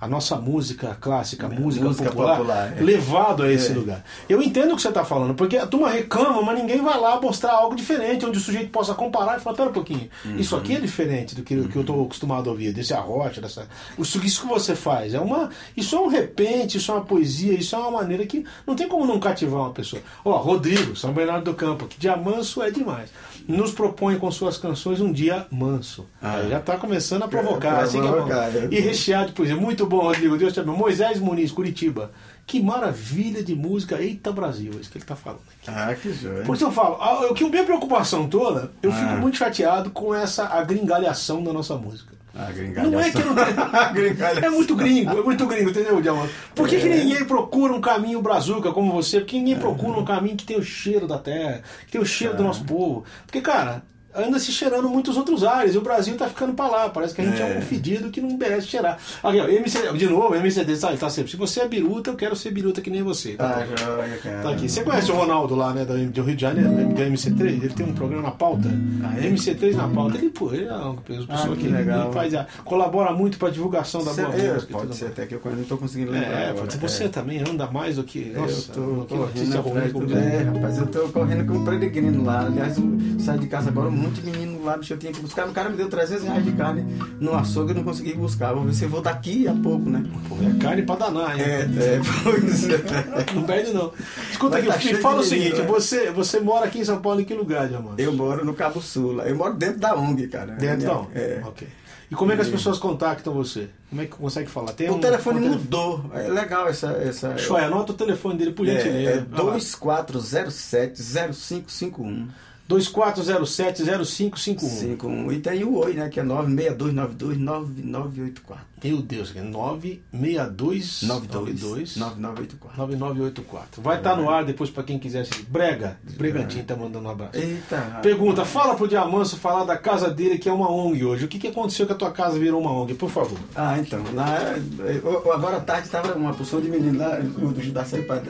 A 0.00 0.06
nossa 0.08 0.36
música 0.36 0.96
clássica, 1.00 1.46
a 1.46 1.50
música, 1.50 1.84
Música 1.84 2.10
popular, 2.10 2.36
popular, 2.36 2.78
é. 2.78 2.80
levado 2.80 3.42
a 3.42 3.52
esse 3.52 3.72
É. 3.72 3.74
lugar. 3.74 4.04
Eu 4.28 4.40
entendo 4.40 4.72
o 4.72 4.76
que 4.76 4.82
você 4.82 4.88
está 4.88 5.04
falando, 5.04 5.34
porque 5.34 5.56
a 5.56 5.66
turma 5.66 5.90
reclama, 5.90 6.42
mas 6.42 6.58
ninguém 6.58 6.80
vai 6.80 6.98
lá 6.98 7.20
mostrar 7.20 7.52
algo 7.52 7.74
diferente, 7.74 8.24
onde 8.24 8.38
o 8.38 8.40
sujeito 8.40 8.70
possa 8.70 8.94
comparar 8.94 9.36
e 9.38 9.40
falar, 9.40 9.56
pera 9.56 9.68
um 9.70 9.72
pouquinho, 9.72 10.08
isso 10.38 10.54
aqui 10.56 10.76
é 10.76 10.80
diferente 10.80 11.34
do 11.34 11.42
que, 11.42 11.68
que 11.68 11.76
eu 11.76 11.80
estou 11.82 12.04
acostumado 12.04 12.48
a 12.48 12.52
ouvir, 12.52 12.72
desse 12.72 12.94
arrocha, 12.94 13.40
dessa. 13.40 13.66
Isso, 13.98 14.24
isso 14.24 14.42
que 14.42 14.46
você 14.48 14.74
faz. 14.76 15.12
É 15.12 15.20
uma. 15.20 15.50
Isso 15.76 15.96
é 15.96 16.00
um 16.00 16.06
repente, 16.08 16.78
isso 16.78 16.90
é 16.92 16.94
uma 16.94 17.04
poesia, 17.04 17.52
isso 17.54 17.74
é 17.74 17.78
uma 17.82 17.90
maneira 18.00 18.24
que 18.26 18.44
não 18.66 18.74
tem 18.74 18.88
como 18.88 19.06
não 19.06 19.18
cativar 19.20 19.60
uma 19.60 19.70
pessoa. 19.72 20.02
Ó, 20.24 20.36
Rodrigo, 20.36 20.94
São 20.96 21.12
Bernardo 21.12 21.44
do 21.44 21.54
Campo, 21.54 21.86
que 21.86 21.98
dia 21.98 22.16
manso 22.16 22.62
é 22.62 22.70
demais. 22.70 23.10
Nos 23.48 23.72
propõe 23.72 24.16
com 24.18 24.30
suas 24.30 24.56
canções 24.58 25.00
um 25.00 25.12
dia 25.12 25.46
manso. 25.50 26.06
Ah. 26.22 26.34
Aí 26.36 26.50
já 26.50 26.58
está 26.58 26.76
começando 26.76 27.22
a 27.24 27.28
provocar. 27.28 27.74
Pra 27.76 27.82
assim 27.84 28.00
que 28.00 28.06
é 28.06 28.10
bom. 28.10 28.16
provocar, 28.16 28.56
é. 28.56 28.68
E 28.70 28.80
recheado 28.80 29.28
de 29.28 29.32
poesia. 29.32 29.56
Muito 29.56 29.86
bom, 29.86 30.00
Rodrigo. 30.00 30.36
Deus 30.36 30.52
te 30.52 30.60
abençoe. 30.60 30.78
Moisés 30.78 31.18
Muniz, 31.18 31.50
Curitiba. 31.50 32.12
Que 32.46 32.60
maravilha 32.60 33.42
de 33.44 33.54
música. 33.54 34.00
Eita 34.00 34.32
Brasil, 34.32 34.72
é 34.76 34.80
isso 34.80 34.90
que 34.90 34.98
ele 34.98 35.04
está 35.04 35.14
falando. 35.16 35.40
Ah, 35.68 35.94
que 35.94 36.12
joia. 36.12 36.42
Por 36.44 36.56
isso 36.56 36.64
eu 36.64 36.72
falo, 36.72 36.96
a- 37.00 37.28
a 37.28 37.48
minha 37.48 37.64
preocupação 37.64 38.28
toda, 38.28 38.72
eu 38.82 38.90
fico 38.92 39.10
Ah. 39.10 39.16
muito 39.16 39.36
chateado 39.36 39.90
com 39.90 40.12
essa 40.14 40.46
agringalhação 40.46 41.42
da 41.44 41.52
nossa 41.52 41.76
música. 41.76 42.12
Ah, 42.34 42.48
Não 42.86 43.00
é 43.00 43.10
que 43.10 43.18
não 43.22 43.34
tem. 43.34 43.44
É 44.44 44.50
muito 44.50 44.76
gringo, 44.76 45.18
é 45.18 45.22
muito 45.22 45.46
gringo, 45.46 45.70
entendeu, 45.70 46.00
Diamante? 46.00 46.32
Por 46.54 46.68
que, 46.68 46.78
que 46.78 46.86
É. 46.88 46.96
ninguém 47.04 47.24
procura 47.24 47.72
um 47.72 47.80
caminho 47.80 48.22
brazuca 48.22 48.72
como 48.72 48.92
você? 48.92 49.20
Por 49.20 49.26
que 49.26 49.38
ninguém 49.38 49.56
procura 49.58 49.98
um 49.98 50.04
caminho 50.04 50.36
que 50.36 50.44
tem 50.44 50.56
o 50.58 50.62
cheiro 50.62 51.06
da 51.06 51.18
terra, 51.18 51.62
que 51.86 51.92
tem 51.92 52.00
o 52.00 52.06
cheiro 52.06 52.34
É. 52.34 52.36
do 52.36 52.42
nosso 52.44 52.64
povo? 52.64 53.04
Porque, 53.26 53.40
cara, 53.40 53.82
anda 54.14 54.38
se 54.38 54.50
cheirando 54.52 54.88
muitos 54.88 55.16
outros 55.16 55.44
ares 55.44 55.74
e 55.74 55.78
o 55.78 55.80
Brasil 55.80 56.16
tá 56.16 56.26
ficando 56.28 56.52
pra 56.54 56.66
lá. 56.68 56.88
Parece 56.88 57.14
que 57.14 57.20
a 57.20 57.24
gente 57.24 57.40
é, 57.40 57.54
É. 57.54 57.58
um 57.58 57.62
fedido 57.62 58.10
que 58.10 58.20
não 58.20 58.36
merece 58.36 58.66
cheirar. 58.66 58.98
Aqui, 59.22 59.40
ó, 59.40 59.48
MC, 59.48 59.92
de 59.92 60.06
novo, 60.06 60.34
MCD, 60.34 60.76
tá, 60.76 60.92
tá 60.96 61.08
sempre. 61.10 61.30
Se 61.30 61.36
você 61.36 61.60
é 61.60 61.68
biruta, 61.68 62.10
eu 62.10 62.16
quero 62.16 62.34
ser 62.34 62.50
biruta 62.50 62.80
que 62.80 62.90
nem 62.90 63.02
você. 63.02 63.32
Tá, 63.34 63.64
Ah. 63.64 64.42
Tá 64.42 64.50
aqui. 64.50 64.68
Você 64.68 64.82
conhece 64.82 65.10
o 65.10 65.14
Ronaldo 65.14 65.54
lá, 65.54 65.72
né, 65.72 65.84
do 65.84 66.22
Rio 66.22 66.34
de 66.36 66.40
Janeiro, 66.40 66.70
do 66.70 67.02
MC3? 67.02 67.40
Ele 67.62 67.68
tem 67.68 67.86
um 67.86 67.92
programa 67.94 68.22
na 68.22 68.30
pauta. 68.30 68.68
Ah, 69.04 69.16
é? 69.18 69.26
MC3 69.28 69.74
na 69.76 69.88
pauta. 69.88 70.16
Ele, 70.18 70.30
pô, 70.30 70.52
ele 70.52 70.64
é 70.66 70.72
uma 70.72 70.94
pessoa 70.96 71.26
Ah, 71.28 71.48
que, 71.56 71.66
que 71.68 72.12
faz, 72.14 72.34
a- 72.34 72.46
colabora 72.64 73.12
muito 73.12 73.38
pra 73.38 73.48
divulgação 73.50 74.04
da 74.04 74.12
Cê- 74.12 74.22
boa 74.22 74.34
é, 74.34 74.54
música. 74.54 74.72
pode 74.72 74.96
ser 74.96 75.06
até 75.06 75.26
que 75.26 75.34
eu 75.34 75.40
não 75.44 75.62
estou 75.62 75.78
conseguindo 75.78 76.10
lembrar. 76.12 76.28
É, 76.40 76.50
agora, 76.50 76.70
você 76.80 77.04
é. 77.04 77.08
também 77.08 77.40
anda 77.40 77.66
mais 77.70 77.96
do 77.96 78.04
que. 78.04 78.32
Nossa, 78.36 78.72
eu 78.72 79.06
tô 79.08 79.26
que 79.26 79.46
correndo 79.46 79.62
ruim. 79.62 79.76
atrás 79.76 79.92
do... 79.92 80.18
É, 80.18 80.42
rapaz, 80.42 80.78
eu 80.78 80.86
tô 80.86 81.08
correndo 81.08 81.46
com 81.46 81.58
um 81.58 81.64
peregrino 81.64 82.24
lá. 82.24 82.46
Aliás, 82.46 82.76
saí 83.18 83.38
de 83.38 83.46
casa 83.46 83.70
agora, 83.70 83.90
de 84.08 84.22
menino 84.22 84.64
lá, 84.64 84.76
bicho, 84.76 84.92
eu 84.94 84.98
tinha 84.98 85.12
que 85.12 85.20
buscar. 85.20 85.46
O 85.48 85.52
cara 85.52 85.68
me 85.68 85.76
deu 85.76 85.88
300 85.88 86.24
reais 86.24 86.44
de 86.44 86.52
carne 86.52 86.84
no 87.20 87.34
açougue, 87.34 87.70
eu 87.72 87.76
não 87.76 87.84
consegui 87.84 88.14
buscar. 88.14 88.54
Vou 88.54 88.64
ver 88.64 88.72
se 88.72 88.84
eu 88.84 88.88
vou 88.88 89.02
daqui 89.02 89.46
a 89.46 89.52
pouco, 89.52 89.88
né? 89.90 90.02
Pô, 90.28 90.36
é 90.36 90.58
carne 90.62 90.82
pra 90.82 90.94
danar, 90.96 91.36
hein? 91.38 91.44
É, 91.44 91.60
é, 91.62 92.00
pois 92.22 92.68
é. 92.68 92.80
Não 93.34 93.42
perde, 93.42 93.72
não. 93.72 93.92
Escuta 94.30 94.56
Mas 94.58 94.68
aqui, 94.70 94.88
tá 94.90 94.96
de 94.96 95.02
fala 95.02 95.20
o 95.20 95.24
seguinte: 95.24 95.60
né? 95.60 95.66
você, 95.66 96.10
você 96.10 96.40
mora 96.40 96.66
aqui 96.66 96.78
em 96.78 96.84
São 96.84 97.00
Paulo 97.00 97.20
em 97.20 97.24
que 97.24 97.34
lugar, 97.34 97.68
Diamante? 97.68 98.02
Eu 98.02 98.12
moro 98.12 98.44
no 98.44 98.54
Cabo 98.54 98.80
Sul, 98.80 99.20
eu 99.22 99.36
moro 99.36 99.54
dentro 99.54 99.80
da 99.80 99.94
ONG, 99.94 100.28
cara. 100.28 100.52
Dentro 100.52 100.86
da 100.86 101.06
É. 101.18 101.40
Ok. 101.44 101.66
E 102.10 102.14
como 102.16 102.32
é 102.32 102.34
que 102.34 102.42
as 102.42 102.48
pessoas 102.48 102.76
contactam 102.76 103.32
você? 103.32 103.68
Como 103.88 104.02
é 104.02 104.04
que 104.04 104.10
consegue 104.16 104.50
falar? 104.50 104.72
Tem 104.72 104.90
O 104.90 104.96
um- 104.96 105.00
telefone 105.00 105.38
um 105.46 105.50
mudou. 105.50 106.04
É 106.12 106.26
legal 106.28 106.66
essa. 106.68 106.88
essa 106.88 107.38
Shoy, 107.38 107.62
anota 107.62 107.92
o 107.92 107.94
telefone 107.94 108.36
dele 108.36 108.50
por 108.50 108.66
é, 108.66 108.72
gentileza. 108.72 109.10
é 109.10 109.20
Vai 109.30 109.44
lá. 109.44 109.52
2407-0551. 109.58 112.26
2407-0551. 112.70 114.58
51. 114.60 115.32
E 115.32 115.38
tem 115.40 115.64
o 115.64 115.74
Oi, 115.76 115.94
né? 115.94 116.08
Que 116.08 116.20
é 116.20 116.24
962929984. 116.24 118.58
Meu 118.82 119.02
Deus, 119.02 119.34
é 119.36 119.42
962 119.42 121.02
92 121.02 121.02
92 121.02 121.96
9984. 121.96 122.78
9984. 122.78 123.82
Vai 123.82 123.98
estar 123.98 124.16
no 124.16 124.30
ar 124.30 124.42
depois 124.44 124.70
pra 124.70 124.82
quem 124.82 124.98
quiser 124.98 125.20
assistir. 125.20 125.44
Brega, 125.44 125.98
Bregantinho 126.16 126.64
tá 126.64 126.74
mandando 126.74 127.06
um 127.06 127.10
abraço. 127.10 127.36
Eita. 127.36 127.98
Pergunta, 128.02 128.44
fala 128.46 128.74
pro 128.74 128.88
Diamanso 128.88 129.36
falar 129.36 129.64
da 129.64 129.76
casa 129.76 130.08
dele 130.10 130.38
que 130.38 130.48
é 130.48 130.52
uma 130.52 130.70
ONG 130.72 131.04
hoje. 131.04 131.24
O 131.26 131.28
que, 131.28 131.38
que 131.38 131.48
aconteceu 131.48 131.84
que 131.86 131.92
a 131.92 131.96
tua 131.96 132.10
casa 132.10 132.38
virou 132.38 132.58
uma 132.60 132.72
ONG, 132.72 132.94
por 132.94 133.10
favor? 133.10 133.38
Ah, 133.54 133.76
então. 133.78 134.02
Lá, 134.14 134.38
eu- 134.78 135.30
agora 135.32 135.58
à 135.58 135.60
tarde 135.60 135.86
estava 135.86 136.14
uma 136.14 136.32
porção 136.32 136.58
de 136.60 136.68
menino 136.70 136.98
lá, 136.98 137.18
o 137.20 137.52
do 137.52 137.62
Judá 137.62 137.84
saiu 137.84 138.04
pra. 138.04 138.22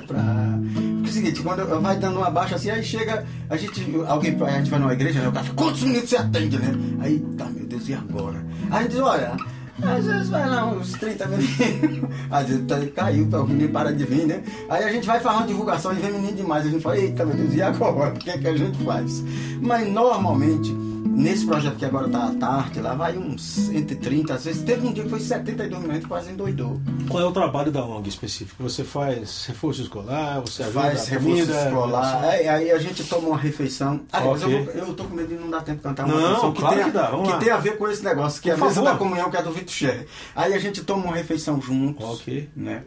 O 1.11 1.15
seguinte, 1.15 1.43
quando 1.43 1.81
vai 1.81 1.97
dando 1.97 2.19
uma 2.19 2.31
baixa 2.31 2.57
assim, 2.57 2.71
aí 2.71 2.83
chega, 2.83 3.25
a 3.49 3.57
gente. 3.57 3.85
Alguém, 4.07 4.37
a 4.43 4.51
gente 4.59 4.71
vai 4.71 4.79
numa 4.81 4.93
igreja, 4.93 5.21
né? 5.21 5.29
O 5.29 5.33
cara 5.33 5.45
fala, 5.45 5.57
quantos 5.57 5.83
meninos 5.83 6.09
você 6.09 6.17
atende, 6.17 6.59
né? 6.59 6.73
Aí, 7.01 7.19
tá, 7.37 7.45
meu 7.47 7.67
Deus, 7.67 7.89
e 7.89 7.95
agora? 7.95 8.45
Aí 8.71 8.89
diz, 8.89 8.99
olha. 8.99 9.37
Às 9.83 10.05
vezes 10.05 10.29
vai 10.29 10.47
lá 10.47 10.67
uns 10.67 10.93
30 10.93 11.27
meninos, 11.27 12.11
às 12.31 12.47
vezes 12.49 12.67
tá- 12.67 12.79
caiu, 12.95 13.27
o 13.27 13.47
menino 13.47 13.71
para 13.73 13.91
de 13.95 14.05
vir, 14.05 14.27
né? 14.27 14.43
Aí 14.69 14.85
a 14.85 14.93
gente 14.93 15.07
vai 15.07 15.19
fazer 15.21 15.39
uma 15.39 15.47
divulgação 15.47 15.93
e 15.93 15.97
vem 15.97 16.13
menino 16.13 16.37
demais. 16.37 16.67
A 16.67 16.69
gente 16.69 16.83
fala, 16.83 16.99
eita 16.99 17.25
meu 17.25 17.35
Deus, 17.35 17.55
e 17.55 17.63
agora? 17.63 18.13
O 18.13 18.19
que 18.19 18.29
é 18.29 18.37
que 18.37 18.47
a 18.47 18.55
gente 18.55 18.77
faz? 18.85 19.25
Mas 19.59 19.89
normalmente, 19.91 20.71
nesse 21.11 21.45
projeto 21.45 21.77
que 21.77 21.85
agora 21.85 22.09
tá 22.09 22.29
à 22.29 22.35
tarde, 22.35 22.81
lá 22.81 22.95
vai 22.95 23.19
uns 23.19 23.69
entre 23.71 23.97
30, 23.97 24.35
às 24.35 24.45
vezes 24.45 24.63
teve 24.63 24.87
um 24.87 24.93
dia 24.93 25.03
que 25.05 25.11
foi 25.11 25.21
72 25.21 25.83
minutos, 25.83 26.07
quase 26.07 26.31
endoidou. 26.31 26.81
Qual 27.09 27.23
é 27.23 27.27
o 27.27 27.33
trabalho 27.33 27.71
da 27.73 27.85
ONG 27.85 28.09
específico? 28.09 28.63
Você 28.63 28.85
faz 28.85 29.47
reforço 29.47 29.83
escolar, 29.83 30.41
você 30.41 30.65
Faz 30.65 31.09
reforço 31.09 31.29
comida, 31.31 31.65
escolar, 31.67 32.25
aí, 32.25 32.49
aí 32.49 32.71
a 32.71 32.79
gente 32.79 33.05
toma 33.05 33.29
uma 33.29 33.39
refeição. 33.39 34.01
Aliás, 34.13 34.43
Ok. 34.43 34.55
eu, 34.59 34.65
vou- 34.65 34.75
eu 34.75 34.95
tô 34.95 35.05
com 35.05 35.15
medo 35.15 35.29
de 35.29 35.35
não 35.35 35.51
dar 35.51 35.63
tempo 35.63 35.79
de 35.79 35.83
cantar 35.83 36.07
uma 36.07 36.15
Não, 36.21 36.35
canção 36.35 36.53
claro 36.55 36.75
tem, 36.77 36.83
a- 36.85 36.87
que 36.87 36.93
dá, 36.93 37.11
que 37.33 37.45
tem 37.45 37.51
a 37.53 37.59
ver 37.59 37.77
com 37.77 37.89
esse 37.89 38.03
negócio, 38.05 38.41
que 38.41 38.51
é 38.51 38.55
a 38.55 38.57
mesa 38.57 38.83
da 38.83 38.97
comunhão, 38.97 39.31
que 39.31 39.37
é 39.37 39.43
do 39.43 39.51
Vitor 39.53 39.71
Scher. 39.73 40.07
Aí 40.35 40.55
a 40.55 40.59
gente 40.59 40.83
toma 40.85 41.05
uma 41.07 41.15
refeição 41.17 41.61
juntos, 41.61 42.05
Ok. 42.05 42.49
né? 42.57 42.83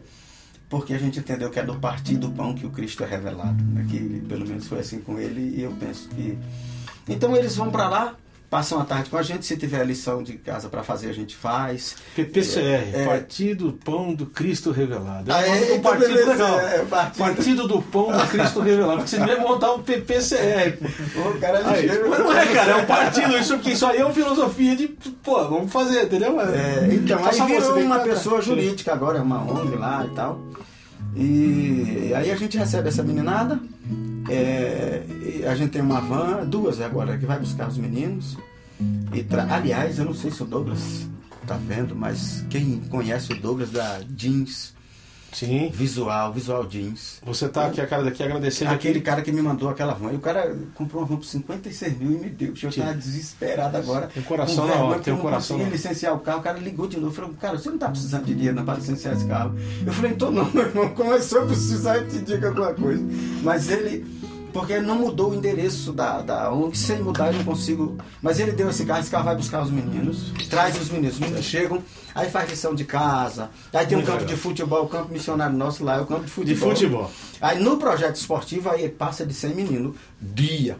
Porque 0.68 0.94
a 0.94 0.98
gente 0.98 1.18
entendeu 1.20 1.50
que 1.50 1.58
é 1.60 1.62
do 1.62 1.74
partir 1.76 2.16
do 2.16 2.30
pão 2.30 2.52
que 2.54 2.66
o 2.66 2.70
Cristo 2.70 3.04
é 3.04 3.06
revelado. 3.06 3.62
Né? 3.62 3.86
Que 3.88 3.98
pelo 4.26 4.48
menos 4.48 4.66
foi 4.66 4.80
assim 4.80 4.98
com 4.98 5.18
ele 5.18 5.54
e 5.56 5.62
eu 5.62 5.70
penso 5.78 6.08
que. 6.08 6.36
Então 7.08 7.36
eles 7.36 7.56
vão 7.56 7.70
para 7.70 7.88
lá 7.88 8.16
passam 8.54 8.80
a 8.80 8.84
tarde 8.84 9.10
com 9.10 9.16
a 9.16 9.22
gente. 9.22 9.44
Se 9.44 9.56
tiver 9.56 9.84
lição 9.84 10.22
de 10.22 10.34
casa 10.34 10.68
para 10.68 10.84
fazer, 10.84 11.10
a 11.10 11.12
gente 11.12 11.34
faz. 11.34 11.96
PPCR, 12.14 12.88
É, 12.92 13.04
Partido 13.04 13.72
Pão 13.84 14.14
do 14.14 14.26
Cristo 14.26 14.70
Revelado. 14.70 15.28
É 15.28 15.34
o 15.34 15.40
nome 15.40 15.58
é, 15.58 15.64
então 15.64 15.80
partido 15.80 16.06
beleza, 16.06 16.30
legal. 16.30 16.60
é, 16.60 16.82
o 16.82 16.86
partido. 16.86 17.18
Partido 17.18 17.66
do 17.68 17.82
Pão 17.82 18.16
do 18.16 18.26
Cristo 18.28 18.60
Revelado. 18.60 18.98
Porque 18.98 19.10
você 19.10 19.18
devia 19.18 19.40
montar 19.40 19.72
um 19.72 19.82
PPCR. 19.82 20.78
pô. 21.12 21.30
O 21.30 21.40
cara 21.40 21.58
é 21.58 21.80
ligeiro. 21.82 22.08
mas 22.08 22.18
não 22.20 22.32
é, 22.32 22.46
cara, 22.46 22.70
é 22.70 22.76
um 22.76 22.86
partido, 22.86 23.36
isso, 23.36 23.60
isso 23.64 23.86
aí 23.86 23.98
é 23.98 24.04
uma 24.04 24.14
filosofia 24.14 24.76
de, 24.76 24.86
pô, 24.86 25.48
vamos 25.48 25.72
fazer, 25.72 26.04
entendeu? 26.04 26.40
É, 26.40 26.94
então, 26.94 27.18
aí 27.26 27.40
virou 27.40 27.76
uma 27.80 27.98
pessoa 27.98 28.40
jurídica 28.40 28.92
agora, 28.92 29.18
é 29.18 29.22
uma 29.22 29.40
ONG 29.40 29.74
lá 29.74 30.06
e 30.08 30.14
tal. 30.14 30.40
E 31.16 32.12
aí 32.14 32.30
a 32.30 32.36
gente 32.36 32.56
recebe 32.56 32.88
essa 32.88 33.02
meninada, 33.02 33.58
é, 34.28 35.02
a 35.48 35.54
gente 35.54 35.70
tem 35.70 35.82
uma 35.82 36.00
van, 36.00 36.46
duas 36.46 36.80
agora, 36.80 37.18
que 37.18 37.26
vai 37.26 37.38
buscar 37.38 37.68
os 37.68 37.76
meninos. 37.78 38.36
E 39.12 39.24
Aliás, 39.50 39.98
eu 39.98 40.04
não 40.04 40.14
sei 40.14 40.30
se 40.30 40.42
o 40.42 40.46
Douglas 40.46 41.08
tá 41.46 41.56
vendo, 41.56 41.94
mas 41.94 42.44
quem 42.50 42.80
conhece 42.90 43.32
o 43.32 43.40
Douglas 43.40 43.70
da 43.70 44.00
Jeans 44.16 44.74
Sim. 45.34 45.70
Visual, 45.72 46.32
Visual 46.32 46.66
Jeans. 46.68 47.20
Você 47.24 47.48
tá 47.48 47.66
aqui, 47.66 47.80
a 47.80 47.86
cara 47.86 48.04
daqui, 48.04 48.22
agradecendo 48.22 48.70
Aquele 48.70 48.98
aqui. 48.98 49.04
cara 49.04 49.22
que 49.22 49.32
me 49.32 49.42
mandou 49.42 49.68
aquela 49.68 49.92
van. 49.94 50.12
E 50.12 50.16
o 50.16 50.20
cara 50.20 50.56
comprou 50.74 51.02
uma 51.02 51.08
van 51.08 51.16
por 51.16 51.24
56 51.26 51.98
mil 51.98 52.12
e 52.12 52.14
me 52.20 52.30
deu. 52.30 52.54
Eu 52.62 52.68
estava 52.68 52.94
desesperado 52.94 53.76
agora. 53.76 54.06
Tem 54.06 54.22
coração 54.22 54.66
na 54.66 54.74
hora, 54.74 55.00
tem 55.00 55.12
eu 55.12 55.18
um 55.18 55.22
coração 55.22 55.58
hora. 55.58 55.68
licenciar 55.68 56.14
o 56.14 56.20
carro. 56.20 56.38
O 56.40 56.42
cara 56.42 56.58
ligou 56.58 56.86
de 56.86 56.98
novo. 56.98 57.12
Falou, 57.14 57.34
cara, 57.34 57.58
você 57.58 57.68
não 57.70 57.78
tá 57.78 57.88
precisando 57.88 58.24
de 58.24 58.34
dinheiro 58.34 58.62
para 58.64 58.74
licenciar 58.78 59.14
esse 59.14 59.26
carro. 59.26 59.54
Eu 59.86 59.92
falei, 59.92 60.12
então 60.12 60.30
não, 60.30 60.50
meu 60.52 60.64
irmão. 60.66 60.88
Começou 60.90 61.42
a 61.42 61.46
precisar, 61.46 61.96
eu 61.98 62.08
te 62.08 62.18
digo 62.20 62.46
alguma 62.46 62.72
coisa. 62.74 63.04
Mas 63.42 63.68
ele... 63.68 64.23
Porque 64.54 64.72
ele 64.72 64.86
não 64.86 64.94
mudou 64.94 65.32
o 65.32 65.34
endereço 65.34 65.92
da, 65.92 66.22
da 66.22 66.50
ONG. 66.52 66.78
Sem 66.78 67.02
mudar, 67.02 67.26
eu 67.26 67.34
não 67.34 67.44
consigo... 67.44 67.98
Mas 68.22 68.38
ele 68.38 68.52
deu 68.52 68.70
esse 68.70 68.86
carro. 68.86 69.00
Esse 69.00 69.10
carro 69.10 69.24
vai 69.24 69.36
buscar 69.36 69.62
os 69.62 69.70
meninos. 69.70 70.32
Traz 70.48 70.80
os 70.80 70.88
meninos. 70.88 71.14
Os 71.14 71.20
meninos 71.20 71.44
chegam... 71.44 71.82
Aí 72.14 72.30
faz 72.30 72.48
lição 72.48 72.76
de 72.76 72.84
casa. 72.84 73.50
Aí 73.72 73.84
tem 73.86 73.96
um 73.98 74.00
Muito 74.00 74.06
campo 74.06 74.20
legal. 74.20 74.36
de 74.36 74.40
futebol. 74.40 74.84
O 74.84 74.88
campo 74.88 75.12
missionário 75.12 75.56
nosso 75.56 75.82
lá 75.82 75.96
é 75.96 76.00
o 76.00 76.06
campo 76.06 76.20
de 76.22 76.26
De 76.26 76.54
futebol. 76.54 76.70
futebol. 76.70 77.10
Aí 77.40 77.58
no 77.60 77.76
projeto 77.76 78.14
esportivo 78.14 78.70
aí 78.70 78.88
passa 78.88 79.26
de 79.26 79.34
100 79.34 79.54
meninos 79.56 79.96
dia. 80.22 80.78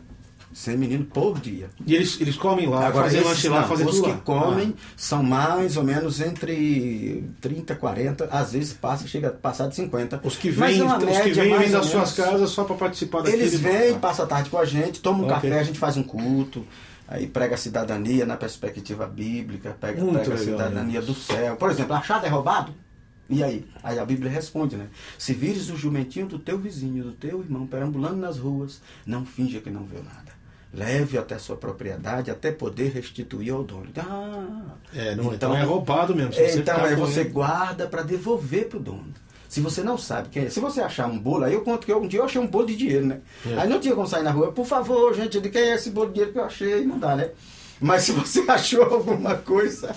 100 0.55 0.77
meninos 0.79 1.09
por 1.13 1.39
dia. 1.41 1.69
E 1.85 1.95
eles, 1.95 2.21
eles 2.21 2.37
comem 2.37 2.67
lá, 2.69 2.87
Agora, 2.87 3.05
fazem 3.07 3.21
lanche 3.23 3.49
lá, 3.49 3.65
fazem 3.65 3.87
os 3.87 3.97
tudo 3.97 4.05
que 4.05 4.11
lá. 4.13 4.17
comem 4.19 4.75
são 4.97 5.23
mais 5.23 5.77
ou 5.77 5.83
menos 5.83 6.21
entre 6.21 7.29
30, 7.41 7.75
40, 7.75 8.25
às 8.31 8.53
vezes 8.53 8.73
passa, 8.73 9.07
chega 9.09 9.29
a 9.29 9.33
passar 9.33 9.67
de 9.67 9.75
50. 9.75 10.21
Os 10.23 10.37
que 10.37 10.51
vêm, 10.51 10.79
é 10.81 10.85
os 10.85 11.21
que 11.21 11.33
vêm, 11.33 11.59
vêm 11.59 11.71
das 11.71 11.87
suas 11.87 12.13
casas 12.13 12.51
só 12.51 12.63
para 12.65 12.77
participar 12.77 13.23
daquele. 13.23 13.43
Eles 13.43 13.59
vêm, 13.59 13.99
passam 13.99 14.25
a 14.25 14.29
tarde 14.29 14.49
com 14.49 14.59
a 14.59 14.65
gente, 14.65 15.01
tomam 15.01 15.23
um 15.23 15.25
Ok. 15.25 15.35
café, 15.35 15.59
a 15.59 15.65
gente 15.65 15.79
faz 15.79 15.97
um 15.97 16.03
culto, 16.05 16.65
aí 17.09 17.27
prega 17.27 17.57
a 17.57 17.59
cidadania 17.59 18.25
na 18.25 18.37
perspectiva 18.37 19.07
bíblica, 19.09 19.77
pega, 19.81 20.01
Muito 20.01 20.21
prega 20.21 20.35
a 20.35 20.39
cidadania 20.39 21.03
do 21.03 21.15
céu. 21.15 21.57
Por 21.57 21.71
exemplo, 21.71 21.95
achado 21.95 22.25
é 22.25 22.29
roubado? 22.29 22.73
E 23.29 23.43
aí? 23.43 23.65
Aí 23.83 23.99
a 23.99 24.05
Bíblia 24.05 24.31
responde, 24.31 24.77
né? 24.77 24.87
Se 25.19 25.33
vires 25.33 25.71
o 25.71 25.77
jumentinho 25.79 26.27
do 26.27 26.39
teu 26.39 26.59
vizinho, 26.59 27.05
do 27.05 27.13
teu 27.13 27.41
irmão, 27.41 27.67
perambulando 27.67 28.17
nas 28.17 28.37
ruas, 28.39 28.83
não 29.07 29.25
finja 29.25 29.61
que 29.61 29.71
não 29.71 29.85
viu 29.85 30.03
nada. 30.05 30.24
Leve 30.75 31.17
até 31.17 31.39
sua 31.39 31.57
propriedade, 31.57 32.31
até 32.31 32.51
poder 32.51 32.91
restituir 32.93 33.53
ao 33.53 33.63
dono. 33.63 33.87
Ah, 33.97 34.75
É, 34.95 35.15
não, 35.15 35.33
então, 35.33 35.57
é 35.57 35.63
roubado 35.63 36.15
mesmo. 36.15 36.33
se 36.33 36.41
é, 36.41 36.49
você 36.49 36.59
então 36.59 36.75
é 36.87 36.97
você 36.97 37.21
correndo. 37.21 37.33
guarda 37.33 37.87
para 37.87 38.03
devolver 38.03 38.69
pro 38.69 38.81
dono. 38.81 39.07
Se 39.49 39.61
você 39.61 39.85
não 39.85 39.97
sabe 39.97 40.31
quem 40.31 40.47
é, 40.47 40.51
se 40.51 40.59
você 40.59 40.81
achar 40.81 41.07
um 41.07 41.17
bolo, 41.17 41.45
aí 41.45 41.55
eu 41.55 41.61
conto 41.61 41.87
que 41.87 41.93
eu- 41.93 42.03
um 42.03 42.09
dia 42.09 42.19
eu 42.19 42.25
achei 42.25 42.41
um 42.41 42.47
bolo 42.47 42.67
de 42.67 42.75
dinheiro, 42.75 43.07
né? 43.07 43.21
É. 43.47 43.61
Aí 43.61 43.69
não 43.69 43.79
tinha 43.79 43.95
como 43.95 44.07
sair 44.09 44.25
na 44.25 44.33
rua, 44.33 44.51
por 44.51 44.67
favor, 44.67 45.15
gente, 45.15 45.41
de 45.41 45.49
quem 45.49 45.63
é 45.63 45.75
esse 45.77 45.91
bolo 45.91 46.09
de 46.09 46.15
dinheiro 46.15 46.33
que 46.33 46.39
eu 46.41 46.45
achei? 46.45 46.85
Não 46.85 46.99
dá, 46.99 47.15
né? 47.15 47.31
Mas 47.81 48.03
se 48.03 48.13
você 48.13 48.41
achou 48.49 48.83
alguma 48.83 49.35
coisa 49.37 49.95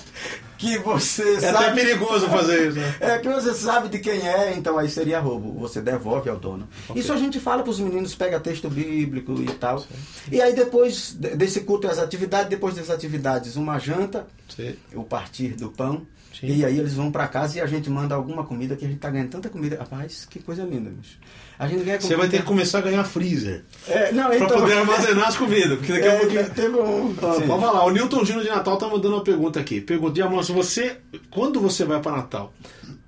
que 0.57 0.77
você 0.79 1.35
É 1.35 1.49
até 1.49 1.51
sabe. 1.51 1.81
perigoso 1.81 2.27
fazer 2.27 2.69
isso, 2.69 2.79
né? 2.79 2.95
É 2.99 3.17
que 3.19 3.29
você 3.29 3.53
sabe 3.53 3.89
de 3.89 3.99
quem 3.99 4.27
é, 4.27 4.53
então 4.57 4.77
aí 4.77 4.89
seria 4.89 5.19
roubo. 5.19 5.53
Você 5.59 5.79
devolve 5.81 6.29
ao 6.29 6.37
dono. 6.37 6.67
Ok. 6.89 6.99
Isso 6.99 7.13
a 7.13 7.17
gente 7.17 7.39
fala 7.39 7.61
para 7.61 7.69
os 7.71 7.79
meninos, 7.79 8.15
pega 8.15 8.39
texto 8.39 8.67
bíblico 8.69 9.33
e 9.41 9.45
tal. 9.53 9.85
E 10.31 10.41
aí 10.41 10.53
depois 10.55 11.15
de- 11.17 11.35
desse 11.35 11.61
culto 11.61 11.87
as 11.87 11.99
atividades, 11.99 12.49
depois 12.49 12.73
das 12.75 12.89
atividades, 12.89 13.55
uma 13.55 13.77
janta, 13.77 14.25
Você- 14.49 14.75
o 14.95 15.03
partir 15.03 15.49
do 15.49 15.69
pão. 15.69 16.01
Sim. 16.39 16.47
E 16.47 16.65
aí 16.65 16.77
eles 16.77 16.93
vão 16.93 17.11
para 17.11 17.27
casa 17.27 17.57
e 17.57 17.61
a 17.61 17.65
gente 17.65 17.89
manda 17.89 18.13
alguma 18.15 18.43
comida 18.43 18.75
que 18.75 18.85
a 18.85 18.87
gente 18.87 18.99
tá 18.99 19.09
ganhando 19.09 19.29
tanta 19.29 19.49
comida. 19.49 19.77
Rapaz, 19.77 20.25
que 20.29 20.39
coisa 20.39 20.63
linda, 20.63 20.89
bicho. 20.89 21.17
A 21.57 21.67
gente 21.67 21.83
ganha 21.83 21.99
Você 21.99 22.15
vai 22.15 22.29
ter 22.29 22.39
que 22.41 22.45
começar 22.45 22.77
a 22.77 22.81
ganhar 22.81 23.03
freezer. 23.03 23.63
É, 23.87 24.11
não, 24.11 24.27
Pra 24.27 24.35
então... 24.35 24.59
poder 24.61 24.77
armazenar 24.77 25.27
as 25.27 25.35
comidas. 25.35 25.77
Porque 25.77 25.91
daqui 25.91 26.07
a 26.07 26.11
É, 26.13 26.19
pouquinho. 26.19 26.49
teve 26.51 26.77
um... 26.77 27.13
Pode 27.15 27.47
falar, 27.47 27.85
o 27.85 27.89
Newton 27.89 28.23
Júnior 28.23 28.43
de 28.43 28.49
Natal 28.49 28.77
tá 28.77 28.87
mandando 28.87 29.15
uma 29.15 29.23
pergunta 29.23 29.59
aqui. 29.59 29.81
Pergunta, 29.81 30.13
Diamante, 30.13 30.51
você. 30.51 30.97
Quando 31.31 31.59
você 31.59 31.83
vai 31.83 31.99
para 31.99 32.17
Natal? 32.17 32.53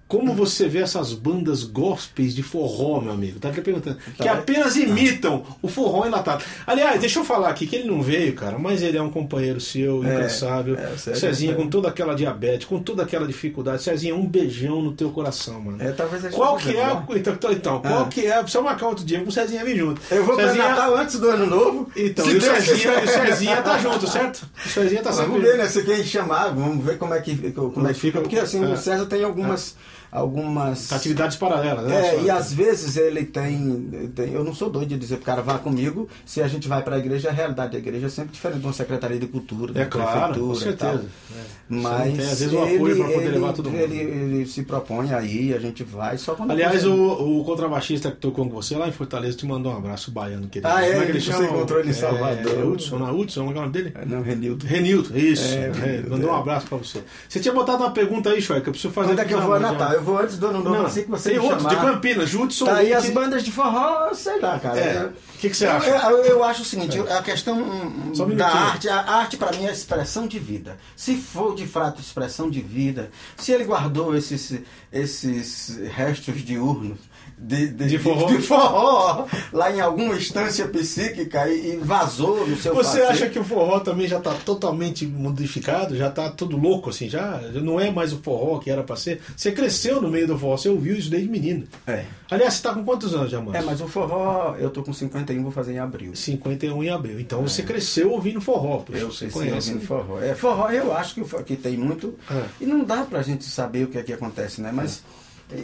Como 0.10 0.34
você 0.34 0.68
vê 0.68 0.80
essas 0.80 1.14
bandas 1.14 1.64
gospels 1.64 2.34
de 2.34 2.41
forró, 2.41 2.99
meu 2.99 3.14
amigo? 3.14 3.39
Tá 3.39 3.49
aqui 3.49 3.62
perguntando. 3.62 3.95
Que 4.18 4.24
Tá. 4.24 4.34
apenas 4.34 4.76
imitam 4.76 5.43
o 5.62 5.68
forró 5.68 6.03
enlatado. 6.07 6.43
Aliás, 6.66 6.99
deixa 6.99 7.20
eu 7.20 7.24
falar 7.24 7.49
aqui 7.49 7.68
que 7.68 7.76
ele 7.76 7.88
não 7.88 8.01
veio, 8.01 8.34
cara, 8.34 8.57
mas 8.57 8.82
ele 8.82 8.97
é 8.97 9.01
um 9.03 9.12
companheiro 9.12 9.62
seu, 9.62 10.03
É, 10.03 10.16
incansável. 10.16 10.76
é, 10.80 10.93
o 10.95 10.97
Cezinha, 11.16 11.51
é- 11.51 11.55
com 11.55 11.68
toda 11.68 11.88
aquela 11.89 12.16
diabetes, 12.16 12.66
com 12.66 12.80
toda 12.80 13.03
aquela 13.03 13.28
dificuldade. 13.28 13.84
Cezinha, 13.84 14.16
um 14.16 14.26
beijão 14.26 14.82
no 14.82 14.93
teu 14.93 15.12
coração, 15.12 15.62
mano. 15.62 15.78
É, 15.80 15.91
talvez 15.91 16.26
a 16.26 16.32
Qual 16.32 16.57
que 16.57 16.76
é 16.76 16.84
a. 16.84 17.03
Então, 17.16 17.34
então, 17.36 17.51
então, 17.51 17.80
qual 17.80 18.01
Ah. 18.05 18.07
que 18.07 18.26
é. 18.26 18.39
Precisa 18.41 18.64
marcar 18.64 18.88
outro 18.88 19.05
dia 19.05 19.22
pro 19.22 19.32
Cezinha 19.32 19.64
vir 19.64 19.78
junto. 19.78 20.01
Eu 20.10 20.26
vou 20.26 20.36
Cezinha- 20.36 20.70
Natal 20.70 20.95
antes 20.97 21.20
do 21.20 21.30
ano 21.30 21.45
novo. 21.45 21.88
Então, 21.95 22.26
e 22.28 22.36
o 22.38 22.41
Cezinha, 22.41 22.99
e 22.99 23.03
o 23.05 23.07
Cezinha 23.07 23.62
tá 23.62 23.78
junto, 23.78 24.07
certo? 24.07 24.49
O 24.66 24.70
Cezinha 24.70 25.03
tá 25.03 25.12
Vamos 25.12 25.36
sempre- 25.36 25.51
ver, 25.51 25.57
né? 25.60 25.68
Se 25.68 25.84
quem 25.84 26.03
chamar, 26.03 26.47
vamos 26.47 26.84
ver 26.84 26.97
como 26.97 27.14
é 27.14 27.22
que, 27.22 27.51
como 27.51 27.88
é 27.88 27.93
que 27.93 27.99
fica. 27.99 28.20
Porque 28.22 28.39
assim, 28.39 28.64
É. 28.64 28.68
o 28.74 28.76
César 28.76 29.05
tem 29.05 29.24
algumas. 29.24 29.76
Algumas 30.12 30.91
Atividades 30.91 31.38
paralelas, 31.38 31.86
né? 31.86 32.16
É, 32.16 32.22
e 32.24 32.30
às 32.30 32.53
vezes 32.53 32.97
ele 32.97 33.24
tem, 33.26 34.10
tem- 34.16 34.34
Eu 34.34 34.43
não 34.43 34.53
sou 34.53 34.70
doido 34.70 34.89
de 34.89 34.97
dizer 34.97 35.18
pro 35.18 35.26
cara, 35.26 35.41
vá 35.41 35.57
comigo. 35.57 36.07
Se 36.26 36.41
a 36.41 36.47
gente 36.47 36.68
vai 36.68 36.82
para 36.84 36.95
a 36.95 36.99
igreja, 36.99 37.30
a 37.30 37.32
realidade 37.32 37.74
da 37.74 37.78
igreja 37.78 38.07
é 38.07 38.10
sempre 38.10 38.32
diferente 38.32 38.60
de 38.60 38.66
uma 38.68 38.74
secretaria 38.74 39.20
de 39.20 39.28
cultura, 39.28 39.72
É 39.72 39.84
da 39.84 39.86
claro, 39.86 40.34
com 40.39 40.49
prefeitura 40.49 40.76
tal. 40.78 40.91
certeza. 40.91 41.10
É. 41.32 41.60
Você 41.70 41.82
Mas 41.82 42.01
tem, 42.18 42.20
às 42.26 42.39
vezes, 42.39 42.53
o 42.53 42.57
ele, 42.66 42.76
apoio 42.76 42.95
pra 42.95 43.05
poder 43.05 43.18
ele- 43.26 43.30
levar 43.32 43.53
todo 43.53 43.70
mundo. 43.70 43.80
Ele, 43.82 43.97
ele 43.97 44.45
se 44.45 44.64
propõe 44.64 45.14
aí, 45.14 45.53
a 45.53 45.60
gente 45.60 45.84
vai 45.84 46.18
só 46.18 46.34
quando 46.34 46.51
Aliás, 46.51 46.86
o, 46.86 46.93
o 47.39 47.43
contrabaixista 47.45 48.10
que 48.12 48.18
tocou 48.18 48.45
com 48.45 48.51
você 48.51 48.76
lá 48.76 48.88
em 48.88 48.91
Fortaleza 48.91 49.38
te 49.38 49.45
mandou 49.45 49.72
um 49.72 49.78
abraço 49.78 50.12
baiano, 50.12 50.47
querido. 50.47 50.68
Ah, 50.72 50.84
é? 50.84 50.93
Como 50.93 51.05
que 51.07 51.14
Você 51.14 51.32
chama? 51.32 51.45
encontrou 51.45 51.80
ele 51.80 51.89
em 51.89 51.91
É, 51.91 51.93
Salvador. 51.93 52.60
É, 52.60 52.64
Hudson, 52.64 52.97
não 52.97 53.07
é 53.07 53.12
Hudson? 53.12 53.45
É 53.45 53.49
o 53.49 53.53
nome 53.53 53.70
dele? 53.70 53.93
Não, 54.07 54.22
Renildo. 54.22 54.66
Renilton, 54.66 55.16
isso. 55.16 55.43
É, 55.53 55.66
É, 55.68 55.72
Renilton, 55.72 56.10
mandou 56.10 56.32
um 56.32 56.36
é. 56.36 56.39
abraço 56.39 56.68
pra 56.68 56.78
você. 56.78 57.03
Você 57.28 57.39
tinha 57.39 57.53
botado 57.53 57.84
uma 57.84 57.91
pergunta 57.91 58.30
aí, 58.32 58.41
Choy, 58.41 58.62
que 58.62 58.70
eu 58.70 58.74
preciso 58.74 58.93
fazer. 58.93 59.10
Quando 59.10 59.20
é 59.20 59.26
que 59.26 59.34
eu 59.34 59.41
vou 59.41 59.53
a 59.53 59.60
Natal? 59.60 59.99
Eu 60.00 60.04
vou 60.06 60.18
antes 60.20 60.38
do 60.38 60.47
ano 60.47 60.64
novo, 60.64 60.76
Não, 60.78 60.86
assim 60.86 61.04
que 61.04 61.10
você 61.12 61.30
tem 61.32 61.39
outro, 61.39 61.58
de 61.68 61.74
chamar. 61.76 61.93
Campinas, 61.93 62.30
Judson. 62.30 62.66
Tá 62.66 62.76
aí 62.78 62.93
as 62.93 63.10
bandas 63.10 63.43
de 63.43 63.52
forró, 63.52 64.14
sei 64.14 64.39
lá, 64.39 64.58
cara. 64.60 64.80
É. 64.80 65.06
O 65.06 65.38
que, 65.39 65.50
que 65.50 65.56
você 65.56 65.68
eu, 65.68 65.72
acha? 65.72 65.89
eu- 65.89 66.24
eu 66.26 66.43
acho 66.43 66.62
o 66.62 66.66
seguinte, 66.66 67.00
a 67.00 67.22
questão 67.22 67.58
um 67.58 68.36
da 68.36 68.47
arte, 68.47 68.89
a 68.89 69.00
arte 69.00 69.38
para 69.38 69.52
mim 69.56 69.66
é 69.66 69.72
expressão 69.72 70.28
de 70.28 70.39
vida. 70.39 70.78
Se 70.95 71.16
for 71.16 71.56
de 71.56 71.66
fato 71.68 72.02
expressão 72.02 72.50
de 72.50 72.62
vida, 72.62 73.10
se 73.38 73.52
ele 73.52 73.64
guardou 73.64 74.16
esses, 74.16 74.60
esses 74.91 75.78
restos 75.95 76.43
diurnos 76.43 76.97
de, 77.42 77.68
De 77.68 77.98
forró? 77.98 78.28
de 78.28 78.42
forró 78.42 79.26
lá 79.54 79.72
em 79.72 79.80
alguma 79.80 80.16
instância 80.16 80.68
psíquica 80.68 81.48
e, 81.48 81.74
e 81.74 81.78
vazou 81.78 82.46
no 82.46 82.58
seu 82.58 82.76
Você 82.76 83.00
fazer, 83.00 83.04
acha 83.04 83.30
que 83.30 83.40
o 83.40 83.44
forró 83.44 83.80
também 83.80 84.08
já 84.08 84.18
está 84.18 84.34
totalmente 84.34 85.06
modificado? 85.08 85.96
Já 85.96 86.10
está 86.10 86.30
tudo 86.30 86.58
louco 86.58 86.90
assim? 86.90 87.08
Já, 87.10 87.40
não 87.62 87.80
é 87.80 87.90
mais 87.90 88.12
o 88.14 88.18
forró 88.20 88.60
que 88.60 88.70
era 88.70 88.84
para 88.84 88.96
ser? 88.96 89.22
Você 89.36 89.52
cresceu 89.52 90.02
no 90.02 90.10
meio 90.10 90.28
do 90.28 90.38
forró, 90.38 90.58
você 90.58 90.70
ouviu 90.70 90.96
isso 90.98 91.10
desde 91.10 91.30
menino. 91.30 91.66
É. 91.88 92.06
Aliás, 92.30 92.54
você 92.56 92.60
está 92.60 92.74
com 92.74 92.84
quantos 92.84 93.14
anos, 93.16 93.30
Diamante? 93.30 93.58
É, 93.58 93.62
mas 93.62 93.80
o 93.82 93.88
forró, 93.88 94.56
eu 94.60 94.70
tô 94.70 94.84
com 94.84 94.94
51, 94.94 95.42
vou 95.42 95.52
fazer 95.52 95.74
em 95.74 95.80
abril. 95.80 96.16
51 96.16 96.84
em 96.84 96.90
abril. 96.90 97.20
Então 97.20 97.42
você 97.42 97.64
cresceu 97.64 98.12
ouvindo 98.12 98.42
forró. 98.42 98.80
poxa, 98.80 99.00
Eu 99.00 99.12
você 99.12 99.30
sei 99.30 99.30
conhece. 99.32 99.72
ouvindo 99.72 99.88
forró. 99.88 100.20
É, 100.22 100.36
forró 100.36 100.70
eu 100.70 100.94
acho 100.96 101.16
que, 101.16 101.44
que 101.44 101.56
tem 101.56 101.78
muito. 101.78 102.16
É. 102.30 102.44
E 102.62 102.66
não 102.66 102.84
dá 102.84 103.04
pra 103.04 103.22
gente 103.22 103.46
saber 103.46 103.86
o 103.86 103.88
que 103.88 103.98
é 103.98 104.04
que 104.04 104.14
acontece, 104.14 104.62
né? 104.62 104.72
Mas 104.74 105.02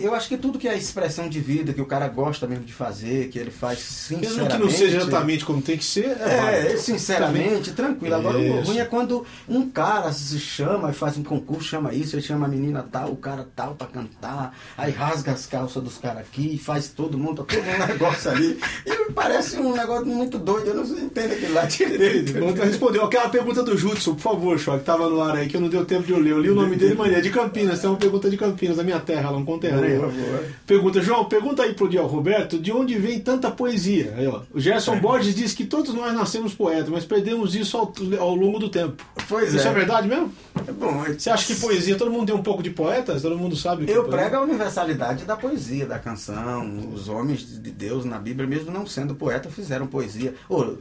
eu 0.02 0.14
acho 0.16 0.28
que 0.28 0.38
tudo 0.38 0.58
que 0.58 0.68
é 0.68 0.76
expressão 0.78 1.30
de 1.30 1.40
vida, 1.40 1.74
que 1.74 1.82
o 1.82 1.86
cara 1.86 2.08
gosta 2.08 2.48
mesmo 2.48 2.64
de 2.66 2.74
fazer, 2.74 3.30
que 3.30 3.38
ele 3.38 3.52
faz 3.52 3.80
sinceramente. 3.80 4.36
Mesmo 4.38 4.50
que 4.50 4.58
não 4.58 4.70
seja 4.70 4.98
exatamente 4.98 5.46
como 5.46 5.62
tem 5.62 5.78
que 5.78 5.86
ser, 5.86 6.06
é, 6.20 6.24
É, 6.24 6.42
válido. 6.64 6.80
sinceramente, 6.80 7.72
tranquilo. 7.72 8.16
Agora 8.16 8.38
o 8.38 8.60
Isso. 8.62 8.72
ruim 8.72 8.80
é 8.80 8.86
quando 8.86 9.26
um 9.48 9.70
cara 9.70 10.12
se 10.12 10.40
chama 10.40 10.90
e 10.90 10.94
faz 10.94 11.18
um 11.18 11.24
concurso, 11.24 11.64
chama 11.68 11.94
isso, 11.94 12.16
ele 12.16 12.22
chama 12.24 12.46
a 12.46 12.50
menina 12.50 12.86
tal, 12.92 13.12
o 13.12 13.16
cara 13.16 13.48
tal 13.56 13.76
pra 13.76 13.88
cantar, 13.88 14.58
aí 14.78 14.92
rasga 14.92 15.32
as 15.32 15.46
calças 15.46 15.84
dos 15.84 15.98
caras 15.98 16.20
aqui, 16.20 16.58
faz 16.58 16.88
todo 16.90 17.18
mundo, 17.18 17.44
todo 17.44 17.60
um 17.60 17.88
negócio 17.88 18.32
ali. 18.32 18.60
E 18.86 19.12
parece 19.14 19.58
um 19.58 19.74
negócio 19.76 20.06
muito 20.06 20.38
doido, 20.40 20.68
eu 20.70 20.74
não 20.76 20.84
entendo 20.84 21.32
aquilo 21.34 21.54
lá 21.54 21.66
direito. 21.66 22.34
Vamos 22.34 22.60
responder 22.60 23.02
aquela 23.02 23.30
pergunta 23.30 23.62
do 23.64 23.78
Judson, 23.78 24.16
por 24.16 24.22
favor, 24.22 24.58
Choque, 24.60 24.80
que 24.80 24.86
tava 24.86 25.08
no 25.10 25.22
ar 25.22 25.36
aí, 25.36 25.48
que 25.48 25.56
eu 25.58 25.62
não 25.62 25.70
deu 25.70 25.86
tempo 25.86 26.04
de 26.04 26.12
eu 26.12 26.20
ler. 26.20 26.32
Eu 26.32 26.40
li 26.42 26.50
o 26.50 26.56
nome 26.56 26.76
dele, 26.76 26.96
mas 26.98 27.14
é 27.14 27.22
de 27.22 27.30
Campinas, 27.30 27.80
tem 27.80 27.90
uma 27.90 27.98
pergunta 28.00 28.30
de 28.30 28.38
Campinas, 28.38 28.78
da 28.78 28.84
minha 28.84 29.00
terra, 29.00 29.30
lá 29.30 29.38
um 29.38 29.46
conterrâneo. 29.46 29.75
Bacana, 29.76 29.88
hein? 29.88 30.56
Pergunta, 30.66 31.02
João, 31.02 31.26
pergunta 31.26 31.64
aí 31.64 31.74
pro 31.74 31.90
Diel 31.90 32.08
Roberto 32.08 32.58
de 32.58 32.72
onde 32.72 32.98
vem 32.98 33.20
tanta 33.20 33.52
poesia. 33.52 34.14
Aí. 34.18 34.28
O 34.28 34.60
Gerson 34.60 34.96
é. 34.96 35.00
Borges 35.00 35.36
diz 35.36 35.54
que 35.54 35.66
todos 35.66 35.94
nós 35.94 36.14
nascemos 36.14 36.54
poetas, 36.54 36.90
mas 36.90 37.06
perdemos 37.06 37.56
isso 37.56 37.78
ao, 37.78 37.94
ao 38.20 38.36
longo 38.36 38.60
do 38.60 38.70
tempo. 38.70 39.04
Pois 39.28 39.54
isso 39.54 39.68
é. 39.68 39.72
é 39.72 39.74
verdade 39.74 40.08
mesmo? 40.08 40.32
É 40.68 40.72
bom, 40.72 41.04
Você 41.04 41.30
acha 41.30 41.54
que 41.54 41.60
poesia, 41.60 41.98
todo 41.98 42.12
mundo 42.12 42.28
tem 42.28 42.36
um 42.36 42.44
pouco 42.44 42.64
de 42.64 42.70
poetas? 42.70 43.22
Todo 43.22 43.38
mundo 43.38 43.56
sabe 43.56 43.84
o 43.84 43.86
que 43.86 43.92
Eu 43.92 44.06
é 44.06 44.10
prego 44.10 44.36
a 44.38 44.42
universalidade 44.42 45.26
da 45.26 45.36
poesia, 45.36 45.86
da 45.86 46.00
canção. 46.00 46.92
Os 46.94 47.08
homens 47.08 47.62
de 47.62 47.72
Deus 47.72 48.06
na 48.06 48.18
Bíblia, 48.18 48.48
mesmo 48.48 48.72
não 48.72 48.86
sendo 48.86 49.16
poeta, 49.16 49.50
fizeram 49.50 49.88
poesia. 49.88 50.34
Ou, 50.50 50.78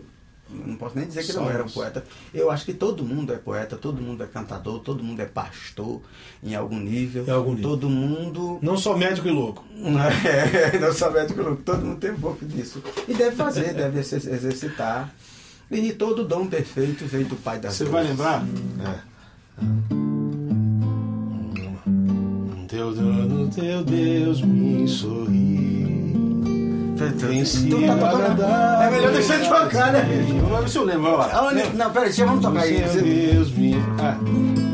não 0.51 0.77
posso 0.77 0.97
nem 0.97 1.07
dizer 1.07 1.25
que 1.25 1.33
não 1.33 1.51
eram 1.51 1.67
poeta. 1.69 2.05
Eu 2.33 2.51
acho 2.51 2.65
que 2.65 2.75
todo 2.75 3.05
mundo 3.05 3.33
é 3.33 3.37
poeta, 3.37 3.77
todo 3.77 4.01
mundo 4.01 4.23
é 4.23 4.27
cantador, 4.27 4.79
todo 4.81 5.03
mundo 5.03 5.21
é 5.21 5.25
pastor 5.25 6.01
em 6.43 6.55
algum 6.55 6.79
nível. 6.79 7.25
Em 7.27 7.31
algum 7.31 7.55
nível. 7.55 7.71
Todo 7.71 7.89
mundo. 7.89 8.59
Não 8.63 8.77
só 8.77 8.97
médico 8.97 9.27
e 9.27 9.31
louco. 9.31 9.65
É, 10.25 10.79
não 10.81 10.93
só 10.93 11.11
médico 11.11 11.43
louco, 11.43 11.63
todo 11.63 11.85
mundo 11.85 11.99
tem 11.99 12.11
um 12.13 12.21
pouco 12.21 12.45
disso. 12.45 12.83
E 13.09 13.15
deve 13.15 13.35
fazer, 13.37 13.73
deve 13.75 14.01
exer- 14.01 14.33
exercitar. 14.33 15.13
E 15.71 15.93
todo 15.93 16.25
dom 16.25 16.47
perfeito 16.47 17.07
vem 17.07 17.25
do 17.25 17.37
Pai 17.37 17.59
das 17.59 17.75
Você 17.75 17.85
vai 17.87 18.05
lembrar? 18.05 18.45
É. 18.85 19.15
Teu 22.69 22.93
dono, 22.93 23.49
teu 23.51 23.83
Deus 23.85 24.43
me 24.43 24.87
sorri. 24.87 26.24
É 28.83 28.91
melhor 28.91 29.13
deixar 29.13 29.39
de 29.41 29.49
tocar, 29.49 29.93
né? 29.93 30.05
Vamos 30.43 30.61
ver 30.61 30.69
se 30.69 30.79
eu 30.79 30.85
lembro. 30.85 31.11
Ó. 31.11 31.23
Aonde- 31.33 31.77
Não, 31.77 31.91
peraí, 31.91 32.09
deixa, 32.09 32.25
vamos 32.27 32.43
tocar 32.43 32.63
aí. 32.63 32.81
Deus 32.81 33.51
me. 33.53 33.75
Ah, 34.01 34.17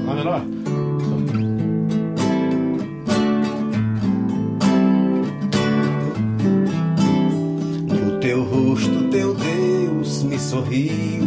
lá 0.07 0.15
menor? 0.15 0.43
No 7.89 8.19
teu 8.21 8.43
rosto, 8.45 9.09
teu 9.11 9.35
Deus 9.35 10.23
me 10.23 10.39
sorriu. 10.39 11.25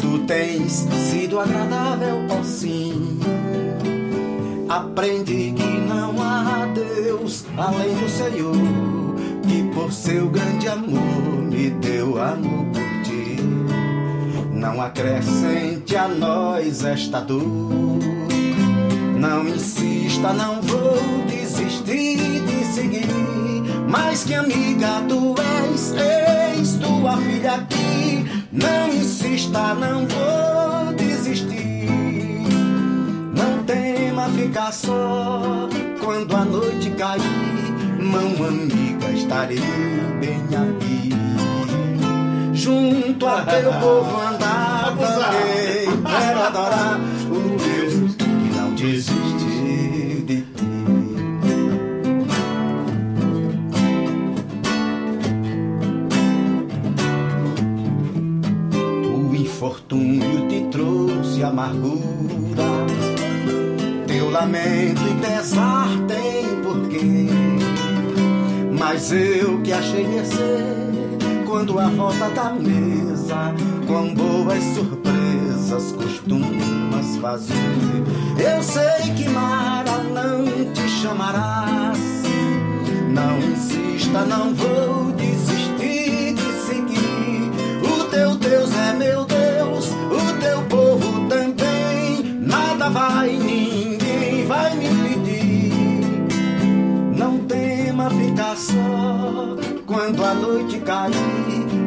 Tu 0.00 0.18
tens 0.26 0.86
sido 1.10 1.38
agradável, 1.40 2.16
ó 2.30 2.42
sim. 2.42 3.18
Aprendi 4.68 5.52
que 5.56 5.80
não 5.88 6.14
há 6.22 6.66
Deus 6.74 7.44
além 7.56 7.94
do 7.96 8.08
Senhor, 8.08 8.54
que 9.50 9.64
por 9.74 9.92
seu 9.92 10.28
grande 10.28 10.68
amor 10.68 11.42
me 11.50 11.70
deu 11.70 12.22
amor 12.22 12.66
por 12.66 13.02
ti. 13.02 13.36
Não 14.52 14.80
acrescente 14.80 15.96
a 15.96 16.06
nós 16.06 16.84
esta 16.84 17.20
dor. 17.20 17.98
Não 19.18 19.48
insista, 19.48 20.32
não 20.32 20.62
vou 20.62 20.96
desistir 21.26 22.16
de 22.16 22.64
seguir. 22.64 23.08
Mas 23.88 24.22
que 24.22 24.34
amiga 24.34 25.02
tu 25.08 25.34
és, 25.64 25.94
eis 26.54 26.76
tua 26.76 27.16
filha 27.16 27.54
aqui. 27.54 28.24
Não 28.52 28.88
insista, 28.94 29.74
não 29.74 30.06
vou 30.06 30.94
desistir. 30.94 31.88
Não 33.34 33.64
tema 33.64 34.28
ficar 34.28 34.72
só 34.72 35.68
quando 36.00 36.36
a 36.36 36.44
noite 36.44 36.90
cair. 36.90 37.59
Mão 38.00 38.32
amiga, 38.46 39.10
estarei 39.12 39.60
bem 40.20 40.42
aqui. 40.56 41.10
Junto 42.54 43.26
a 43.26 43.42
teu 43.42 43.72
povo 43.80 44.20
andar 44.20 44.96
também. 44.96 46.02
Quero 46.02 46.40
adorar 46.42 46.98
o 47.30 47.56
Deus 47.58 48.14
que 48.14 48.56
não 48.56 48.74
desiste 48.74 50.24
de 50.26 50.42
ti. 50.42 50.60
O 59.14 59.34
infortúnio 59.34 60.48
te 60.48 60.62
trouxe 60.70 61.42
amargura. 61.44 62.00
Teu 64.06 64.30
lamento 64.30 65.02
e 65.02 65.14
pesar 65.20 65.88
tem 66.08 66.62
porquê. 66.62 67.19
Mas 68.80 69.12
eu 69.12 69.60
que 69.60 69.74
achei 69.74 70.06
mercê 70.06 70.64
quando 71.46 71.78
a 71.78 71.86
volta 71.90 72.30
da 72.30 72.50
mesa, 72.54 73.54
com 73.86 74.14
boas 74.14 74.64
surpresas 74.74 75.92
costumas 75.92 77.18
fazer. 77.20 77.52
Eu 78.38 78.62
sei 78.62 79.12
que 79.14 79.28
Mara 79.28 79.98
não 79.98 80.72
te 80.72 80.88
chamarás. 80.88 81.98
Não 83.10 83.38
insista, 83.38 84.24
não 84.24 84.54
vou 84.54 85.12
desistir 85.12 86.32
de 86.32 86.52
seguir. 86.64 87.52
O 87.86 88.04
teu 88.04 88.34
Deus 88.36 88.70
é 88.74 88.94
meu 88.94 89.26
Deus, 89.26 89.90
o 89.90 90.40
teu 90.40 90.62
povo 90.70 90.89
só 98.60 99.56
quando 99.86 100.22
a 100.24 100.34
noite 100.34 100.78
cair. 100.80 101.14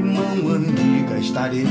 Mão 0.04 0.56
amiga, 0.56 1.18
estarei 1.20 1.68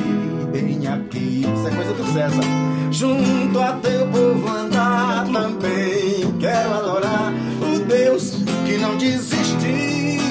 bem 0.53 0.87
aqui. 0.87 1.43
Isso 1.43 1.69
é 1.69 1.71
coisa 1.71 1.93
do 1.95 2.05
César. 2.13 2.43
Junto 2.91 3.61
a 3.61 3.73
teu 3.75 4.07
povo 4.09 4.49
andar 4.49 5.25
também. 5.25 6.33
Quero 6.39 6.75
adorar 6.75 7.33
o 7.61 7.79
Deus 7.81 8.39
que 8.65 8.79
não 8.79 8.97
desistiu 8.97 9.59
de 9.59 10.17
ti. 10.17 10.23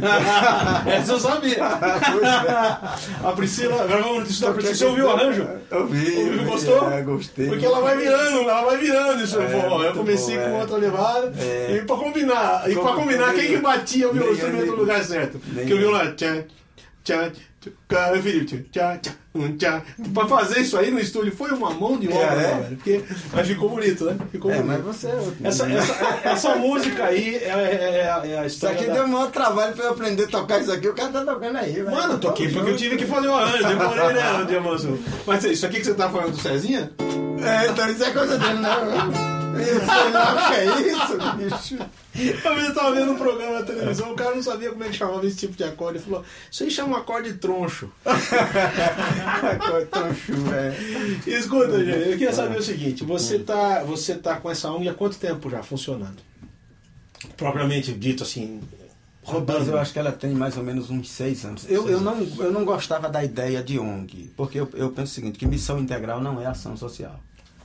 Essa 0.96 1.12
eu 1.12 1.20
sabia. 1.20 1.58
A 3.24 3.32
Priscila, 3.34 3.82
agora 3.82 4.02
vamos 4.02 4.30
estudar 4.30 4.50
a 4.50 4.54
Priscila. 4.54 4.74
Você 4.74 4.84
ouviu 4.84 5.06
o 5.06 5.10
arranjo? 5.10 5.48
Ouvi. 5.70 6.16
Ouviu, 6.16 6.44
gostou? 6.44 6.90
É, 6.90 7.02
gostei. 7.02 7.48
Porque 7.48 7.64
ela 7.66 7.80
vai 7.80 7.96
virando, 7.96 8.40
ela 8.40 8.64
vai 8.64 8.76
virando 8.78 9.22
isso. 9.22 9.40
É, 9.40 9.86
eu 9.86 9.94
comecei 9.94 10.36
bom, 10.36 10.44
com 10.44 10.56
é. 10.56 10.60
outra 10.60 10.76
levada. 10.76 11.32
É. 11.38 11.76
E 11.76 11.86
pra 11.86 11.96
combinar, 11.96 12.70
e 12.70 12.74
pra 12.74 12.92
combinar, 12.92 13.34
quem 13.34 13.46
que 13.48 13.56
batia 13.58 14.10
o 14.10 14.14
meu 14.14 14.32
instrumento 14.32 14.66
no 14.66 14.76
lugar 14.76 15.04
certo? 15.04 15.38
Que 15.38 15.72
eu 15.72 15.78
vi 15.78 15.84
lá, 15.84 16.12
tchan, 16.12 16.44
tchan, 17.04 17.32
um. 19.34 19.56
Pra 20.14 20.26
fazer 20.26 20.60
isso 20.60 20.76
aí 20.78 20.90
no 20.90 20.98
estúdio 20.98 21.30
foi 21.36 21.50
uma 21.50 21.70
mão 21.70 21.98
de 21.98 22.08
obra, 22.08 22.20
É, 22.20 22.36
né, 22.36 22.68
é? 22.72 22.74
Porque, 22.74 23.04
mas 23.32 23.46
ficou 23.46 23.68
bonito, 23.68 24.04
né? 24.06 24.16
Ficou 24.32 24.50
É, 24.50 24.62
bonito. 24.62 24.82
mas 24.84 24.96
você 24.96 25.06
é. 25.08 25.48
Essa, 25.48 25.70
essa, 25.70 26.20
essa 26.24 26.54
música 26.56 27.04
aí 27.04 27.36
é, 27.36 27.48
é- 27.48 28.00
é 28.32 28.38
a 28.38 28.46
Isso 28.46 28.56
história. 28.56 28.76
aqui 28.76 28.86
da- 28.86 28.94
deu 28.94 29.04
o 29.04 29.08
maior 29.08 29.30
trabalho 29.30 29.72
pra 29.74 29.84
eu 29.84 29.90
aprender 29.90 30.24
a 30.24 30.28
tocar 30.28 30.60
isso 30.60 30.72
aqui. 30.72 30.88
O 30.88 30.94
cara 30.94 31.10
tá 31.12 31.24
tocando 31.24 31.56
aí, 31.58 31.72
velho. 31.72 31.90
Mano, 31.90 32.14
eu 32.14 32.18
toquei 32.20 32.48
porque 32.50 32.70
eu 32.70 32.76
tive 32.76 32.96
que 32.96 33.06
fazer 33.06 33.28
o 33.28 33.34
arranjo, 33.34 33.68
demorei, 33.68 34.12
né? 34.14 34.46
Mas 35.26 35.44
isso 35.44 35.66
aqui 35.66 35.78
que 35.78 35.84
você 35.84 35.94
tá 35.94 36.08
falando 36.08 36.30
do 36.32 36.40
Cezinha? 36.40 36.90
É, 37.44 37.68
então 37.70 37.88
isso 37.90 38.02
é 38.04 38.10
coisa 38.10 38.36
dele, 38.38 38.54
não. 38.60 39.39
Eu 39.52 39.80
sei 39.80 40.10
lá 40.12 40.34
o 40.34 40.48
que 40.48 40.54
é 40.54 40.64
isso, 40.80 41.16
bicho. 41.36 41.76
Uma 42.44 42.54
vez 42.54 42.68
eu 42.68 42.74
tava 42.74 42.92
vendo 42.92 43.12
um 43.12 43.16
programa 43.16 43.60
na 43.60 43.64
televisão, 43.64 44.12
o 44.12 44.14
cara 44.16 44.34
não 44.34 44.42
sabia 44.42 44.70
como 44.70 44.84
é 44.84 44.88
que 44.88 44.96
chamava 44.96 45.26
esse 45.26 45.36
tipo 45.36 45.56
de 45.56 45.64
acorde. 45.64 45.98
Ele 45.98 46.04
falou, 46.04 46.24
isso 46.50 46.62
aí 46.64 46.70
chama 46.70 46.98
acorde 46.98 47.34
troncho. 47.34 47.90
Troncho, 49.90 50.34
velho. 50.44 51.20
Escuta, 51.26 51.84
gente, 51.84 51.98
eu 51.98 52.18
queria 52.18 52.32
saber 52.32 52.58
o 52.58 52.62
seguinte, 52.62 53.04
você 53.04 53.38
tá, 53.38 53.82
você 53.84 54.14
tá 54.14 54.36
com 54.36 54.50
essa 54.50 54.70
ONG 54.70 54.88
há 54.88 54.94
quanto 54.94 55.18
tempo 55.18 55.48
já 55.50 55.62
funcionando? 55.62 56.18
Propriamente 57.36 57.92
dito 57.92 58.22
assim, 58.22 58.60
Mas 59.22 59.32
rodando. 59.32 59.70
eu 59.70 59.78
acho 59.78 59.92
que 59.92 59.98
ela 59.98 60.12
tem 60.12 60.30
mais 60.32 60.56
ou 60.56 60.62
menos 60.64 60.90
uns 60.90 61.10
seis 61.10 61.44
anos. 61.44 61.64
Eu, 61.68 61.88
eu, 61.88 62.00
não, 62.00 62.20
eu 62.38 62.50
não 62.52 62.64
gostava 62.64 63.08
da 63.08 63.22
ideia 63.24 63.62
de 63.62 63.78
ONG, 63.78 64.32
porque 64.36 64.58
eu, 64.60 64.68
eu 64.74 64.90
penso 64.90 65.12
o 65.12 65.14
seguinte, 65.14 65.38
que 65.38 65.46
missão 65.46 65.78
integral 65.78 66.20
não 66.20 66.40
é 66.40 66.46
ação 66.46 66.76
social. 66.76 67.20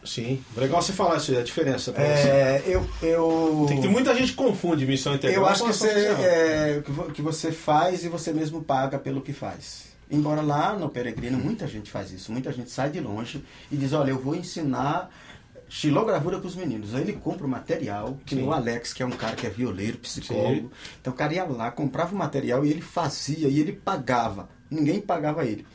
Sim, 0.06 0.44
legal 0.56 0.82
você 0.82 0.94
falar 0.94 1.18
isso 1.18 1.32
aí, 1.32 1.38
a 1.38 1.44
diferença. 1.44 1.92
É, 1.98 2.62
eu, 2.66 2.88
eu, 3.02 3.66
Tem 3.68 3.78
que 3.78 3.84
ter 3.84 3.90
muita 3.90 4.14
gente 4.16 4.32
que 4.32 4.38
confunde 4.38 4.86
missão 4.86 5.16
integral 5.16 5.44
eu 5.44 5.50
acho 5.50 5.64
com 5.64 5.70
que 5.72 5.78
você, 5.78 5.90
é, 5.90 6.82
que 6.86 6.92
vo- 6.92 7.12
que 7.12 7.22
você 7.22 7.52
faz 7.52 8.04
e 8.04 8.10
você 8.10 8.32
mesmo 8.32 8.62
paga 8.64 9.00
pelo 9.00 9.22
que 9.22 9.34
faz. 9.34 9.86
Embora 10.10 10.42
lá 10.42 10.74
no 10.74 10.88
Peregrino 10.88 11.38
muita 11.38 11.68
gente 11.68 11.90
faz 11.90 12.12
isso, 12.12 12.32
muita 12.32 12.52
gente 12.52 12.70
sai 12.70 12.90
de 12.92 13.00
longe 13.00 13.44
e 13.72 13.76
diz, 13.76 13.92
olha, 13.94 14.12
eu 14.12 14.20
vou 14.20 14.36
ensinar 14.36 15.10
xilogravura 15.68 16.38
para 16.40 16.48
os 16.48 16.56
meninos. 16.56 16.94
Aí 16.94 17.02
ele 17.02 17.14
compra 17.14 17.46
o 17.46 17.50
material, 17.50 18.18
que 18.26 18.36
Sim. 18.36 18.44
o 18.44 18.54
Alex, 18.54 18.94
que 18.94 19.02
é 19.02 19.06
um 19.06 19.10
cara 19.12 19.36
que 19.36 19.48
é 19.48 19.50
violeiro, 19.50 19.98
psicólogo. 19.98 20.70
Sim. 20.70 20.70
Então 21.02 21.12
o 21.12 21.16
cara 21.16 21.34
ia 21.34 21.44
lá, 21.44 21.72
comprava 21.72 22.14
o 22.14 22.18
material 22.18 22.64
e 22.66 22.70
ele 22.70 22.82
fazia 22.82 23.48
e 23.48 23.60
ele 23.60 23.72
pagava. 23.74 24.48
Ninguém 24.70 25.00
pagava 25.02 25.44
ele. 25.46 25.66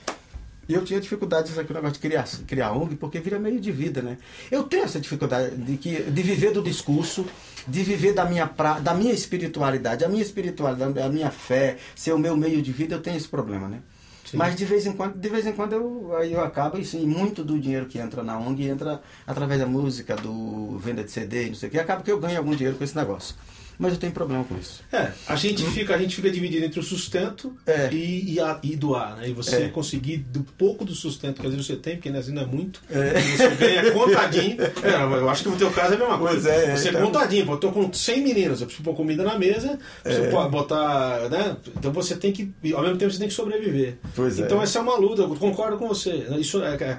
E 0.70 0.74
eu 0.74 0.84
tinha 0.84 1.00
dificuldades 1.00 1.58
aqui 1.58 1.70
no 1.70 1.80
negócio 1.80 1.94
de 1.94 1.98
criar, 1.98 2.28
criar 2.46 2.70
ONG, 2.70 2.94
porque 2.94 3.18
vira 3.18 3.40
meio 3.40 3.58
de 3.58 3.72
vida, 3.72 4.00
né? 4.00 4.16
Eu 4.52 4.62
tenho 4.62 4.84
essa 4.84 5.00
dificuldade 5.00 5.56
de, 5.56 5.76
que, 5.76 6.00
de 6.00 6.22
viver 6.22 6.52
do 6.52 6.62
discurso, 6.62 7.26
de 7.66 7.82
viver 7.82 8.12
da 8.12 8.24
minha, 8.24 8.46
pra, 8.46 8.78
da 8.78 8.94
minha 8.94 9.12
espiritualidade. 9.12 10.04
A 10.04 10.08
minha 10.08 10.22
espiritualidade, 10.22 11.00
a 11.00 11.08
minha 11.08 11.28
fé, 11.28 11.76
ser 11.96 12.12
o 12.12 12.18
meu 12.20 12.36
meio 12.36 12.62
de 12.62 12.70
vida, 12.70 12.94
eu 12.94 13.02
tenho 13.02 13.16
esse 13.16 13.26
problema, 13.26 13.66
né? 13.66 13.80
Sim. 14.24 14.36
Mas 14.36 14.54
de 14.54 14.64
vez 14.64 14.86
em 14.86 14.92
quando, 14.92 15.18
de 15.18 15.28
vez 15.28 15.44
em 15.44 15.52
quando 15.52 15.72
eu, 15.72 16.16
aí 16.16 16.32
eu 16.32 16.40
acabo 16.40 16.78
e 16.78 16.84
sim, 16.84 17.04
muito 17.04 17.42
do 17.42 17.58
dinheiro 17.58 17.86
que 17.86 17.98
entra 17.98 18.22
na 18.22 18.38
ONG 18.38 18.68
entra 18.68 19.02
através 19.26 19.58
da 19.58 19.66
música, 19.66 20.14
do 20.14 20.78
venda 20.78 21.02
de 21.02 21.10
CD, 21.10 21.48
não 21.48 21.56
sei 21.56 21.68
o 21.68 21.72
que, 21.72 21.80
acaba 21.80 22.00
que 22.00 22.12
eu 22.12 22.20
ganho 22.20 22.38
algum 22.38 22.54
dinheiro 22.54 22.78
com 22.78 22.84
esse 22.84 22.94
negócio 22.94 23.34
mas 23.80 23.94
eu 23.94 23.98
tenho 23.98 24.12
problema 24.12 24.44
com 24.44 24.58
isso. 24.58 24.82
É, 24.92 25.10
a 25.26 25.34
gente 25.36 25.64
hum. 25.64 25.70
fica, 25.70 25.94
a 25.94 25.98
gente 25.98 26.14
fica 26.14 26.30
dividido 26.30 26.66
entre 26.66 26.78
o 26.78 26.82
sustento 26.82 27.56
é. 27.66 27.88
e, 27.90 28.34
e, 28.34 28.38
a, 28.38 28.60
e, 28.62 28.76
doar, 28.76 29.16
né? 29.16 29.30
E 29.30 29.32
você 29.32 29.56
é. 29.56 29.68
conseguir 29.68 30.18
do 30.18 30.42
pouco 30.42 30.84
do 30.84 30.94
sustento 30.94 31.40
que 31.40 31.46
às 31.46 31.52
vezes 31.52 31.66
você 31.66 31.76
tem, 31.76 31.96
porque 31.96 32.10
assim 32.10 32.32
não 32.32 32.42
é 32.42 32.46
muito, 32.46 32.82
é. 32.90 33.18
você 33.18 33.48
ganha 33.56 33.90
contadinho. 33.90 34.58
É, 34.82 35.02
eu 35.02 35.28
acho 35.28 35.44
que 35.44 35.48
no 35.48 35.56
teu 35.56 35.70
caso 35.70 35.92
é 35.92 35.96
a 35.96 35.98
mesma 35.98 36.18
coisa. 36.18 36.50
É, 36.50 36.76
você 36.76 36.88
é 36.88 36.90
então... 36.90 37.06
contadinho, 37.06 37.46
pô, 37.46 37.52
eu 37.52 37.58
tô 37.58 37.70
com 37.70 37.92
100 37.92 38.22
meninas, 38.22 38.60
eu 38.60 38.66
preciso 38.66 38.84
pôr 38.84 38.94
comida 38.94 39.22
na 39.22 39.38
mesa, 39.38 39.78
você 40.02 40.20
é. 40.22 40.30
pode 40.30 40.50
botar, 40.50 41.28
né? 41.30 41.56
Então 41.76 41.92
você 41.92 42.16
tem 42.16 42.32
que, 42.32 42.52
ao 42.74 42.82
mesmo 42.82 42.98
tempo 42.98 43.10
você 43.10 43.18
tem 43.18 43.28
que 43.28 43.34
sobreviver. 43.34 43.96
Pois 44.14 44.38
então 44.38 44.60
essa 44.62 44.78
é 44.78 44.82
uma 44.82 44.96
luta, 44.96 45.22
eu 45.22 45.36
concordo 45.36 45.78
com 45.78 45.88
você. 45.88 46.26
Isso 46.38 46.62
é, 46.62 46.98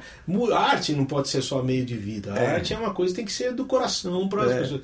a 0.54 0.60
arte 0.60 0.94
não 0.94 1.06
pode 1.06 1.30
ser 1.30 1.42
só 1.42 1.62
meio 1.62 1.86
de 1.86 1.96
vida. 1.96 2.34
A 2.34 2.54
arte 2.54 2.74
é 2.74 2.78
uma 2.78 2.94
coisa 2.94 3.12
que 3.12 3.18
tem 3.18 3.26
que 3.26 3.34
ser 3.34 3.54
do 3.54 3.66
coração 3.66 4.28
para 4.28 4.44
as 4.44 4.54
pessoas. 4.54 4.82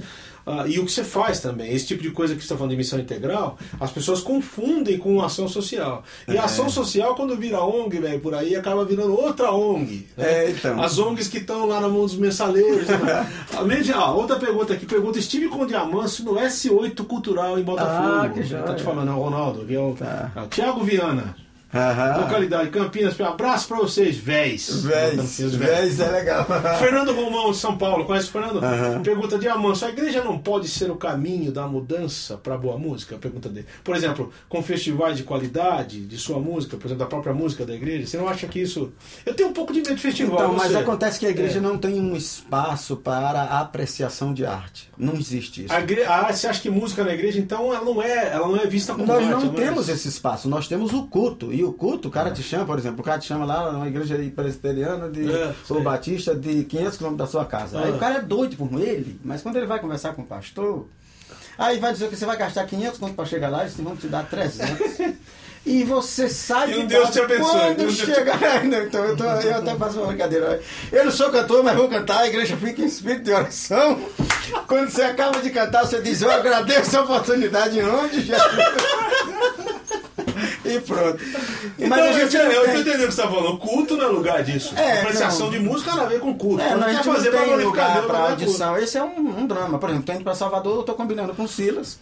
Ah, 0.47 0.63
e 0.65 0.79
o 0.79 0.85
que 0.85 0.91
você 0.93 1.03
faz 1.03 1.41
também, 1.41 1.73
esse 1.73 1.85
tipo 1.85 2.01
de 2.01 2.09
coisa 2.09 2.33
que 2.33 2.39
você 2.39 2.45
está 2.45 2.55
falando 2.55 2.71
de 2.71 2.77
missão 2.77 2.97
integral, 2.97 3.57
as 3.81 3.91
pessoas 3.91 4.21
confundem 4.21 4.97
com 4.97 5.21
ação 5.21 5.45
social. 5.45 6.03
E 6.25 6.37
é. 6.37 6.39
a 6.39 6.45
ação 6.45 6.69
social, 6.69 7.15
quando 7.15 7.35
vira 7.35 7.61
ONG, 7.61 7.99
velho, 7.99 8.21
por 8.21 8.33
aí, 8.33 8.55
acaba 8.55 8.85
virando 8.85 9.13
outra 9.13 9.51
ONG. 9.51 10.07
Né? 10.15 10.45
É, 10.45 10.49
então. 10.51 10.81
As 10.81 10.97
ONGs 10.97 11.27
que 11.27 11.39
estão 11.39 11.67
lá 11.67 11.81
na 11.81 11.89
mão 11.89 12.03
dos 12.03 12.15
mensaleiros. 12.15 12.87
né? 12.87 13.27
ah, 13.93 14.11
outra 14.11 14.37
pergunta 14.37 14.73
aqui, 14.73 14.85
pergunta, 14.85 15.19
estive 15.19 15.49
com 15.49 15.63
o 15.63 15.67
Diamante 15.67 16.23
no 16.23 16.35
S8 16.35 17.05
Cultural 17.05 17.59
em 17.59 17.63
Botafogo. 17.63 18.07
Ah, 18.07 18.29
que 18.29 18.43
já. 18.43 18.63
Tá 18.63 18.73
te 18.73 18.83
falando, 18.83 19.11
é 19.11 19.13
o 19.13 19.19
Ronaldo, 19.19 19.65
que 19.65 19.75
é 19.75 19.79
o, 19.79 19.93
tá. 19.95 20.31
é 20.33 20.41
o 20.41 20.47
Thiago 20.47 20.81
Viana. 20.81 21.35
Uhum. 21.73 22.21
Localidade 22.21 22.69
Campinas, 22.69 23.19
abraço 23.19 23.67
pra 23.67 23.77
vocês, 23.77 24.15
véis. 24.17 24.83
Véis, 24.83 25.39
véis 25.55 25.99
é 25.99 26.09
legal. 26.09 26.45
Fernando 26.79 27.13
Romão 27.13 27.51
de 27.51 27.57
São 27.57 27.77
Paulo, 27.77 28.05
conhece 28.05 28.29
o 28.29 28.31
Fernando? 28.31 28.61
Uhum. 28.61 29.03
Pergunta 29.03 29.37
de 29.37 29.47
Amanso: 29.49 29.85
a 29.85 29.89
igreja 29.89 30.23
não 30.23 30.37
pode 30.37 30.69
ser 30.69 30.89
o 30.89 30.95
caminho 30.95 31.51
da 31.51 31.67
mudança 31.67 32.37
para 32.37 32.57
boa 32.57 32.77
música? 32.77 33.17
Pergunta 33.17 33.49
dele. 33.49 33.67
Por 33.83 33.95
exemplo, 33.95 34.31
com 34.47 34.63
festivais 34.63 35.17
de 35.17 35.23
qualidade 35.23 36.05
de 36.05 36.17
sua 36.17 36.39
música, 36.39 36.77
por 36.77 36.87
exemplo, 36.87 37.03
da 37.03 37.09
própria 37.09 37.33
música 37.33 37.65
da 37.65 37.73
igreja, 37.73 38.07
você 38.07 38.17
não 38.17 38.29
acha 38.29 38.47
que 38.47 38.61
isso. 38.61 38.91
Eu 39.25 39.33
tenho 39.33 39.49
um 39.49 39.53
pouco 39.53 39.73
de 39.73 39.79
medo 39.79 39.95
de 39.95 40.01
festival. 40.01 40.35
Então, 40.35 40.53
mas 40.53 40.73
acontece 40.73 41.19
que 41.19 41.25
a 41.25 41.29
igreja 41.29 41.57
é. 41.57 41.61
não 41.61 41.77
tem 41.77 41.99
um 41.99 42.15
espaço 42.15 42.95
para 42.95 43.43
apreciação 43.43 44.33
de 44.33 44.45
arte. 44.45 44.89
Não 44.97 45.15
existe 45.15 45.65
isso. 45.65 45.73
A 45.73 45.81
igre... 45.81 46.03
ah, 46.03 46.31
você 46.31 46.47
acha 46.47 46.61
que 46.61 46.69
música 46.69 47.03
na 47.03 47.13
igreja, 47.13 47.39
então, 47.39 47.73
ela 47.73 47.83
não 47.83 48.01
é, 48.01 48.33
ela 48.33 48.47
não 48.47 48.57
é 48.57 48.65
vista 48.65 48.93
como 48.93 49.05
Nós 49.05 49.23
arte, 49.23 49.45
não 49.45 49.53
temos 49.53 49.89
esse 49.89 50.07
espaço, 50.07 50.47
nós 50.47 50.67
temos 50.67 50.93
o 50.93 51.03
culto. 51.03 51.53
E 51.57 51.63
o 51.63 51.73
culto, 51.73 52.07
o 52.07 52.11
cara 52.11 52.29
te 52.29 52.43
chama, 52.43 52.67
por 52.67 52.77
exemplo, 52.77 53.01
o 53.01 53.03
cara 53.03 53.17
te 53.17 53.25
chama 53.25 53.43
lá 53.43 53.71
numa 53.71 53.87
igreja 53.87 54.15
presbiteriana 54.35 55.09
de 55.09 55.27
é, 55.33 55.55
ou 55.67 55.81
batista 55.81 56.35
de 56.35 56.63
500 56.65 56.97
km 56.99 57.15
da 57.15 57.25
sua 57.25 57.45
casa. 57.45 57.79
Aí 57.79 57.91
o 57.91 57.97
cara 57.97 58.19
é 58.19 58.21
doido 58.21 58.55
por 58.55 58.79
ele, 58.79 59.19
mas 59.23 59.41
quando 59.41 59.55
ele 59.55 59.65
vai 59.65 59.79
conversar 59.79 60.13
com 60.13 60.21
o 60.21 60.25
pastor, 60.25 60.87
aí 61.57 61.79
vai 61.79 61.93
dizer 61.93 62.09
que 62.09 62.15
você 62.15 62.27
vai 62.27 62.37
gastar 62.37 62.63
500 62.67 62.99
conto 62.99 63.15
para 63.15 63.25
chegar 63.25 63.49
lá, 63.49 63.61
eles 63.61 63.75
vão 63.75 63.95
te 63.95 64.05
dar 64.05 64.29
300. 64.29 65.17
e 65.65 65.83
você 65.83 66.29
sai 66.29 66.79
e 66.79 66.83
Deus 66.85 67.09
te 67.09 67.21
abençoe. 67.21 67.59
Quando 67.59 67.77
Deus 67.77 67.95
chegar. 67.95 68.37
Te... 68.37 68.67
então 68.67 69.03
eu, 69.03 69.17
tô, 69.17 69.23
eu 69.23 69.55
até 69.55 69.75
faço 69.75 69.97
uma 69.97 70.09
brincadeira. 70.09 70.61
Eu 70.91 71.05
não 71.05 71.11
sou 71.11 71.31
cantor, 71.31 71.63
mas 71.63 71.75
vou 71.75 71.89
cantar, 71.89 72.19
a 72.19 72.27
igreja 72.27 72.55
fica 72.55 72.83
em 72.83 72.85
espírito 72.85 73.23
de 73.23 73.31
oração. 73.31 73.99
Quando 74.67 74.91
você 74.91 75.01
acaba 75.01 75.41
de 75.41 75.49
cantar, 75.49 75.87
você 75.87 76.03
diz, 76.03 76.21
eu 76.21 76.29
agradeço 76.29 76.99
a 76.99 77.01
oportunidade 77.01 77.79
em 77.79 77.81
nome 77.81 78.09
de 78.09 78.21
Jesus. 78.21 79.06
E 80.67 80.81
pronto. 80.81 81.23
Então, 81.77 81.89
Mas 81.89 81.99
a 81.99 82.11
gente 82.19 82.35
eu, 82.35 82.43
eu 82.43 82.65
tô 82.65 82.71
entendendo 82.71 83.03
o 83.03 83.07
que 83.07 83.13
você 83.13 83.21
está 83.21 83.27
falando. 83.27 83.57
Culto 83.57 83.97
não 83.97 84.05
é 84.05 84.07
lugar 84.07 84.43
disso. 84.43 84.75
É, 84.75 85.01
Apreciação 85.01 85.49
de 85.49 85.59
música 85.59 85.91
tem 85.91 86.01
a 86.01 86.05
ver 86.05 86.19
com 86.19 86.33
culto. 86.37 86.61
É, 86.63 86.75
não, 86.75 86.87
a 86.87 86.93
gente 86.93 87.05
fazer 87.05 87.31
não 87.31 87.39
tem 87.39 87.65
lugar 87.65 88.03
para 88.03 88.17
audição. 88.17 88.77
Esse 88.77 88.97
é 88.97 89.03
um, 89.03 89.39
um, 89.39 89.47
drama. 89.47 89.79
Por 89.79 89.89
exemplo, 89.89 90.05
tô 90.05 90.13
indo 90.13 90.23
para 90.23 90.35
Salvador, 90.35 90.75
eu 90.75 90.79
estou 90.81 90.95
combinando 90.95 91.33
com 91.33 91.43
o 91.43 91.47
Silas 91.47 91.99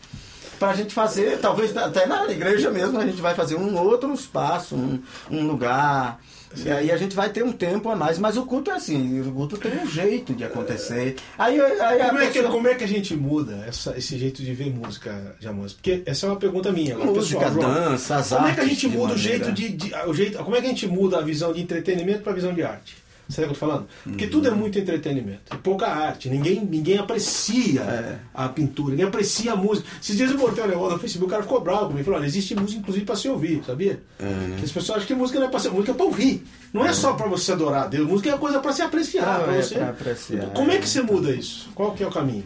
para 0.59 0.69
a 0.69 0.73
gente 0.73 0.93
fazer, 0.93 1.37
talvez 1.39 1.75
até 1.75 2.05
na 2.05 2.25
igreja 2.31 2.71
mesmo, 2.71 2.97
a 2.97 3.05
gente 3.05 3.21
vai 3.21 3.35
fazer 3.35 3.55
um 3.55 3.77
outro 3.77 4.13
espaço, 4.13 4.73
um, 4.73 5.01
um 5.29 5.45
lugar 5.45 6.17
e 6.63 6.71
aí 6.71 6.91
a 6.91 6.97
gente 6.97 7.15
vai 7.15 7.29
ter 7.29 7.43
um 7.43 7.51
tempo 7.51 7.89
a 7.89 7.95
mais, 7.95 8.17
mas 8.17 8.37
o 8.37 8.45
culto 8.45 8.71
é 8.71 8.75
assim, 8.75 9.21
o 9.21 9.31
culto 9.31 9.57
tem 9.57 9.77
um 9.77 9.87
jeito 9.87 10.33
de 10.33 10.43
acontecer. 10.43 11.15
Aí, 11.37 11.59
aí 11.59 12.07
como, 12.07 12.19
é 12.19 12.27
que, 12.27 12.43
como 12.43 12.67
é 12.67 12.75
que 12.75 12.83
a 12.83 12.87
gente 12.87 13.15
muda 13.15 13.63
essa, 13.67 13.97
esse 13.97 14.17
jeito 14.17 14.41
de 14.41 14.53
ver 14.53 14.71
música, 14.73 15.35
Jamãs? 15.39 15.73
Porque 15.73 16.03
essa 16.05 16.25
é 16.25 16.29
uma 16.29 16.37
pergunta 16.37 16.71
minha. 16.71 16.97
Música, 16.97 17.45
pessoal, 17.45 17.73
dança, 17.73 18.17
as 18.17 18.29
Como 18.29 18.47
é 18.47 18.53
que 18.53 18.59
a 18.61 18.65
gente 18.65 18.87
muda 18.87 19.13
o 19.13 19.17
jeito 19.17 19.51
de, 19.51 19.69
de, 19.69 19.95
o 20.07 20.13
jeito, 20.13 20.37
como 20.43 20.55
é 20.55 20.61
que 20.61 20.67
a 20.67 20.69
gente 20.69 20.87
muda 20.87 21.19
a 21.19 21.21
visão 21.21 21.51
de 21.51 21.61
entretenimento 21.61 22.21
para 22.21 22.31
a 22.31 22.35
visão 22.35 22.53
de 22.53 22.63
arte? 22.63 23.04
Sabe 23.27 23.47
o 23.47 23.49
que 23.49 23.55
eu 23.55 23.59
tô 23.59 23.65
falando? 23.67 23.87
Porque 24.03 24.25
uhum. 24.25 24.31
tudo 24.31 24.47
é 24.47 24.51
muito 24.51 24.77
entretenimento. 24.77 25.53
E 25.53 25.57
pouca 25.57 25.87
arte. 25.87 26.29
Ninguém, 26.29 26.63
ninguém 26.63 26.97
aprecia 26.97 27.81
é. 27.81 28.19
a 28.33 28.47
pintura, 28.49 28.91
ninguém 28.91 29.07
aprecia 29.07 29.53
a 29.53 29.55
música. 29.55 29.87
Esses 30.01 30.15
dias 30.15 30.31
eu 30.31 30.37
botei 30.37 30.63
um 30.63 30.67
negócio 30.67 30.93
no 30.93 30.99
Facebook, 30.99 31.27
o 31.27 31.31
cara 31.31 31.43
ficou 31.43 31.61
bravo 31.61 31.87
comigo. 31.87 32.03
Falou: 32.03 32.19
olha, 32.19 32.27
existe 32.27 32.55
música 32.55 32.79
inclusive 32.79 33.05
para 33.05 33.15
se 33.15 33.27
ouvir, 33.27 33.63
sabia? 33.65 34.01
É, 34.19 34.23
né? 34.23 34.59
As 34.63 34.71
pessoas 34.71 34.97
acham 34.97 35.07
que 35.07 35.15
música 35.15 35.39
não 35.39 35.47
é 35.47 35.49
para 35.49 35.59
ser 35.59 35.69
música 35.69 35.91
é 35.91 35.95
para 35.95 36.05
ouvir. 36.05 36.45
Não 36.71 36.85
é, 36.85 36.89
é 36.89 36.93
só 36.93 37.13
para 37.13 37.27
você 37.27 37.51
adorar 37.53 37.89
Deus. 37.89 38.07
Música 38.07 38.29
é 38.29 38.37
coisa 38.37 38.59
para 38.59 38.73
se 38.73 38.81
apreciar. 38.81 39.43
Pra, 39.43 39.55
é 39.55 39.61
você... 39.61 39.79
apreciar. 39.79 40.49
Como 40.51 40.71
é 40.71 40.77
que 40.77 40.87
você 40.87 41.01
muda 41.01 41.31
isso? 41.31 41.69
Qual 41.73 41.93
que 41.93 42.03
é 42.03 42.07
o 42.07 42.11
caminho? 42.11 42.43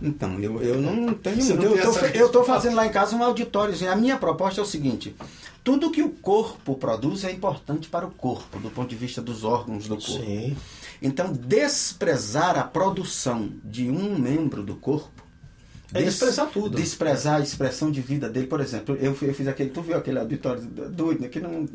Então, 0.00 0.38
eu, 0.40 0.60
eu 0.62 0.80
não 0.80 1.14
tenho. 1.14 1.36
Não 1.54 1.76
eu 2.14 2.26
estou 2.26 2.44
fazendo 2.44 2.74
lá 2.74 2.86
em 2.86 2.90
casa 2.90 3.14
um 3.14 3.22
auditório. 3.22 3.74
A 3.90 3.96
minha 3.96 4.16
proposta 4.16 4.60
é 4.60 4.64
o 4.64 4.66
seguinte: 4.66 5.14
tudo 5.64 5.90
que 5.90 6.02
o 6.02 6.10
corpo 6.10 6.74
produz 6.74 7.24
é 7.24 7.30
importante 7.30 7.88
para 7.88 8.06
o 8.06 8.10
corpo, 8.10 8.58
do 8.58 8.70
ponto 8.70 8.88
de 8.88 8.96
vista 8.96 9.22
dos 9.22 9.44
órgãos 9.44 9.86
do 9.86 9.96
corpo. 9.96 10.24
Sim. 10.24 10.56
Então, 11.00 11.32
desprezar 11.32 12.58
a 12.58 12.64
produção 12.64 13.50
de 13.64 13.90
um 13.90 14.18
membro 14.18 14.62
do 14.62 14.74
corpo 14.74 15.21
é 15.94 16.02
desprezar 16.02 16.46
tudo. 16.46 16.76
Desprezar 16.76 17.36
a 17.36 17.40
expressão 17.40 17.90
de 17.90 18.00
vida 18.00 18.28
dele. 18.28 18.46
Por 18.46 18.60
exemplo, 18.60 18.96
eu, 19.00 19.16
eu 19.22 19.34
fiz 19.34 19.46
aquele. 19.46 19.70
Tu 19.70 19.82
viu 19.82 19.96
aquele 19.96 20.18
auditório 20.18 20.62
doido, 20.62 21.20
né? 21.20 21.28
Que 21.28 21.40
não, 21.40 21.68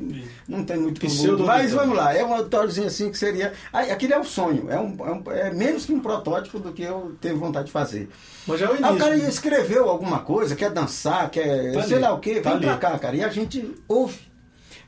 não 0.48 0.64
tem 0.64 0.78
muito 0.78 1.00
como. 1.00 1.46
Mas 1.46 1.72
vamos 1.72 1.96
lá, 1.96 2.16
é 2.16 2.24
um 2.24 2.34
auditóriozinho 2.34 2.88
assim 2.88 3.12
que 3.12 3.18
seria. 3.18 3.54
Aquele 3.72 4.14
é 4.14 4.20
o 4.20 4.24
sonho. 4.24 4.70
É, 4.70 4.80
um, 4.80 4.96
é, 5.00 5.12
um, 5.12 5.32
é, 5.32 5.54
menos 5.54 5.86
que 5.86 5.94
um 5.94 6.00
protótipo 6.00 6.60
do 6.60 6.74
que 6.74 6.84
eu 6.84 7.16
tenho 7.22 7.38
vontade 7.38 7.68
de 7.68 7.72
fazer. 7.72 8.10
Mas 8.48 8.60
já 8.60 8.68
é 8.68 8.70
o 8.70 8.72
início. 8.72 8.86
Aí 8.88 8.96
o 8.96 9.00
cara 9.00 9.18
né? 9.18 9.30
escreveu 9.30 9.90
alguma 9.90 10.20
coisa, 10.20 10.56
quer 10.56 10.72
dançar, 10.72 11.30
quer. 11.30 11.74
Tá 11.74 11.84
sei 11.84 11.98
ali. 11.98 12.06
lá 12.06 12.14
o 12.14 12.20
quê, 12.20 12.34
vem 12.34 12.44
tá 12.44 12.58
pra 12.58 12.72
ali. 12.72 12.80
cá, 12.80 13.00
cara. 13.00 13.16
E 13.16 13.24
a 13.24 13.30
gente 13.30 13.76
ouve. 13.88 14.28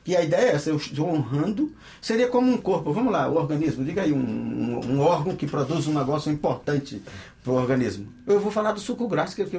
E 0.06 0.16
a 0.16 0.22
ideia 0.22 0.52
é 0.52 0.54
essa, 0.54 0.70
eu 0.70 0.76
estou 0.76 1.08
honrando, 1.08 1.72
seria 2.00 2.28
como 2.28 2.50
um 2.50 2.56
corpo, 2.56 2.92
vamos 2.92 3.12
lá, 3.12 3.28
o 3.28 3.36
organismo, 3.36 3.84
diga 3.84 4.02
aí, 4.02 4.12
um, 4.12 4.18
um, 4.18 4.94
um 4.94 5.00
órgão 5.00 5.36
que 5.36 5.46
produz 5.46 5.86
um 5.86 5.92
negócio 5.92 6.32
importante 6.32 7.02
para 7.44 7.52
o 7.52 7.56
organismo. 7.56 8.08
Eu 8.26 8.40
vou 8.40 8.50
falar 8.50 8.72
do 8.72 8.80
suco 8.80 9.06
gástrico, 9.06 9.50
que, 9.50 9.58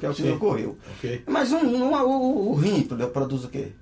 que 0.00 0.06
é 0.06 0.10
o 0.10 0.14
que 0.14 0.30
ocorreu. 0.30 0.78
Okay. 0.96 1.22
Mas 1.26 1.52
um, 1.52 1.58
um, 1.58 1.92
o, 1.92 2.52
o 2.52 2.54
rim 2.54 2.82
produz 2.82 3.44
o 3.44 3.48
quê? 3.48 3.72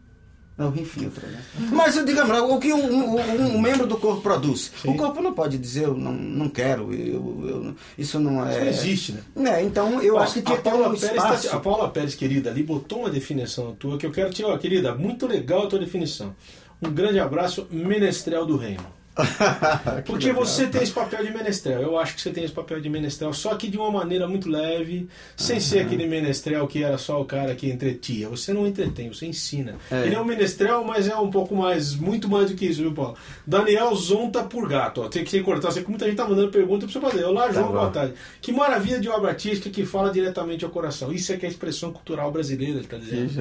Não, 0.58 0.70
rim 0.70 0.84
filtra, 0.84 1.24
né? 1.28 1.40
Mas, 1.70 1.94
digamos, 2.04 2.36
o 2.36 2.58
que 2.58 2.72
um, 2.72 3.14
um, 3.14 3.54
um 3.54 3.60
membro 3.60 3.86
do 3.86 3.96
corpo 3.96 4.20
produz? 4.20 4.72
Sim. 4.82 4.90
O 4.90 4.96
corpo 4.96 5.22
não 5.22 5.32
pode 5.32 5.56
dizer, 5.56 5.84
eu 5.84 5.96
não, 5.96 6.12
não 6.12 6.48
quero, 6.48 6.92
eu, 6.92 7.46
eu 7.48 7.74
isso 7.96 8.18
não 8.18 8.44
é... 8.44 8.50
Isso 8.50 8.60
não 8.60 8.66
existe, 8.66 9.12
né? 9.12 9.52
É, 9.52 9.62
então 9.62 10.02
eu 10.02 10.16
Ó, 10.16 10.18
acho 10.18 10.34
que 10.34 10.42
tinha 10.42 10.58
ter 10.58 10.74
um 10.74 10.82
Pérez 10.82 11.02
espaço... 11.04 11.48
Tá, 11.48 11.56
a 11.56 11.60
Paula 11.60 11.88
Pérez, 11.88 12.16
querida, 12.16 12.50
ali 12.50 12.64
botou 12.64 13.00
uma 13.00 13.10
definição 13.10 13.72
tua 13.76 13.96
que 13.96 14.04
eu 14.04 14.10
quero 14.10 14.30
te... 14.30 14.44
Ó, 14.44 14.58
querida, 14.58 14.92
muito 14.96 15.28
legal 15.28 15.62
a 15.62 15.66
tua 15.68 15.78
definição. 15.78 16.34
Um 16.82 16.90
grande 16.90 17.20
abraço, 17.20 17.68
Menestrel 17.70 18.44
do 18.44 18.56
Reino. 18.56 18.97
Porque 20.06 20.32
você 20.32 20.66
tem 20.66 20.82
esse 20.82 20.92
papel 20.92 21.24
de 21.24 21.32
menestrel. 21.32 21.82
Eu 21.82 21.98
acho 21.98 22.14
que 22.14 22.20
você 22.20 22.30
tem 22.30 22.44
esse 22.44 22.52
papel 22.52 22.80
de 22.80 22.88
menestrel, 22.88 23.32
só 23.32 23.54
que 23.54 23.68
de 23.68 23.76
uma 23.76 23.90
maneira 23.90 24.28
muito 24.28 24.48
leve, 24.48 25.08
sem 25.36 25.56
uhum. 25.56 25.60
ser 25.60 25.80
aquele 25.80 26.06
menestrel 26.06 26.66
que 26.66 26.82
era 26.82 26.98
só 26.98 27.20
o 27.20 27.24
cara 27.24 27.54
que 27.54 27.68
entretia. 27.68 28.28
Você 28.28 28.52
não 28.52 28.66
entretém, 28.66 29.08
você 29.08 29.26
ensina. 29.26 29.76
É. 29.90 30.06
Ele 30.06 30.14
é 30.14 30.20
um 30.20 30.24
menestrel, 30.24 30.84
mas 30.84 31.08
é 31.08 31.16
um 31.16 31.30
pouco 31.30 31.54
mais, 31.54 31.94
muito 31.94 32.28
mais 32.28 32.50
do 32.50 32.56
que 32.56 32.66
isso, 32.66 32.80
viu, 32.80 32.92
Paulo? 32.92 33.16
Daniel 33.46 33.94
Zonta 33.94 34.42
por 34.44 34.68
gato. 34.68 35.02
Ó, 35.02 35.08
tem 35.08 35.24
que 35.24 35.40
cortar. 35.42 35.72
Sei 35.72 35.82
que 35.82 35.90
muita 35.90 36.06
gente 36.06 36.16
tá 36.16 36.28
mandando 36.28 36.50
pergunta 36.50 36.86
pra 36.86 36.92
você 36.92 37.00
fazer. 37.00 37.24
Olá, 37.24 37.50
João, 37.50 37.66
tá 37.66 37.72
boa 37.72 37.90
tarde. 37.90 38.14
Que 38.40 38.52
maravilha 38.52 39.00
de 39.00 39.08
obra 39.08 39.30
artística 39.30 39.68
que 39.68 39.84
fala 39.84 40.10
diretamente 40.10 40.64
ao 40.64 40.70
coração. 40.70 41.12
Isso 41.12 41.32
é 41.32 41.36
que 41.36 41.44
é 41.44 41.48
a 41.48 41.52
expressão 41.52 41.92
cultural 41.92 42.30
brasileira, 42.30 42.78
ele 42.78 42.86
tá 42.86 42.96
dizendo. 42.96 43.32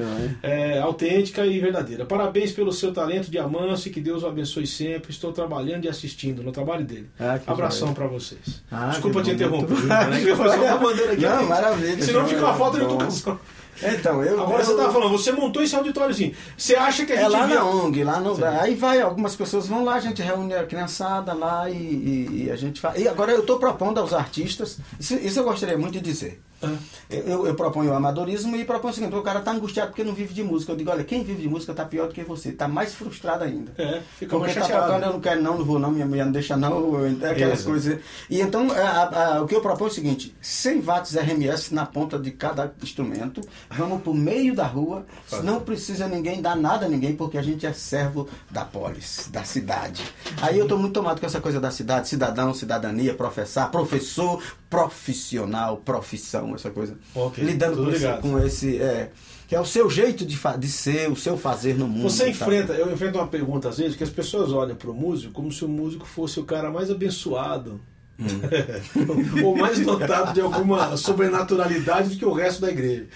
é, 0.42 0.78
autêntica 0.78 1.46
e 1.46 1.58
verdadeira. 1.58 2.04
Parabéns 2.04 2.52
pelo 2.52 2.72
seu 2.72 2.92
talento 2.92 3.30
de 3.30 3.38
amanso 3.38 3.88
e 3.88 3.90
que 3.90 4.00
Deus 4.00 4.22
o 4.22 4.26
abençoe 4.26 4.66
sempre. 4.66 5.10
Estou 5.10 5.32
trabalhando 5.32 5.67
trabalhando 5.68 5.84
e 5.84 5.88
assistindo 5.88 6.42
no 6.42 6.50
trabalho 6.50 6.84
dele. 6.84 7.08
Ah, 7.20 7.38
Abração 7.46 7.92
para 7.92 8.06
vocês. 8.06 8.62
Ah, 8.70 8.88
Desculpa 8.88 9.22
te 9.22 9.30
interromper. 9.32 9.74
Né? 9.84 10.34
Mandando 10.80 11.12
aqui. 11.12 11.22
Não, 11.22 11.46
maravilha. 11.46 12.02
Senão 12.02 12.26
fica 12.26 12.40
uma 12.40 12.54
falta 12.54 12.78
de 12.78 12.84
educação. 12.84 13.38
Então, 13.80 14.24
eu. 14.24 14.42
Agora 14.42 14.60
eu, 14.60 14.64
você 14.64 14.72
estava 14.72 14.92
falando, 14.92 15.12
você 15.12 15.30
montou 15.30 15.62
esse 15.62 15.76
auditóriozinho. 15.76 16.34
Você 16.56 16.74
acha 16.74 17.06
que 17.06 17.12
a 17.12 17.16
gente. 17.16 17.24
É 17.26 17.28
lá 17.28 17.46
via- 17.46 17.54
na 17.56 17.64
ONG, 17.64 18.02
lá 18.02 18.18
no. 18.18 18.44
Aí 18.44 18.74
vai, 18.74 19.00
algumas 19.00 19.36
pessoas 19.36 19.68
vão 19.68 19.84
lá, 19.84 19.94
a 19.94 20.00
gente 20.00 20.20
reúne 20.20 20.52
a 20.52 20.64
criançada 20.66 21.32
lá 21.32 21.70
e, 21.70 21.74
e- 21.76 22.44
e 22.46 22.50
a 22.50 22.56
gente 22.56 22.80
faz. 22.80 23.00
E 23.00 23.06
agora 23.06 23.30
eu 23.30 23.38
estou 23.40 23.56
propondo 23.56 23.98
aos 24.00 24.12
artistas, 24.12 24.78
isso, 24.98 25.14
isso 25.14 25.38
eu 25.38 25.44
gostaria 25.44 25.78
muito 25.78 25.92
de 25.92 26.00
dizer. 26.00 26.40
Ah. 26.62 26.74
Eu, 27.08 27.46
eu 27.46 27.54
proponho 27.54 27.90
o 27.90 27.94
amadorismo 27.94 28.56
e 28.56 28.64
proponho 28.64 28.92
o 28.92 28.94
seguinte: 28.94 29.14
o 29.14 29.22
cara 29.22 29.38
está 29.38 29.52
angustiado 29.52 29.90
porque 29.90 30.02
não 30.04 30.12
vive 30.14 30.34
de 30.34 30.42
música. 30.42 30.72
Eu 30.72 30.76
digo, 30.76 30.90
olha, 30.90 31.04
quem 31.04 31.22
vive 31.22 31.42
de 31.42 31.48
música 31.48 31.72
está 31.72 31.84
pior 31.84 32.08
do 32.08 32.14
que 32.14 32.22
você, 32.24 32.48
está 32.50 32.66
mais 32.66 32.94
frustrado 32.94 33.44
ainda. 33.44 33.72
É, 33.78 34.02
fica 34.18 34.36
mais 34.38 34.52
Porque 34.52 34.60
tá 34.60 34.66
chateado. 34.66 34.86
tocando, 34.92 35.04
eu 35.06 35.12
não 35.12 35.20
quero 35.20 35.42
não, 35.42 35.58
não 35.58 35.64
vou 35.64 35.78
não, 35.78 35.90
minha 35.90 36.04
mulher 36.06 36.24
não 36.24 36.32
deixa 36.32 36.56
não, 36.56 36.98
eu- 37.04 37.30
aquelas 37.30 37.60
Isso. 37.60 37.68
coisas. 37.68 38.00
E 38.28 38.40
então, 38.40 38.68
a- 38.72 39.36
a- 39.36 39.42
o 39.42 39.46
que 39.46 39.54
eu 39.54 39.60
proponho 39.60 39.88
é 39.88 39.92
o 39.92 39.94
seguinte, 39.94 40.34
100 40.40 40.80
watts 40.80 41.14
RMS 41.16 41.72
na 41.72 41.86
ponta 41.86 42.18
de 42.18 42.30
cada 42.32 42.72
instrumento, 42.82 43.40
vamos 43.70 44.02
pro 44.02 44.12
meio 44.12 44.54
da 44.54 44.66
rua, 44.66 45.06
não 45.44 45.60
precisa 45.60 46.08
ninguém 46.08 46.42
dar 46.42 46.56
nada 46.56 46.86
a 46.86 46.88
ninguém, 46.88 47.14
porque 47.14 47.38
a 47.38 47.42
gente 47.42 47.64
é 47.66 47.72
servo 47.72 48.28
da 48.50 48.64
polis, 48.64 49.28
da 49.30 49.44
cidade. 49.44 50.02
Aí 50.42 50.58
eu 50.58 50.66
tô 50.66 50.76
muito 50.76 50.94
tomado 50.94 51.20
com 51.20 51.26
essa 51.26 51.40
coisa 51.40 51.60
da 51.60 51.70
cidade, 51.70 52.08
cidadão, 52.08 52.52
cidadania, 52.52 53.14
professar, 53.14 53.70
professor, 53.70 54.42
profissional, 54.68 55.78
profissão, 55.78 56.54
essa 56.54 56.70
coisa. 56.70 56.96
Ok, 57.14 57.42
Lidando 57.42 57.84
com 57.84 57.90
esse, 57.90 58.20
com 58.20 58.38
esse, 58.38 58.78
é, 58.78 59.10
que 59.46 59.54
é 59.54 59.60
o 59.60 59.64
seu 59.64 59.88
jeito 59.88 60.26
de, 60.26 60.38
de 60.58 60.68
ser, 60.68 61.10
o 61.10 61.16
seu 61.16 61.36
fazer 61.36 61.74
no 61.74 61.88
mundo. 61.88 62.02
Você 62.02 62.28
enfrenta, 62.28 62.74
eu 62.74 62.92
enfrento 62.92 63.18
uma 63.18 63.28
pergunta 63.28 63.68
às 63.68 63.78
vezes 63.78 63.96
que 63.96 64.04
as 64.04 64.10
pessoas 64.10 64.52
olham 64.52 64.76
para 64.76 64.90
o 64.90 64.94
músico 64.94 65.32
como 65.32 65.50
se 65.50 65.64
o 65.64 65.68
músico 65.68 66.06
fosse 66.06 66.38
o 66.38 66.44
cara 66.44 66.70
mais 66.70 66.90
abençoado. 66.90 67.80
ou 69.44 69.56
mais 69.56 69.78
dotado 69.80 70.34
de 70.34 70.40
alguma 70.40 70.96
sobrenaturalidade 70.96 72.10
do 72.10 72.16
que 72.16 72.24
o 72.24 72.32
resto 72.32 72.60
da 72.60 72.70
igreja. 72.70 73.06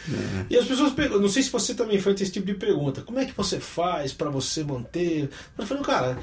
E 0.48 0.56
as 0.56 0.64
pessoas 0.64 0.92
perguntam, 0.92 1.22
não 1.22 1.28
sei 1.28 1.42
se 1.42 1.50
você 1.50 1.74
também 1.74 1.96
enfrenta 1.96 2.22
esse 2.22 2.32
tipo 2.32 2.46
de 2.46 2.54
pergunta, 2.54 3.02
como 3.02 3.18
é 3.18 3.24
que 3.24 3.36
você 3.36 3.58
faz 3.58 4.12
para 4.12 4.30
você 4.30 4.62
manter? 4.62 5.28
Eu 5.58 5.66
falei, 5.66 5.82
cara, 5.82 6.18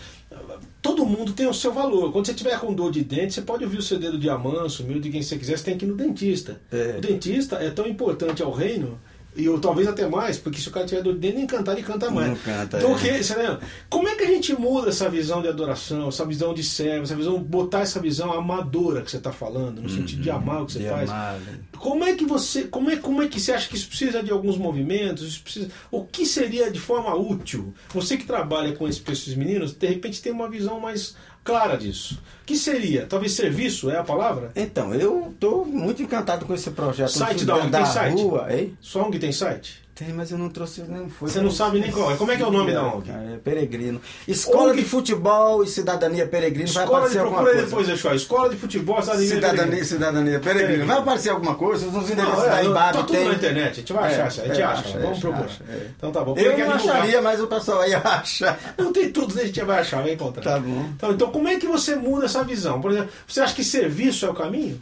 todo 0.81 1.05
mundo 1.05 1.33
tem 1.33 1.47
o 1.47 1.53
seu 1.53 1.73
valor. 1.73 2.11
Quando 2.11 2.25
você 2.25 2.33
tiver 2.33 2.57
com 2.59 2.73
dor 2.73 2.91
de 2.91 3.03
dente, 3.03 3.33
você 3.33 3.41
pode 3.41 3.63
ouvir 3.63 3.79
o 3.79 3.83
CD 3.83 4.09
do 4.09 4.17
Diamanso, 4.17 4.83
o 4.83 4.99
de 4.99 5.09
quem 5.09 5.21
você 5.21 5.37
quiser, 5.37 5.57
você 5.57 5.65
tem 5.65 5.77
que 5.77 5.85
ir 5.85 5.87
no 5.89 5.95
dentista. 5.95 6.59
É. 6.71 6.95
O 6.97 7.01
dentista 7.01 7.57
é 7.57 7.69
tão 7.69 7.85
importante 7.85 8.41
ao 8.41 8.51
reino 8.51 8.99
e 9.35 9.45
eu, 9.45 9.59
talvez 9.59 9.87
até 9.87 10.07
mais, 10.07 10.37
porque 10.37 10.59
se 10.59 10.67
o 10.67 10.71
cara 10.71 10.85
tiver 10.85 11.01
dor 11.01 11.13
de 11.13 11.19
dente, 11.19 11.35
nem 11.37 11.47
cantar, 11.47 11.73
ele 11.73 11.83
canta 11.83 12.09
mais. 12.09 12.29
Não 12.29 12.35
canta, 12.37 12.79
Do 12.79 12.87
é. 12.87 12.95
que, 12.95 13.23
você 13.23 13.35
lembra? 13.35 13.59
Como 13.89 14.07
é 14.07 14.15
que 14.15 14.23
a 14.23 14.27
gente 14.27 14.53
muda 14.59 14.89
essa 14.89 15.07
visão 15.09 15.41
de 15.41 15.47
adoração, 15.47 16.09
essa 16.09 16.25
visão 16.25 16.53
de 16.53 16.63
servo, 16.63 17.03
essa 17.03 17.15
visão, 17.15 17.39
botar 17.39 17.81
essa 17.81 17.99
visão 17.99 18.33
amadora 18.33 19.01
que 19.01 19.11
você 19.11 19.17
está 19.17 19.31
falando, 19.31 19.81
no 19.81 19.89
sentido 19.89 20.21
de 20.21 20.29
amar 20.31 20.63
o 20.63 20.65
que 20.65 20.73
você 20.73 20.79
Uhum. 20.79 20.89
Faz? 20.89 21.09
amar, 21.09 21.39
né? 21.39 21.59
Como 21.77 22.03
é 22.03 22.13
que 22.13 22.25
você, 22.25 22.63
como 22.63 22.89
é, 22.89 22.97
como 22.97 23.21
é 23.21 23.27
que 23.27 23.39
você 23.39 23.53
acha 23.53 23.69
que 23.69 23.75
isso 23.75 23.87
precisa 23.87 24.21
de 24.21 24.31
alguns 24.31 24.57
movimentos? 24.57 25.25
Isso 25.25 25.41
precisa, 25.41 25.69
o 25.91 26.03
que 26.03 26.25
seria 26.25 26.69
de 26.69 26.79
forma 26.79 27.15
útil? 27.15 27.73
Você 27.93 28.17
que 28.17 28.25
trabalha 28.25 28.73
com 28.73 28.87
esses, 28.87 29.01
esses 29.07 29.35
meninos, 29.35 29.71
de 29.73 29.87
repente 29.87 30.21
tem 30.21 30.31
uma 30.31 30.49
visão 30.49 30.79
mais 30.79 31.15
clara 31.43 31.77
disso. 31.77 32.21
Que 32.45 32.55
seria? 32.55 33.05
Talvez 33.05 33.33
serviço 33.33 33.89
é 33.89 33.97
a 33.97 34.03
palavra? 34.03 34.51
Então, 34.55 34.93
eu 34.93 35.33
tô 35.39 35.63
muito 35.65 36.01
encantado 36.01 36.45
com 36.45 36.53
esse 36.53 36.71
projeto. 36.71 37.11
Site 37.11 37.45
da 37.45 37.55
onde? 37.55 37.71
Tem 37.71 37.85
site? 37.85 38.21
rua, 38.21 38.47
hein? 38.53 38.77
Song 38.81 39.17
tem 39.19 39.31
site? 39.31 39.81
Tem, 39.99 40.13
mas 40.13 40.31
eu 40.31 40.37
não 40.37 40.47
trouxe 40.47 40.81
nem 40.87 41.09
foi. 41.09 41.27
Você 41.29 41.41
não 41.41 41.51
sabe 41.51 41.77
nem 41.81 41.91
qual 41.91 42.09
é. 42.09 42.15
Como 42.15 42.31
é 42.31 42.37
que 42.37 42.41
é 42.41 42.45
o 42.45 42.51
nome 42.51 42.71
da 42.71 42.83
ONG? 42.85 43.09
É 43.11 43.37
Peregrino. 43.43 43.99
Escola 44.25 44.71
ONG 44.71 44.81
de 44.81 44.87
Futebol 44.87 45.61
e 45.61 45.67
Cidadania 45.67 46.25
Peregrino. 46.25 46.71
vai 46.71 46.83
Escola 46.85 47.09
de 47.09 47.17
aparecer 47.17 47.19
alguma 47.19 47.35
procura 47.43 47.51
aí 47.65 47.69
coisa. 47.69 47.87
depois, 47.91 48.05
eu. 48.05 48.15
Escola 48.15 48.49
de 48.49 48.55
futebol, 48.55 49.01
cidadania. 49.01 49.27
Cidadania, 49.27 49.83
cidadania 49.83 50.39
Peregrino. 50.39 50.43
Peregrino. 50.67 50.85
Vai 50.87 50.97
aparecer 50.99 51.29
alguma 51.31 51.55
coisa? 51.55 51.85
Os 51.85 52.09
endereços 52.09 52.43
da 52.43 52.61
é, 52.61 52.65
Ibabe 52.65 52.93
tá 52.97 53.03
tudo 53.03 53.17
tem. 53.17 53.27
na 53.27 53.33
internet, 53.33 53.71
a 53.71 53.73
gente 53.73 53.91
vai 53.93 54.13
É, 54.13 54.21
achar, 54.21 54.41
a 54.43 54.47
gente 54.47 54.61
é, 54.61 54.63
acha, 54.63 54.87
acha, 54.87 54.99
vamos 54.99 55.19
procurar. 55.19 55.49
é. 55.69 55.87
Então 55.97 56.11
tá 56.13 56.23
bom. 56.23 56.31
Eu 56.37 56.55
Quem 56.55 56.65
não 56.65 56.77
divulgar? 56.77 56.95
acharia, 56.95 57.21
mas 57.21 57.41
o 57.41 57.47
pessoal 57.47 57.81
aí 57.81 57.93
acha. 57.93 58.57
Não 58.77 58.93
tem 58.93 59.11
tudo, 59.11 59.37
a 59.37 59.43
gente 59.43 59.61
vai 59.65 59.79
achar, 59.79 60.01
vai 60.01 60.13
encontrar. 60.13 60.43
Tá 60.43 60.59
bom. 60.59 60.85
Então, 60.95 61.11
então, 61.11 61.29
como 61.29 61.49
é 61.49 61.57
que 61.59 61.67
você 61.67 61.97
muda 61.97 62.23
essa 62.25 62.41
visão? 62.41 62.79
Por 62.79 62.91
exemplo, 62.91 63.09
você 63.27 63.41
acha 63.41 63.53
que 63.53 63.65
serviço 63.65 64.25
é 64.25 64.29
o 64.29 64.33
caminho? 64.33 64.79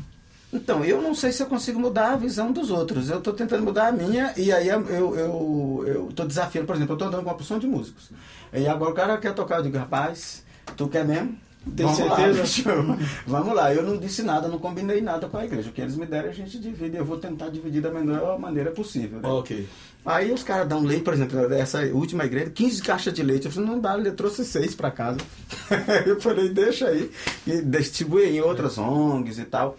Então, 0.51 0.83
eu 0.85 1.01
não 1.01 1.13
sei 1.13 1.31
se 1.31 1.43
eu 1.43 1.47
consigo 1.47 1.79
mudar 1.79 2.13
a 2.13 2.15
visão 2.15 2.51
dos 2.51 2.71
outros. 2.71 3.09
Eu 3.09 3.17
estou 3.17 3.33
tentando 3.33 3.63
mudar 3.63 3.87
a 3.87 3.91
minha 3.91 4.33
e 4.37 4.51
aí 4.51 4.69
eu 4.69 4.81
estou 4.81 5.15
eu, 5.15 5.87
eu 5.87 6.09
tô 6.15 6.23
desafiando. 6.23 6.65
Por 6.65 6.75
exemplo, 6.75 6.93
eu 6.93 6.95
estou 6.95 7.07
andando 7.07 7.23
com 7.23 7.29
uma 7.29 7.35
porção 7.35 7.59
de 7.59 7.67
músicos. 7.67 8.11
E 8.53 8.65
agora 8.67 8.91
o 8.91 8.93
cara 8.93 9.17
quer 9.17 9.33
tocar, 9.33 9.57
eu 9.57 9.63
digo, 9.63 9.77
rapaz, 9.77 10.43
tu 10.77 10.87
quer 10.87 11.05
mesmo? 11.05 11.35
Tem 11.75 11.85
Vamos 11.85 11.97
certeza? 11.97 12.71
Lá. 12.71 12.97
Vamos 13.27 13.53
lá, 13.53 13.73
eu 13.73 13.83
não 13.83 13.97
disse 13.97 14.23
nada, 14.23 14.47
não 14.47 14.57
combinei 14.57 15.01
nada 15.01 15.27
com 15.27 15.37
a 15.37 15.43
igreja. 15.43 15.69
O 15.69 15.73
que 15.73 15.81
eles 15.81 15.97
me 15.97 16.05
deram 16.05 16.29
a 16.29 16.33
gente 16.33 16.57
divide. 16.57 16.95
Eu 16.95 17.03
vou 17.03 17.17
tentar 17.17 17.49
dividir 17.49 17.81
da 17.81 17.91
melhor 17.91 18.39
maneira 18.39 18.71
possível. 18.71 19.19
né? 19.19 19.27
Ok. 19.27 19.67
Aí 20.05 20.31
os 20.31 20.43
caras 20.43 20.69
dão 20.69 20.81
leite, 20.81 21.03
por 21.03 21.13
exemplo, 21.13 21.53
essa 21.53 21.81
última 21.87 22.23
igreja, 22.23 22.49
15 22.51 22.81
caixas 22.81 23.13
de 23.13 23.21
leite. 23.21 23.47
Eu 23.47 23.51
falei, 23.51 23.69
não 23.69 23.79
dá, 23.79 23.97
ele 23.97 24.11
trouxe 24.11 24.45
seis 24.45 24.73
para 24.73 24.89
casa. 24.89 25.17
eu 26.07 26.21
falei, 26.21 26.47
deixa 26.47 26.87
aí. 26.87 27.11
E 27.45 27.61
distribui 27.61 28.23
em 28.23 28.39
outras 28.39 28.77
ONGs 28.77 29.37
e 29.37 29.43
tal. 29.43 29.77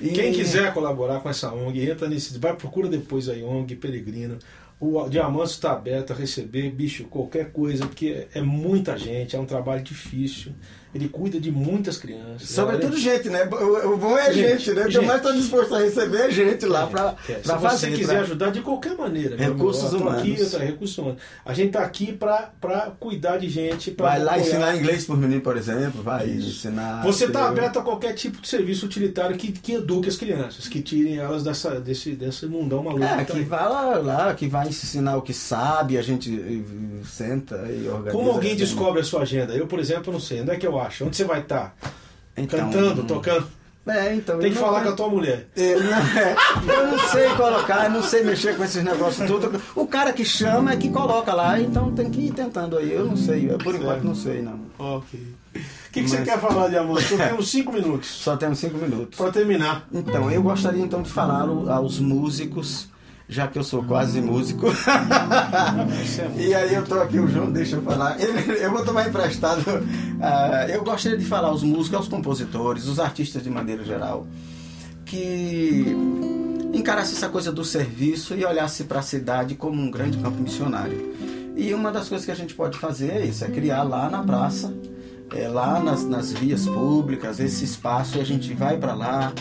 E- 0.00 0.10
Quem 0.10 0.32
quiser 0.32 0.72
colaborar 0.72 1.20
com 1.20 1.28
essa 1.28 1.52
ONG, 1.52 1.90
entra 1.90 2.08
nesse. 2.08 2.38
Vai, 2.38 2.54
procura 2.56 2.88
depois 2.88 3.28
aí, 3.28 3.42
ONG 3.42 3.76
Peregrino. 3.76 4.38
O 4.78 5.06
Diamante 5.10 5.50
está 5.50 5.72
aberto 5.72 6.12
a 6.14 6.16
receber, 6.16 6.70
bicho, 6.70 7.04
qualquer 7.04 7.52
coisa, 7.52 7.86
porque 7.86 8.26
é 8.32 8.40
muita 8.40 8.96
gente, 8.96 9.36
é 9.36 9.38
um 9.38 9.44
trabalho 9.44 9.82
difícil. 9.82 10.52
Ele 10.92 11.08
cuida 11.08 11.38
de 11.38 11.52
muitas 11.52 11.96
crianças. 11.98 12.50
Sobretudo 12.50 12.96
gente, 12.96 13.28
né? 13.28 13.44
O 13.44 13.92
o 13.92 13.96
bom 13.96 14.18
é 14.18 14.32
Gente, 14.32 14.64
gente, 14.64 14.70
né? 14.72 14.82
O 14.82 14.84
que 14.86 14.90
gente. 14.90 14.96
eu 14.96 15.02
mais 15.04 15.18
estou 15.20 15.32
disposto 15.32 15.74
a 15.74 15.78
receber 15.78 16.18
é 16.22 16.30
gente 16.32 16.66
lá 16.66 16.86
para 16.88 17.14
É, 17.28 17.34
se 17.34 17.40
pra 17.42 17.56
você 17.58 17.90
quiser 17.92 18.14
pra- 18.14 18.20
ajudar 18.22 18.50
de 18.50 18.60
qualquer 18.60 18.96
maneira, 18.96 19.36
Recursos 19.36 19.92
humanos. 19.92 20.20
Aqui, 20.20 20.44
tô, 20.50 20.58
recursos 20.58 20.98
humanos. 20.98 21.20
A 21.44 21.54
gente 21.54 21.68
está 21.68 21.80
aqui 21.82 22.12
para 22.12 22.50
cuidar 22.98 23.36
de 23.38 23.48
gente. 23.48 23.94
Vai 23.96 24.18
lá 24.18 24.32
apoiar. 24.32 24.46
ensinar 24.48 24.76
inglês 24.76 25.04
por 25.04 25.16
menino, 25.16 25.40
por 25.40 25.56
exemplo. 25.56 26.02
Vai 26.02 26.26
Isso. 26.26 26.48
ensinar. 26.66 27.02
Você 27.04 27.26
está 27.26 27.46
aberto 27.48 27.78
a 27.78 27.82
qualquer 27.82 28.12
tipo 28.14 28.40
de 28.42 28.48
serviço 28.48 28.84
utilitário 28.86 29.36
que, 29.36 29.52
que 29.52 29.74
eduque 29.74 30.08
as 30.08 30.16
crianças, 30.16 30.66
que 30.66 30.82
tirem 30.82 31.18
elas 31.18 31.44
dessa, 31.44 31.78
desse, 31.80 32.12
desse 32.16 32.46
mundão 32.46 32.82
maluco. 32.82 33.04
É, 33.04 33.16
tá 33.18 33.24
que 33.26 33.32
aí. 33.38 33.44
vai 33.44 33.68
lá, 33.68 33.82
lá, 33.98 34.34
que 34.34 34.48
vai 34.48 34.66
ensinar 34.68 35.16
o 35.16 35.22
que 35.22 35.32
sabe, 35.32 35.96
a 35.98 36.02
gente 36.02 36.64
senta 37.04 37.56
e 37.70 37.86
organiza. 37.88 38.10
Como 38.10 38.30
alguém 38.30 38.56
descobre 38.56 39.00
a 39.00 39.04
sua 39.04 39.22
agenda? 39.22 39.54
Eu, 39.54 39.66
por 39.66 39.78
exemplo, 39.78 40.12
não 40.12 40.18
sei. 40.20 40.40
Onde 40.40 40.50
é 40.50 40.56
que 40.56 40.66
eu 40.66 40.79
acho? 40.80 41.04
Onde 41.04 41.16
você 41.16 41.24
vai 41.24 41.40
estar? 41.40 41.74
Então, 42.36 42.58
Cantando, 42.60 43.02
tocando? 43.04 43.46
É, 43.86 44.14
então. 44.14 44.38
Tem 44.38 44.50
eu 44.50 44.54
que 44.54 44.60
falar 44.60 44.80
tenho- 44.82 44.86
com 44.88 44.92
a 44.92 44.96
tua 44.96 45.08
mulher. 45.08 45.48
É, 45.56 45.74
não 45.74 45.92
é. 45.94 46.36
Eu 46.68 46.86
não 46.88 46.98
sei 47.08 47.28
colocar, 47.30 47.84
eu 47.86 47.90
não 47.90 48.02
sei 48.02 48.22
mexer 48.22 48.56
com 48.56 48.62
esses 48.62 48.84
negócios 48.84 49.26
tudo. 49.26 49.60
O 49.74 49.86
cara 49.86 50.12
que 50.12 50.24
chama 50.24 50.72
é 50.72 50.76
que 50.76 50.90
coloca 50.90 51.32
lá, 51.34 51.58
então 51.58 51.92
tem 51.92 52.08
que 52.10 52.20
ir 52.26 52.32
tentando 52.32 52.76
aí. 52.78 52.92
Eu 52.92 53.04
não 53.06 53.16
sei, 53.16 53.50
eu, 53.50 53.58
por 53.58 53.74
enquanto 53.74 54.04
não 54.04 54.14
sei, 54.14 54.42
não. 54.42 54.60
Ok. 54.78 55.18
O 55.52 55.92
que, 55.92 56.02
que 56.04 56.08
você 56.08 56.18
Mas- 56.18 56.28
quer 56.28 56.38
falar 56.38 56.68
de 56.68 56.76
amor? 56.76 57.00
Nós 57.00 57.08
temos 57.08 57.50
cinco 57.50 57.72
minutos 57.72 58.08
Só 58.08 58.36
temos 58.36 58.58
cinco 58.60 58.76
minutos. 58.78 59.18
para 59.18 59.32
terminar. 59.32 59.88
Então, 59.92 60.30
eu 60.30 60.40
gostaria 60.42 60.82
então 60.84 61.02
de 61.02 61.10
falar 61.10 61.40
ao- 61.40 61.68
aos 61.68 61.98
músicos, 61.98 62.88
já 63.30 63.46
que 63.48 63.58
eu 63.58 63.62
sou 63.64 63.82
quase 63.84 64.20
músico. 64.20 64.66
Isso 66.04 66.20
é 66.20 66.30
e 66.42 66.54
aí 66.54 66.74
eu 66.74 66.84
tô 66.84 66.94
aqui, 67.00 67.18
o 67.18 67.28
João 67.28 67.50
deixa 67.50 67.76
eu 67.76 67.82
falar. 67.82 68.20
Ele- 68.20 68.62
eu 68.62 68.70
vou 68.70 68.84
tomar 68.84 69.08
emprestado. 69.08 69.62
Ah, 70.20 70.66
eu 70.68 70.82
gostaria 70.84 71.16
de 71.16 71.24
falar 71.24 71.48
aos 71.48 71.62
músicos, 71.62 71.94
aos 71.98 72.08
compositores, 72.08 72.86
os 72.86 72.98
artistas 72.98 73.42
de 73.42 73.48
maneira 73.48 73.84
geral, 73.84 74.26
que 75.04 75.86
encarasse 76.74 77.14
essa 77.14 77.28
coisa 77.28 77.50
do 77.52 77.64
serviço 77.64 78.34
e 78.34 78.44
olhasse 78.44 78.84
para 78.84 79.00
a 79.00 79.02
cidade 79.02 79.54
como 79.54 79.80
um 79.80 79.90
grande 79.90 80.18
campo 80.18 80.40
missionário. 80.40 81.14
E 81.56 81.74
uma 81.74 81.90
das 81.90 82.08
coisas 82.08 82.24
que 82.24 82.30
a 82.30 82.36
gente 82.36 82.54
pode 82.54 82.78
fazer 82.78 83.10
é 83.12 83.26
isso, 83.26 83.44
é 83.44 83.48
criar 83.48 83.82
lá 83.82 84.08
na 84.08 84.22
praça, 84.22 84.72
é, 85.34 85.46
lá 85.48 85.80
nas, 85.80 86.04
nas 86.04 86.32
vias 86.32 86.66
públicas, 86.66 87.38
esse 87.40 87.64
espaço, 87.64 88.18
e 88.18 88.20
a 88.20 88.24
gente 88.24 88.54
vai 88.54 88.76
para 88.76 88.94
lá 88.94 89.32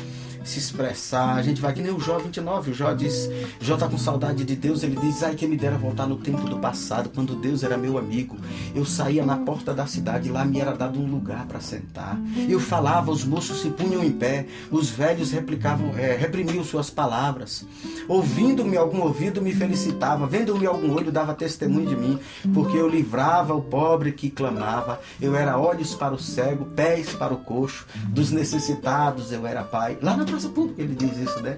se 0.44 0.60
expressar, 0.60 1.36
a 1.36 1.42
gente 1.42 1.62
vai 1.62 1.74
que 1.74 1.82
nem 1.82 1.92
o 1.92 2.00
Jó 2.00 2.18
29, 2.18 2.72
o 2.72 2.74
Jó 2.74 2.94
diz, 2.94 3.30
Jó 3.60 3.78
tá 3.78 3.88
com 3.88 3.98
saudade 3.98 4.44
de 4.44 4.56
Deus, 4.56 4.84
ele 4.84 4.96
diz, 4.96 5.24
ai 5.24 5.36
que 5.36 5.48
me 5.48 5.58
dera 5.58 5.78
voltar 5.78 6.08
no 6.08 6.18
tempo 6.18 6.48
do 6.50 6.60
passado, 6.60 7.10
quando 7.14 7.36
Deus 7.36 7.64
era 7.64 7.78
meu 7.78 7.98
amigo, 7.98 8.38
eu 8.74 8.86
saía 8.86 9.26
na 9.26 9.38
porta 9.38 9.74
da 9.74 9.86
cidade, 9.86 10.30
lá 10.30 10.46
me 10.46 10.60
era 10.60 10.76
dado 10.76 11.00
um 11.00 11.10
lugar 11.10 11.46
para 11.46 11.60
sentar, 11.60 12.20
eu 12.48 12.60
falava, 12.60 13.12
os 13.12 13.24
moços 13.24 13.62
se 13.62 13.70
punham 13.70 14.04
em 14.04 14.12
pé, 14.12 14.46
os 14.72 14.90
velhos 14.90 15.32
replicavam, 15.32 15.98
é, 15.98 16.16
reprimiam 16.16 16.64
suas 16.64 16.90
palavras, 16.90 17.66
ouvindo-me 18.08 18.78
algum 18.78 19.02
ouvido 19.02 19.42
me 19.42 19.54
felicitava, 19.54 20.26
vendo-me 20.26 20.66
algum 20.66 20.94
olho 20.94 21.12
dava 21.12 21.34
testemunho 21.34 21.88
de 21.88 21.96
mim, 21.96 22.20
porque 22.54 22.78
eu 22.78 22.88
livrava 22.88 23.54
o 23.54 23.62
pobre 23.62 24.12
que 24.12 24.30
clamava, 24.30 25.00
eu 25.22 25.36
era 25.36 25.58
olhos 25.58 25.94
para 25.96 26.14
o 26.14 26.20
cego, 26.20 26.66
pés 26.66 27.14
para 27.14 27.34
o 27.34 27.38
coxo, 27.38 27.86
dos 28.08 28.32
necessitados 28.32 29.32
eu 29.32 29.46
era 29.46 29.64
pai. 29.64 29.98
Lá 30.02 30.16
na 30.16 30.26
praça 30.30 30.50
pública 30.50 30.82
ele 30.82 30.96
diz 30.96 31.18
isso, 31.18 31.40
né? 31.42 31.58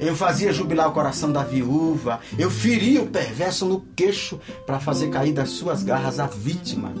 Eu 0.00 0.16
fazia 0.16 0.52
jubilar 0.52 0.88
o 0.88 0.92
coração 0.92 1.30
da 1.30 1.44
viúva, 1.44 2.18
eu 2.36 2.50
feria 2.50 3.00
o 3.00 3.06
perverso 3.06 3.64
no 3.64 3.80
queixo 3.94 4.40
para 4.66 4.80
fazer 4.80 5.08
cair 5.08 5.32
das 5.32 5.50
suas 5.50 5.84
garras 5.84 6.18
a 6.18 6.26
vítima. 6.26 6.92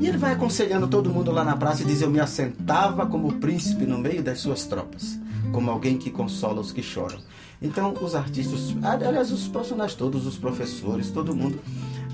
E 0.00 0.06
ele 0.06 0.16
vai 0.16 0.32
aconselhando 0.32 0.88
todo 0.88 1.10
mundo 1.10 1.30
lá 1.30 1.44
na 1.44 1.56
praça 1.56 1.82
e 1.82 1.84
diz: 1.84 2.00
Eu 2.00 2.10
me 2.10 2.20
assentava 2.20 3.06
como 3.06 3.34
príncipe 3.34 3.84
no 3.84 3.98
meio 3.98 4.22
das 4.22 4.40
suas 4.40 4.64
tropas. 4.64 5.20
como 5.52 5.70
alguém 5.70 5.98
que 5.98 6.10
consola 6.10 6.60
os 6.60 6.72
que 6.72 6.82
choram. 6.82 7.18
Então, 7.60 7.94
os 8.00 8.14
artistas, 8.14 8.74
aliás, 8.82 9.30
os 9.30 9.46
profissionais 9.46 9.94
todos, 9.94 10.26
os 10.26 10.38
professores, 10.38 11.10
todo 11.10 11.36
mundo, 11.36 11.60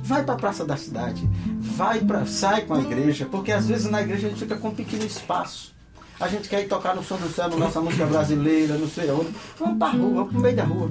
vai 0.03 0.25
para 0.25 0.35
a 0.35 0.37
praça 0.37 0.65
da 0.65 0.77
cidade, 0.77 1.27
vai 1.59 2.01
para, 2.01 2.27
sai 2.27 2.63
com 2.63 2.75
a 2.75 2.81
igreja, 2.81 3.27
porque 3.31 3.53
às 3.53 3.69
vezes 3.69 3.91
na 3.91 4.03
igreja 4.03 4.27
a 4.27 4.31
gente 4.31 4.41
fica 4.41 4.57
com 4.57 4.69
um 4.69 4.75
pequeno 4.75 5.05
espaço. 5.05 5.75
A 6.21 6.27
gente 6.27 6.49
quer 6.49 6.63
ir 6.63 6.69
tocar 6.69 6.97
no 6.97 7.03
som 7.03 7.17
do 7.17 7.29
céu, 7.29 7.49
nossa 7.51 7.81
música 7.81 8.05
brasileira, 8.07 8.77
não 8.77 8.89
sei 8.89 9.11
onde. 9.11 9.29
Vamos 9.59 9.79
para 9.79 9.89
a 9.89 9.91
rua, 9.93 10.15
vamos 10.15 10.31
para 10.31 10.39
o 10.39 10.43
meio 10.43 10.57
da 10.57 10.65
rua. 10.65 10.91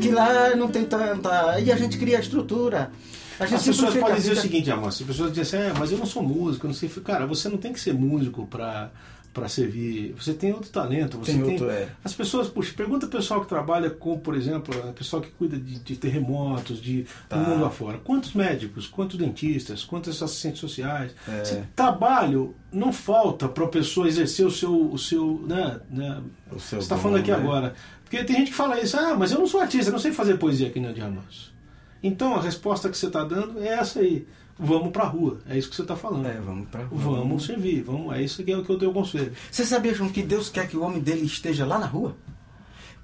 Que 0.00 0.10
lá 0.10 0.56
não 0.56 0.68
tem 0.68 0.84
tanta. 0.84 1.60
E 1.60 1.70
a 1.70 1.76
gente 1.76 1.96
cria 1.96 2.16
a 2.16 2.20
estrutura. 2.20 2.90
A 3.38 3.46
gente 3.46 3.56
as 3.56 3.66
pessoas 3.66 3.96
podem 3.96 4.16
dizer 4.16 4.32
o 4.32 4.36
seguinte, 4.36 4.70
amor, 4.70 4.88
as 4.88 5.00
pessoas 5.00 5.32
dizem 5.32 5.60
assim, 5.60 5.70
é, 5.70 5.78
mas 5.78 5.90
eu 5.90 5.98
não 5.98 6.06
sou 6.06 6.22
músico, 6.22 6.66
não 6.66 6.74
sei. 6.74 6.88
Cara, 6.88 7.26
você 7.26 7.48
não 7.48 7.58
tem 7.58 7.72
que 7.72 7.80
ser 7.80 7.92
músico 7.92 8.46
para 8.46 8.90
para 9.34 9.48
servir. 9.48 10.14
Você 10.16 10.32
tem 10.32 10.52
outro 10.52 10.70
talento. 10.70 11.18
Você 11.18 11.32
tem, 11.32 11.42
tem 11.42 11.52
outro, 11.52 11.68
é. 11.68 11.88
As 12.04 12.14
pessoas, 12.14 12.48
puxa, 12.48 12.72
pergunta 12.74 13.06
o 13.06 13.08
pessoal 13.08 13.40
que 13.40 13.48
trabalha 13.48 13.90
com, 13.90 14.16
por 14.16 14.36
exemplo, 14.36 14.72
o 14.88 14.92
pessoal 14.92 15.20
que 15.20 15.30
cuida 15.32 15.58
de, 15.58 15.80
de 15.80 15.96
terremotos, 15.96 16.80
de 16.80 17.04
tá. 17.28 17.36
do 17.36 17.50
mundo 17.50 17.64
afora. 17.64 17.98
Quantos 17.98 18.32
médicos, 18.32 18.86
quantos 18.86 19.18
dentistas, 19.18 19.82
quantos 19.84 20.22
assistentes 20.22 20.60
sociais? 20.60 21.10
É. 21.28 21.64
trabalho 21.74 22.54
não 22.72 22.92
falta 22.92 23.48
para 23.48 23.64
a 23.64 23.68
pessoa 23.68 24.06
exercer 24.06 24.46
o 24.46 24.50
seu, 24.50 24.90
o 24.90 24.96
seu, 24.96 25.44
né, 25.46 25.80
né 25.90 26.22
o 26.52 26.60
seu 26.60 26.78
Você 26.78 26.84
está 26.84 26.96
falando 26.96 27.18
aqui 27.18 27.32
né? 27.32 27.36
agora. 27.36 27.74
Porque 28.04 28.22
tem 28.22 28.36
gente 28.36 28.52
que 28.52 28.56
fala 28.56 28.80
isso, 28.80 28.96
ah, 28.96 29.16
mas 29.18 29.32
eu 29.32 29.40
não 29.40 29.48
sou 29.48 29.60
artista, 29.60 29.88
eu 29.88 29.92
não 29.92 29.98
sei 29.98 30.12
fazer 30.12 30.38
poesia 30.38 30.68
aqui 30.68 30.78
no 30.78 30.94
Diamantes. 30.94 31.52
Então 32.00 32.36
a 32.36 32.40
resposta 32.40 32.88
que 32.88 32.96
você 32.96 33.06
está 33.06 33.24
dando 33.24 33.58
é 33.58 33.68
essa 33.68 33.98
aí 33.98 34.26
vamos 34.58 34.90
para 34.90 35.04
a 35.04 35.08
rua. 35.08 35.38
É 35.48 35.58
isso 35.58 35.68
que 35.70 35.76
você 35.76 35.82
está 35.82 35.96
falando. 35.96 36.26
É, 36.26 36.34
vamos 36.34 36.68
para 36.68 36.84
rua. 36.84 37.18
Vamos 37.18 37.44
servir, 37.44 37.82
vamos, 37.82 38.14
é 38.14 38.22
isso 38.22 38.42
que 38.42 38.52
é 38.52 38.56
o 38.56 38.64
que 38.64 38.70
eu 38.70 38.78
dei 38.78 38.88
o 38.88 38.92
conselho. 38.92 39.32
Você 39.50 39.64
sabia, 39.64 39.94
João, 39.94 40.10
que 40.10 40.22
Deus 40.22 40.48
quer 40.48 40.68
que 40.68 40.76
o 40.76 40.82
homem 40.82 41.00
dele 41.00 41.24
esteja 41.24 41.66
lá 41.66 41.78
na 41.78 41.86
rua? 41.86 42.16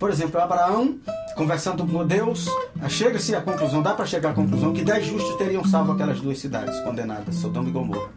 Por 0.00 0.08
exemplo, 0.08 0.40
Abraão, 0.40 0.98
conversando 1.36 1.86
com 1.86 2.06
Deus, 2.06 2.48
chega-se 2.88 3.34
à 3.34 3.42
conclusão, 3.42 3.82
dá 3.82 3.92
para 3.92 4.06
chegar 4.06 4.30
à 4.30 4.32
conclusão 4.32 4.72
que 4.72 4.82
dez 4.82 5.04
justos 5.04 5.36
teriam 5.36 5.62
salvo 5.62 5.92
aquelas 5.92 6.22
duas 6.22 6.38
cidades 6.38 6.80
condenadas, 6.80 7.34
Sodoma 7.34 7.68
e 7.68 7.72
Gomorra. 7.72 8.08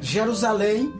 Jerusalém, 0.00 0.92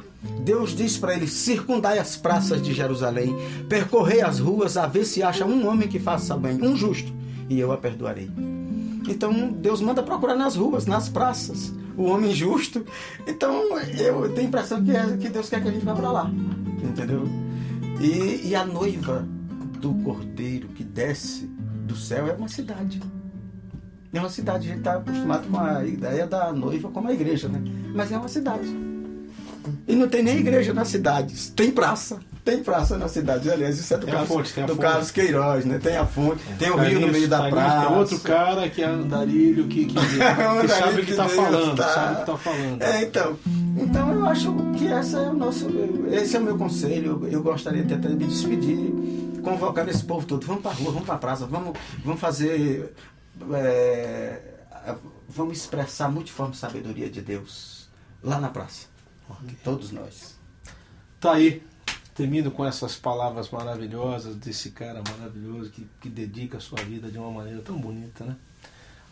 Deus 0.44 0.76
diz 0.76 0.96
para 0.96 1.14
ele: 1.14 1.26
circundai 1.26 1.98
as 1.98 2.16
praças 2.16 2.62
de 2.62 2.72
Jerusalém, 2.72 3.34
percorrei 3.68 4.20
as 4.20 4.38
ruas 4.38 4.76
a 4.76 4.86
ver 4.86 5.04
se 5.04 5.20
acha 5.20 5.44
um 5.44 5.66
homem 5.66 5.88
que 5.88 5.98
faça 5.98 6.36
bem, 6.36 6.62
um 6.62 6.76
justo, 6.76 7.12
e 7.48 7.58
eu 7.58 7.72
a 7.72 7.76
perdoarei. 7.76 8.30
Então 9.11 9.50
Deus 9.50 9.80
manda 9.80 10.04
procurar 10.04 10.36
nas 10.36 10.54
ruas, 10.54 10.86
nas 10.86 11.08
praças, 11.08 11.74
o 11.96 12.04
homem 12.04 12.32
justo. 12.32 12.86
Então 13.26 13.76
eu 13.76 14.32
tenho 14.32 14.46
a 14.46 14.48
impressão 14.48 14.82
que, 14.84 14.92
é, 14.92 15.16
que 15.16 15.28
Deus 15.28 15.48
quer 15.48 15.61
que 15.61 15.68
a 15.68 15.72
gente 15.72 15.84
vá 15.84 15.94
para 15.94 16.12
lá, 16.12 16.30
entendeu? 16.80 17.24
E, 18.00 18.48
e 18.48 18.54
a 18.54 18.64
noiva 18.64 19.26
do 19.80 19.92
cordeiro 20.04 20.68
que 20.68 20.84
desce 20.84 21.46
do 21.86 21.96
céu 21.96 22.28
é 22.28 22.32
uma 22.32 22.48
cidade. 22.48 23.02
É 24.12 24.20
uma 24.20 24.30
cidade, 24.30 24.66
a 24.66 24.70
gente 24.70 24.78
está 24.78 24.94
acostumado 24.94 25.48
com 25.48 25.58
a 25.58 25.84
ideia 25.84 26.26
da 26.26 26.52
noiva 26.52 26.88
como 26.90 27.08
a 27.08 27.12
igreja, 27.12 27.48
né? 27.48 27.61
Mas 27.92 28.12
é 28.12 28.16
uma 28.16 28.28
cidade. 28.28 28.68
E 29.86 29.94
não 29.96 30.08
tem 30.08 30.22
nem 30.22 30.38
igreja 30.38 30.72
nas 30.72 30.88
cidades, 30.88 31.50
tem 31.50 31.72
praça. 31.72 32.20
Tem 32.45 32.62
praça 32.62 32.97
na 32.97 33.07
cidade, 33.07 33.51
aliás, 33.51 33.78
isso 33.78 33.93
é 33.93 33.99
do, 33.99 34.07
Carlos, 34.07 34.28
fonte, 34.28 34.61
do 34.62 34.76
Carlos 34.76 35.11
Queiroz, 35.11 35.64
né? 35.66 35.78
Tem 35.78 35.97
a 35.97 36.07
fonte, 36.07 36.43
é. 36.51 36.55
tem 36.55 36.70
o 36.70 36.76
rio 36.76 37.01
no 37.01 37.09
meio 37.09 37.28
da 37.28 37.51
praça. 37.51 37.86
Tem 37.86 37.97
outro 37.97 38.20
cara 38.20 38.68
que 38.70 38.82
é 38.82 38.86
andarilho 38.86 39.68
que, 39.68 39.84
que, 39.84 39.95
que 39.95 40.68
sabe 40.68 41.03
o 41.03 41.05
que 41.05 41.11
está 41.11 41.28
falando, 41.28 41.76
tá. 41.76 41.88
sabe 41.88 42.12
o 42.12 42.14
que 42.14 42.20
está 42.20 42.36
falando. 42.38 42.82
É, 42.82 43.03
então, 43.03 43.38
então 43.76 44.12
eu 44.14 44.24
acho 44.24 44.55
que 44.78 44.88
essa 44.88 45.18
é 45.18 45.28
o 45.28 45.34
nosso, 45.34 45.68
esse 46.11 46.34
é 46.34 46.38
o 46.38 46.43
meu 46.43 46.57
conselho. 46.57 47.28
Eu 47.30 47.43
gostaria 47.43 47.84
de 47.84 47.93
até 47.93 48.09
me 48.09 48.24
despedir, 48.24 48.91
convocar 49.43 49.86
esse 49.88 50.03
povo 50.03 50.26
todo. 50.26 50.47
Vamos 50.47 50.62
para 50.62 50.70
a 50.70 50.74
rua, 50.74 50.93
vamos 50.93 51.07
para 51.07 51.16
a 51.16 51.18
praça, 51.18 51.47
vamos, 51.47 51.78
vamos 52.03 52.20
fazer, 52.20 52.95
é, 53.53 54.41
vamos 55.28 55.59
expressar 55.59 56.11
multiforme 56.11 56.57
sabedoria 56.57 57.11
de 57.11 57.20
Deus 57.20 57.91
lá 58.22 58.41
na 58.41 58.49
praça. 58.49 58.86
Todos 59.62 59.93
nós. 59.93 60.38
Tá 61.20 61.34
aí 61.34 61.62
termino 62.20 62.50
com 62.50 62.66
essas 62.66 62.96
palavras 62.96 63.48
maravilhosas 63.48 64.36
desse 64.36 64.72
cara 64.72 65.02
maravilhoso 65.08 65.70
que, 65.70 65.86
que 66.02 66.08
dedica 66.10 66.58
a 66.58 66.60
sua 66.60 66.78
vida 66.82 67.10
de 67.10 67.16
uma 67.16 67.30
maneira 67.30 67.62
tão 67.62 67.78
bonita, 67.78 68.26
né? 68.26 68.36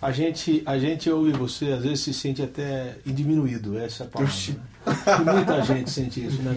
A 0.01 0.13
gente, 0.13 0.63
a 0.67 0.79
gente, 0.79 1.09
eu 1.09 1.27
e 1.27 1.33
você, 1.33 1.73
às 1.73 1.83
vezes 1.83 2.01
se 2.01 2.13
sente 2.13 2.43
até 2.43 2.99
diminuído, 3.07 3.79
essa 3.79 4.05
é 4.05 4.07
a 4.07 4.11
palavra. 4.11 4.35
Né? 4.37 5.33
muita 5.33 5.63
gente 5.63 5.91
sente 5.91 6.25
isso, 6.25 6.43
né? 6.43 6.55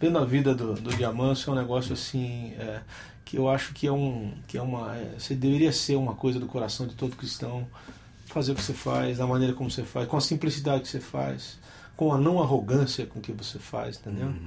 Vendo 0.00 0.18
a 0.18 0.24
vida 0.24 0.54
do, 0.54 0.72
do 0.72 0.90
Diamante 0.96 1.46
é 1.46 1.52
um 1.52 1.54
negócio 1.54 1.92
assim, 1.92 2.54
é, 2.58 2.80
que 3.22 3.36
eu 3.36 3.48
acho 3.48 3.74
que 3.74 3.86
é 3.86 3.92
um, 3.92 4.32
que 4.48 4.56
é 4.56 4.62
uma, 4.62 4.96
é, 4.96 5.16
você 5.18 5.34
deveria 5.34 5.70
ser 5.70 5.96
uma 5.96 6.14
coisa 6.14 6.40
do 6.40 6.46
coração 6.46 6.86
de 6.86 6.94
todo 6.94 7.14
cristão, 7.14 7.66
fazer 8.26 8.52
o 8.52 8.54
que 8.54 8.62
você 8.62 8.72
faz, 8.72 9.18
da 9.18 9.26
maneira 9.26 9.52
como 9.52 9.70
você 9.70 9.84
faz, 9.84 10.08
com 10.08 10.16
a 10.16 10.20
simplicidade 10.20 10.82
que 10.82 10.88
você 10.88 11.00
faz, 11.00 11.58
com 11.94 12.12
a 12.12 12.18
não 12.18 12.42
arrogância 12.42 13.04
com 13.04 13.20
que 13.20 13.32
você 13.32 13.58
faz, 13.58 13.98
entendeu? 13.98 14.28
Uhum. 14.28 14.42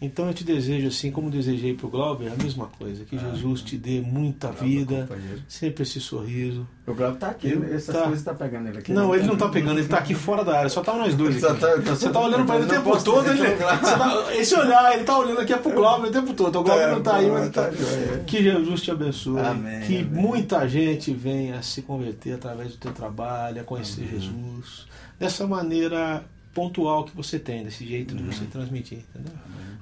Então 0.00 0.26
eu 0.26 0.34
te 0.34 0.44
desejo, 0.44 0.88
assim 0.88 1.10
como 1.10 1.30
desejei 1.30 1.72
para 1.74 1.86
o 1.86 1.88
Glauber, 1.88 2.30
a 2.30 2.42
mesma 2.42 2.66
coisa. 2.66 3.04
Que 3.04 3.16
ah, 3.16 3.30
Jesus 3.30 3.62
te 3.62 3.76
dê 3.76 4.00
muita 4.00 4.50
vida, 4.50 5.08
sempre 5.48 5.82
esse 5.82 6.00
sorriso. 6.00 6.66
O 6.86 6.92
Glauber 6.92 7.14
está 7.14 7.28
aqui, 7.28 7.54
né? 7.54 7.74
essas 7.74 7.94
tá... 7.94 8.02
coisas 8.02 8.18
está 8.18 8.34
pegando 8.34 8.68
ele 8.68 8.78
aqui. 8.78 8.92
Não, 8.92 9.10
né? 9.10 9.18
ele 9.18 9.26
não 9.26 9.34
está 9.34 9.48
pegando, 9.48 9.78
ele 9.78 9.82
está 9.82 9.98
aqui 9.98 10.14
fora 10.14 10.44
da 10.44 10.58
área, 10.58 10.68
só 10.68 10.80
estamos 10.80 11.00
nós 11.00 11.14
dois 11.14 11.36
aqui. 11.42 11.60
Tá, 11.60 11.78
tá, 11.78 11.94
você 11.94 12.08
está 12.08 12.20
olhando 12.20 12.44
para 12.44 12.56
ele 12.56 12.66
o 12.66 12.68
tempo 12.68 13.02
todo. 13.02 13.30
Ele, 13.30 13.56
tá, 13.56 14.34
esse 14.34 14.54
olhar, 14.54 14.92
ele 14.92 15.00
está 15.02 15.18
olhando 15.18 15.40
aqui 15.40 15.52
é 15.52 15.56
para 15.56 15.72
o 15.72 15.74
Glauber 15.74 16.08
o 16.08 16.12
tempo 16.12 16.34
todo. 16.34 16.58
O 16.58 16.62
Glauber 16.62 16.82
é, 16.82 16.90
não 16.90 16.98
está 16.98 17.16
aí, 17.16 17.30
mas 17.30 17.50
tá, 17.50 17.70
Que 18.26 18.42
Jesus 18.42 18.82
te 18.82 18.90
abençoe. 18.90 19.40
Amém, 19.40 19.80
que 19.82 19.98
amém. 19.98 20.22
muita 20.22 20.68
gente 20.68 21.12
venha 21.12 21.58
a 21.58 21.62
se 21.62 21.82
converter 21.82 22.34
através 22.34 22.72
do 22.72 22.78
teu 22.78 22.92
trabalho, 22.92 23.60
a 23.60 23.64
conhecer 23.64 24.02
amém. 24.02 24.20
Jesus. 24.20 24.86
Dessa 25.18 25.46
maneira 25.46 26.24
pontual 26.54 27.04
que 27.04 27.14
você 27.14 27.38
tem, 27.38 27.64
desse 27.64 27.86
jeito 27.86 28.14
de 28.14 28.22
você 28.22 28.44
transmitir, 28.46 28.98
entendeu? 28.98 29.34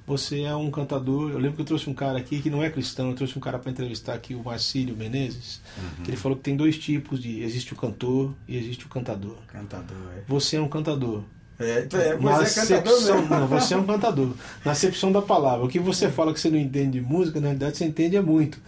Você 0.07 0.41
é 0.43 0.55
um 0.55 0.71
cantador. 0.71 1.31
Eu 1.31 1.39
lembro 1.39 1.57
que 1.57 1.63
eu 1.63 1.67
trouxe 1.67 1.89
um 1.89 1.95
cara 1.95 2.19
aqui 2.19 2.43
que 2.43 2.51
não 2.51 2.63
é 2.63 2.71
cristão, 2.71 3.11
eu 3.11 3.15
trouxe 3.15 3.39
um 3.39 3.41
cara 3.41 3.59
para 3.59 3.71
entrevistar 3.71 4.15
aqui, 4.15 4.35
o 4.35 4.43
Marcílio 4.43 4.97
Menezes, 4.97 5.61
uhum. 5.77 6.05
que 6.05 6.11
ele 6.11 6.17
falou 6.17 6.37
que 6.37 6.43
tem 6.43 6.57
dois 6.57 6.77
tipos 6.77 7.21
de. 7.21 7.41
Existe 7.41 7.73
o 7.73 7.77
cantor 7.77 8.35
e 8.49 8.57
existe 8.57 8.85
o 8.87 8.89
cantador. 8.89 9.37
Cantador, 9.47 9.97
é. 10.17 10.23
Você 10.27 10.57
é 10.57 10.61
um 10.61 10.69
cantador. 10.69 11.23
É, 11.65 11.87
é, 11.93 12.17
mas 12.19 12.57
é 12.57 12.61
acepção, 12.61 13.27
não, 13.27 13.47
você 13.47 13.75
é 13.75 13.77
um 13.77 13.85
cantador. 13.85 14.31
Na 14.65 14.73
acepção 14.73 15.13
da 15.13 15.23
palavra. 15.23 15.65
O 15.65 15.69
que 15.69 15.79
você 15.79 16.11
fala 16.11 16.33
que 16.33 16.41
você 16.41 16.51
não 16.51 16.59
entende 16.59 16.99
de 16.99 17.01
música, 17.01 17.41
na 17.41 17.49
realidade 17.49 17.77
você 17.77 17.85
entende 17.85 18.17
é 18.17 18.21
muito. 18.21 18.59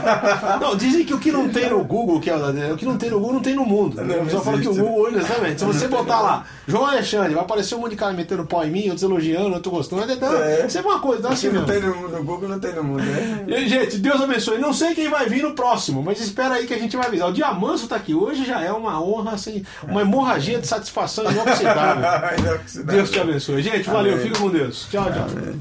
não, 0.60 0.76
dizem 0.76 1.06
que 1.06 1.14
o 1.14 1.20
que 1.20 1.32
não 1.32 1.50
tem 1.50 1.70
no 1.70 1.84
Google, 1.84 2.20
que 2.20 2.32
é 2.32 2.36
o 2.36 2.78
que 2.78 2.86
não 2.86 2.98
tem 2.98 3.12
no 3.12 3.20
Google, 3.20 3.34
não 3.36 3.42
tem 3.44 3.54
no 3.54 3.64
mundo. 3.64 4.02
Não, 4.04 4.28
só 4.28 4.42
fala 4.42 4.60
que 4.60 4.68
o 4.68 4.74
Google, 4.74 5.10
exatamente. 5.16 5.60
Se 5.60 5.66
você 5.66 5.88
botar 5.88 6.20
lá, 6.22 6.46
João 6.68 6.88
Alexandre, 6.88 7.36
vai 7.36 7.44
aparecer 7.44 7.76
um 7.76 7.80
monte 7.80 7.92
de 7.92 7.98
cara 7.98 8.12
metendo 8.12 8.44
pau 8.46 8.66
em 8.66 8.72
mim, 8.72 8.86
outros 8.86 9.04
elogiando, 9.04 9.54
outros 9.54 9.72
gostando. 9.72 10.12
Então, 10.12 10.36
é. 10.42 10.66
Isso 10.66 10.80
é 10.80 10.82
uma 10.82 11.00
coisa, 11.00 11.22
tá 11.22 11.30
assim, 11.30 11.50
não 11.50 11.64
tem 11.64 11.80
no, 11.80 12.10
no, 12.10 12.24
Google, 12.24 12.50
não 12.50 12.60
tem 12.60 12.74
no 12.74 12.84
mundo, 12.84 13.04
né? 13.04 13.46
E, 13.48 13.70
gente, 13.70 13.98
Deus 14.00 14.20
abençoe. 14.20 14.58
Não 14.58 14.74
sei 14.74 14.96
quem 14.96 15.10
vai 15.10 15.30
vir 15.30 15.44
no 15.44 15.54
próximo, 15.54 16.02
mas 16.02 16.20
espera 16.20 16.56
aí 16.56 16.66
que 16.66 16.74
a 16.74 16.80
gente 16.80 16.98
vai 16.98 17.06
avisar. 17.06 17.30
O 17.30 17.34
Diamanso 17.34 17.88
tá 17.88 17.98
aqui 17.98 18.16
hoje 18.16 18.31
hoje 18.32 18.46
já 18.46 18.62
é 18.62 18.72
uma 18.72 19.02
honra, 19.02 19.34
assim, 19.34 19.64
uma 19.84 20.02
hemorragia 20.02 20.60
de 20.60 20.68
satisfação 20.68 21.30
inoxidável. 21.30 22.60
Deus 22.86 23.12
te 23.12 23.20
abençoe. 23.20 23.62
Gente, 23.62 23.90
valeu, 23.90 24.18
fica 24.20 24.40
com 24.40 24.50
Deus. 24.50 24.88
Tchau, 24.90 25.06
tchau. 25.12 25.28
Amém. 25.30 25.60